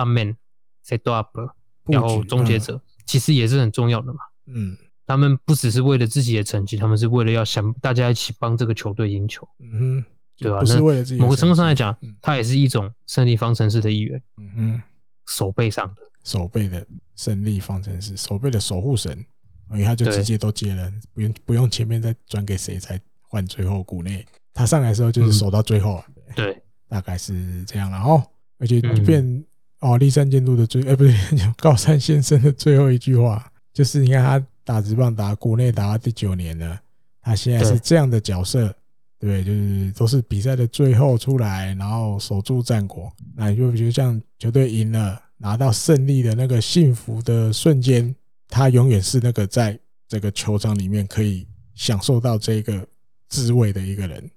[1.12, 1.38] up
[1.84, 4.20] 然后终结者，其实也是很重要的嘛。
[4.46, 9.46] 嗯，他们不只是为了自己的成绩，他们是为了要想大家一起帮这个球队赢球。
[9.60, 10.06] 嗯哼，
[10.38, 10.62] 对吧？
[10.62, 11.20] 不是为了自己。
[11.20, 14.24] 某个程度上来讲，他也是一种胜利方程式的一员。
[14.38, 14.82] 嗯哼，
[15.26, 19.26] 守备上的，守备的胜利方程式，守备的守护神，
[19.72, 22.98] 因为他就直接都接了，不用不用前面再转给谁才。
[23.28, 26.04] 换最后股内，他上来的时候就是守到最后，
[26.36, 28.24] 对，大概是这样了哦。
[28.58, 29.44] 而且变
[29.82, 31.16] 哦，立山监督的最哎不对，
[31.58, 36.80] 高山先生的最后一句话就是：你看他打直棒打股内打到第九年了，
[37.22, 38.74] 他现在是这样的角色，
[39.20, 43.12] 对，就是都是比赛的最后出来，然后守住战果。
[43.36, 48.16] 那就比如像球队赢了，拿到胜利的那个幸福的瞬间，
[48.48, 49.78] 他永远是那个在
[50.08, 51.46] 这个球场里面可以
[51.76, 52.88] 享受到这个。
[53.30, 54.32] 滋味的一个人，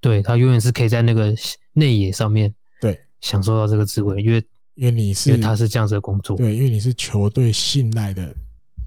[0.00, 1.34] 对，他永远是可以在那个
[1.72, 4.44] 内野上面，对，享受到这个滋味，因为
[4.74, 8.34] 因为你是因为他是这样子的工作，对，因为你是球队信赖的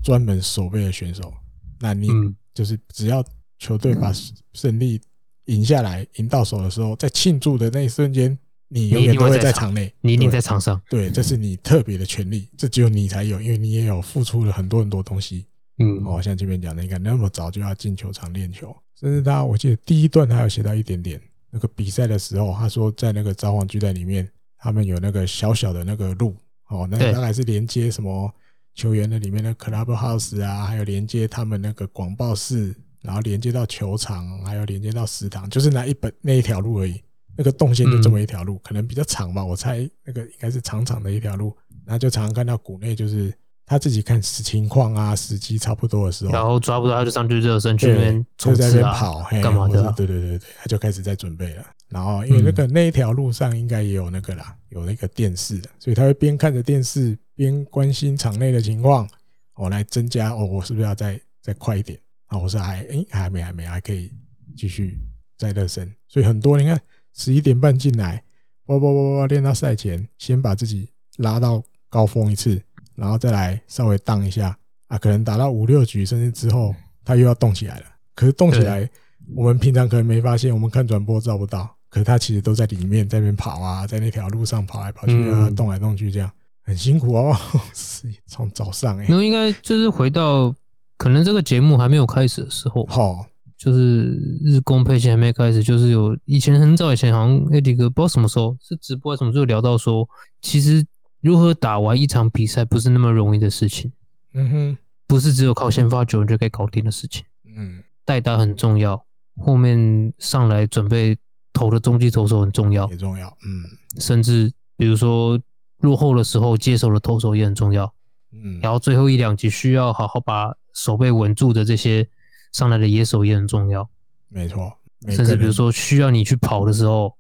[0.04, 1.34] 专门守备的选手，
[1.80, 2.10] 那你
[2.54, 3.24] 就是只要
[3.60, 4.12] 球队把
[4.54, 5.00] 胜利
[5.46, 8.38] 赢下来、赢到手的时候，在庆祝的那一瞬间，
[8.70, 15.46] 你永远都会在场内，你一定在场上，对，这是你特别的权利，这只有你才有，因为你也有付出了很多很多东西。
[15.78, 26.34] 嗯，哦，像这边讲的，你看那么早就要进球场练球，甚至他，我记得第一段他有写到一点点，那个比赛的时候，他说在那个札幌巨蛋里面，他们有那个小小的那个路，
[26.70, 28.34] 哦，那大概是连接什么
[28.74, 37.02] 球员的里面的 clubhouse 啊，还有连接他们那个广报室，然后连接到球场，还有连接到食堂，就是那一本那一条路而已，
[37.38, 41.54] 那个动线就这么一条路，可能比较长吧，我猜那个应该是长长的一条路，
[41.86, 43.34] 然后就常常看到谷内就是。
[43.66, 49.92] 他自己看情况啊，时机差不多的时候，然后抓不到他就上去热身去那边冲刺啊，就在那边跑，干嘛的？
[49.94, 51.66] 对对对对，他就开始在准备了。
[51.90, 59.08] 然后因为那个那一条路上应该也有那个啦，有那个电视的，所以他会边看着电视边关心场内的情况，
[59.56, 61.98] 我来增加哦，我是不是要再再快一点
[62.28, 62.38] 啊？
[62.38, 64.12] 我说还诶还没还没还可以
[64.56, 65.00] 继续
[65.38, 65.92] 再热身。
[66.08, 66.80] 所以很多你看
[67.14, 68.24] 十一点半进来，
[68.66, 72.62] 哇哇哇哇练到赛前，先把自己拉到高峰一次。
[72.96, 74.58] 然后再来稍微荡一下
[74.88, 76.74] 啊，可能打到五六局甚至之后，
[77.04, 77.86] 他又要动起来了。
[78.16, 78.90] 可是动起来，
[79.36, 81.70] 我们平常可能没发现，我们看转播照不到。
[81.90, 86.32] 可是他其实都在里面，在那边跑啊，在那条路上跑来跑去啊，动来动去，这样
[86.64, 87.36] 很辛苦哦。
[87.74, 90.54] 是从早上哎，因为应该就是回到
[90.98, 93.26] 可能这个节目还没有开始的时候，好，
[93.58, 94.12] 就是
[94.44, 100.08] 日工配线还没开始，就是有以前很早以前好像艾迪哥不知道什么时候是直播什么时候聊到说，
[100.42, 100.86] 其实。
[101.26, 103.92] 如何打完一场比赛不是那么容易的事情，
[104.34, 104.78] 嗯哼，
[105.08, 107.26] 不是只有靠先发球就可以搞定的事情，
[107.58, 109.04] 嗯，代打很重要，
[109.38, 111.18] 后面上来准备
[111.52, 113.66] 投的中继投手很重要，也重要，嗯，
[114.00, 115.42] 甚至比如说
[115.80, 117.92] 落后的时候接手的投手也很重要，
[118.32, 122.08] 嗯，然后最后一两局需要好好把守备稳住的这些
[122.52, 123.90] 上来的野手也很重要，
[124.30, 124.72] 没错，
[125.10, 127.12] 甚至比如说需要你去跑的时候，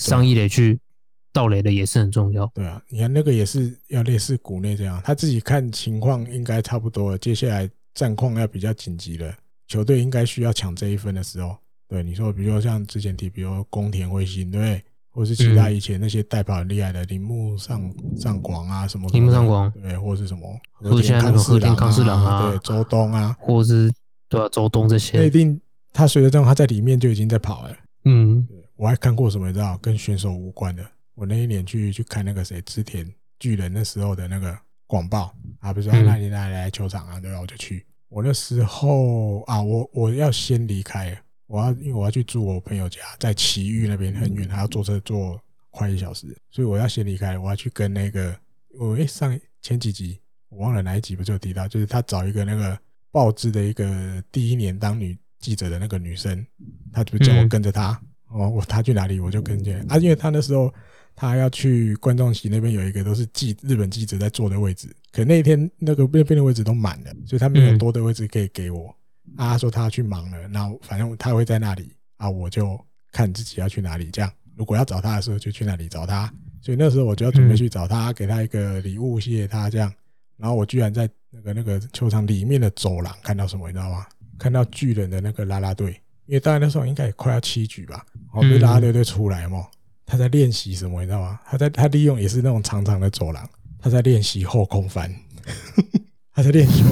[0.00, 0.80] 上一垒去。
[1.32, 2.46] 盗垒的也是很重要。
[2.54, 9.34] 对啊，你看那个也是要类似谷内这样，他自己看情况应该差不多了，接下来战况要比较紧急了，
[9.66, 11.56] 球队应该需要抢这一分的时候，
[11.88, 23.92] 对你说，比如说像之前提，比如宫田辉星，对，或是其他以前那些代跑很厉害的铃木上上广啊什么，铃木上广，对，或是什么，或者现在那种和田康士朗啊，对，周东啊，或者是
[24.28, 25.60] 对啊，周东这些，那一定
[25.92, 27.76] 他随着这样，他在里面就已经在跑了。
[28.04, 28.46] 嗯，
[28.76, 30.82] 我还看过什么你知道，跟选手无关的。
[31.14, 33.06] 我那一年去去看那个谁织田
[33.38, 37.40] 巨人那时候的那个广报啊，不是说那你来来球场啊，对吧？
[37.40, 37.84] 我就去。
[38.08, 41.16] 我那时候啊，我我要先离开，
[41.46, 45.40] 我要因为我要去住我朋友家，在奇玉那边很远，还要坐车坐
[45.70, 47.38] 快一小时，所以我要先离开。
[47.38, 48.38] 我要去跟那个
[48.78, 52.78] 我诶上前几集我忘了哪一集不就提到，就是他找一个那个
[53.10, 56.46] 报纸的一个第一年当女记者的那个女生，
[56.92, 57.98] 他就叫我跟着他
[58.28, 60.72] 哦，我他去哪里我就跟着啊，因为他那时候。
[61.14, 68.88] 他要去观众席那边有一个都是记日本记者在坐的位置，可那一天那个那边的位置都满了，所以他没有多的位置可以给我。
[69.36, 72.78] 啊，他说他要去忙了，那反正他会在那里啊，我就
[73.12, 74.10] 看自己要去哪里。
[74.10, 76.32] 这样，如果要找他的时候就去那里找他。
[76.60, 79.92] 所以那时候我就要准备去找他，给他一个礼物，谢谢他这样。
[80.36, 84.06] 然后我居然在那个那个球场里面的走廊看到什么，你知道吗？
[84.38, 85.92] 看到巨人的那个啦啦队，
[86.26, 89.66] 因为大概那时候应该也快要七局吧，然后被啦啦队队出来嘛。
[90.04, 91.40] 他在练习什么，你知道吗？
[91.46, 93.48] 他在他利用也是那种长长的走廊，
[93.78, 95.12] 他在练习后空翻。
[96.34, 96.82] 他在练习，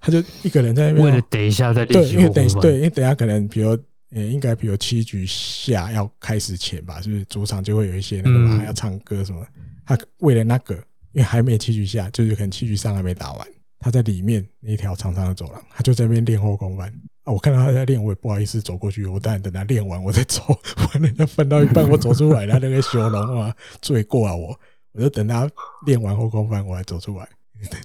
[0.00, 1.04] 他就一个人在那边。
[1.06, 2.14] 为了等一下再练习。
[2.14, 3.78] 对，因为等对，因为等一下可能比如
[4.10, 9.46] 呃，应该比如七局下要开始前吧，是不是主场就会有一些那个嘛，要唱歌什么？
[9.86, 10.74] 他为了那个，
[11.12, 13.46] 因为还没七局下，就是可能七局上还没打完，
[13.78, 16.92] 他在里面那一条长长的走廊，他就在那边练后空翻。
[17.30, 19.04] 我看到他在练，我也不好意思走过去。
[19.06, 20.42] 我当然等他练完，我再走。
[20.48, 24.58] 我人家分到一半，我走出来，他那个小龙啊罪过啊我，
[24.92, 25.50] 我就等他
[25.86, 27.28] 练完后空翻，我才走出来。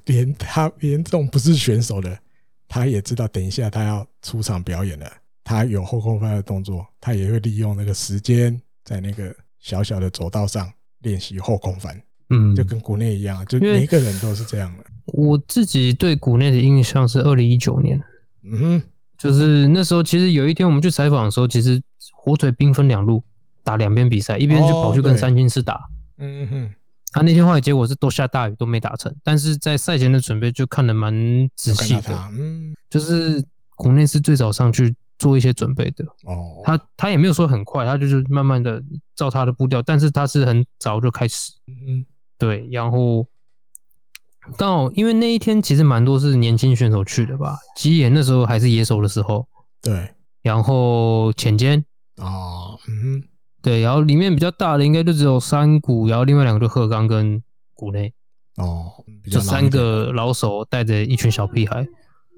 [0.05, 2.17] 连他连这种不是选手的，
[2.67, 5.11] 他也知道等一下他要出场表演了，
[5.43, 11.99] 他有后空翻的动作，他也会利用那个时间在那个小小的走道上练习后空翻。
[12.29, 14.83] 嗯，就跟谷内一样，就每一个人都是这样的。
[15.07, 18.01] 我自己对谷内的印象是二零一九年，
[18.43, 18.83] 嗯哼。
[19.23, 21.81] 就是那时候，其实有一天我们去采访的时候，其实
[22.11, 23.23] 火腿兵分两路
[23.63, 25.79] 打两边比赛，一边就跑去跟三星狮打。
[26.17, 26.73] 嗯哼，
[27.13, 31.13] 他那天后来结果是都下大雨都没打成，但是在赛前的准备就看得蛮
[31.55, 32.29] 仔细的。
[32.37, 33.41] 嗯，就是
[33.75, 36.03] 国内是最早上去做一些准备的。
[36.25, 38.83] 哦，他他也没有说很快，他就是慢慢的
[39.15, 41.53] 照他的步调，但是他是很早就开始。
[41.67, 42.05] 嗯，
[42.37, 43.25] 对，然后
[44.57, 49.47] 刚好因为那一天其实蛮多是年轻选手去的吧，吉野那时候还是野手的时候，
[49.81, 51.83] 对，然后浅间。
[52.17, 53.23] 哦，嗯哼，
[53.61, 57.41] 对，然后里面比较大的应该就只有山谷，然后另外两个就鹤冈跟
[57.73, 58.13] 谷内，
[58.57, 58.91] 哦，
[59.31, 61.85] 就三个老手带着一群小屁孩，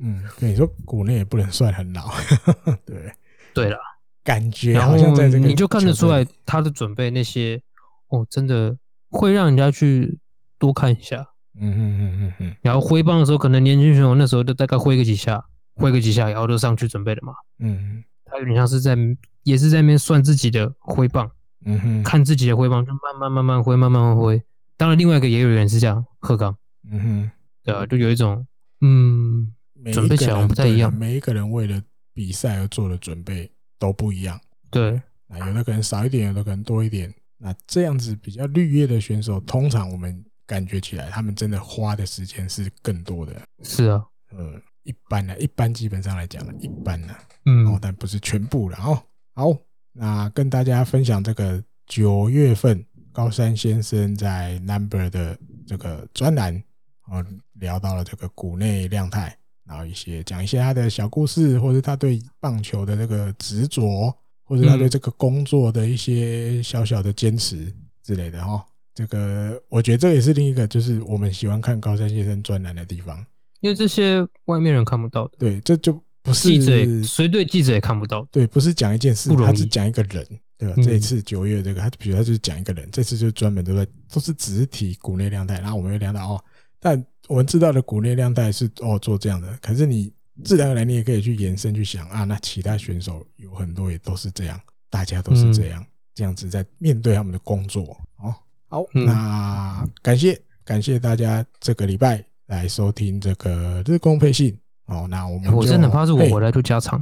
[0.02, 2.10] 嗯，跟你说谷内也不能算很老，
[2.86, 3.12] 对，
[3.54, 3.78] 对了，
[4.24, 7.62] 感觉好像在这个，你就看得出来他的准备那些，
[8.10, 8.78] 哦，真的。
[9.12, 10.20] 会让人家去
[10.60, 11.26] 多看一下，
[11.60, 15.44] 嗯嗯嗯嗯嗯，然后挥棒的时候，可能年轻选手那时候就大概挥个几下，
[15.76, 18.98] 挥个几下，然后就上去准备了嘛，嗯，他有点像是在，
[19.44, 21.30] 也是在那边算自己的挥棒，
[21.66, 24.42] 嗯哼，看自己的挥棒，就慢慢慢慢挥，慢慢挥。
[24.78, 26.56] 当然，另外一个也有人是这样，鹤岗，
[26.92, 27.32] 嗯哼，
[27.64, 28.46] 对啊，就有一种，
[28.82, 29.54] 嗯，
[29.94, 31.82] 准备起来不太一样，每一个人为了
[32.14, 33.50] 比赛而做的准备
[33.80, 35.02] 都不一样，对，
[35.40, 37.14] 有的可能少一点，有的可能多一点。
[37.38, 43.40] 那这样子比较绿叶的选手，通常我们感觉起来，他们真的花的时间是更多的。
[43.64, 47.16] 是啊，呃，一般呢，一般基本上来讲，一般呢，
[47.46, 49.02] 嗯，哦，但不是全部了哦。
[49.34, 49.58] 好，
[49.92, 56.64] 那跟大家分享这个九月份高山先生在 Number 的这个专栏，
[57.08, 64.16] 哦，聊到了这个谷内亮太，然后一些讲一些他的小故事，或者他对棒球的这个执着。
[64.48, 67.74] 或者他对这个工作的一些小小的坚持
[68.04, 68.64] 之类的哈，
[68.96, 73.24] 这个我觉得这也是另一个就是我们喜欢看高山先生专栏的地方，
[73.60, 75.34] 因为这些外面人看不到的。
[75.38, 75.94] 对，这就
[76.24, 78.28] 不是记者，谁对记者也看不到。
[78.32, 80.26] 对，不是讲一件事，他只讲一个人，
[80.58, 80.76] 对吧？
[80.82, 86.44] 这一次九月这个，他比如他就是讲一个人，这次就专门都在都是只提谷内亮太，然后我们又聊到哦，
[86.80, 90.12] 但我们知道的谷内亮太是哦做这样的，可是你。
[90.44, 94.60] 自然而然，你也可以去延伸去想啊，那其他选手有很多也都是这样，
[94.90, 98.36] 大家都是这样，这样子在面对他们的工作哦。
[98.76, 104.54] 好，那感谢感谢大家这个礼拜来收听这个日工配信。
[104.88, 105.08] 哦。
[105.10, 107.02] 那我们我真的怕是我回来就加长，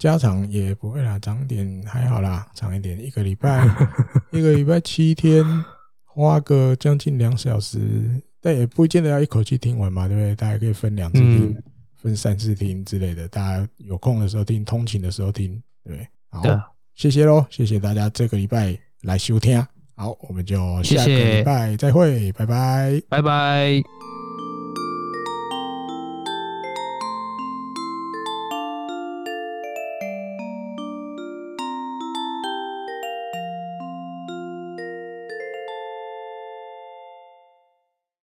[0.00, 3.64] 加长也不会啦，长点还好啦，长一点，一个礼拜
[4.32, 5.44] 一个礼拜七天，
[6.04, 10.34] 花个将近两小时，但也不见得要一口气听完嘛，对不对？
[10.34, 11.56] 大家可以分两次听。
[11.94, 16.42] 分三次听之类的，大家有空的时候听，通勤的时候听，对，好，
[16.96, 24.11] 谢谢喽，谢谢大家这个礼拜来收听，好，我们就下个礼拜再会，谢谢，拜拜，拜拜。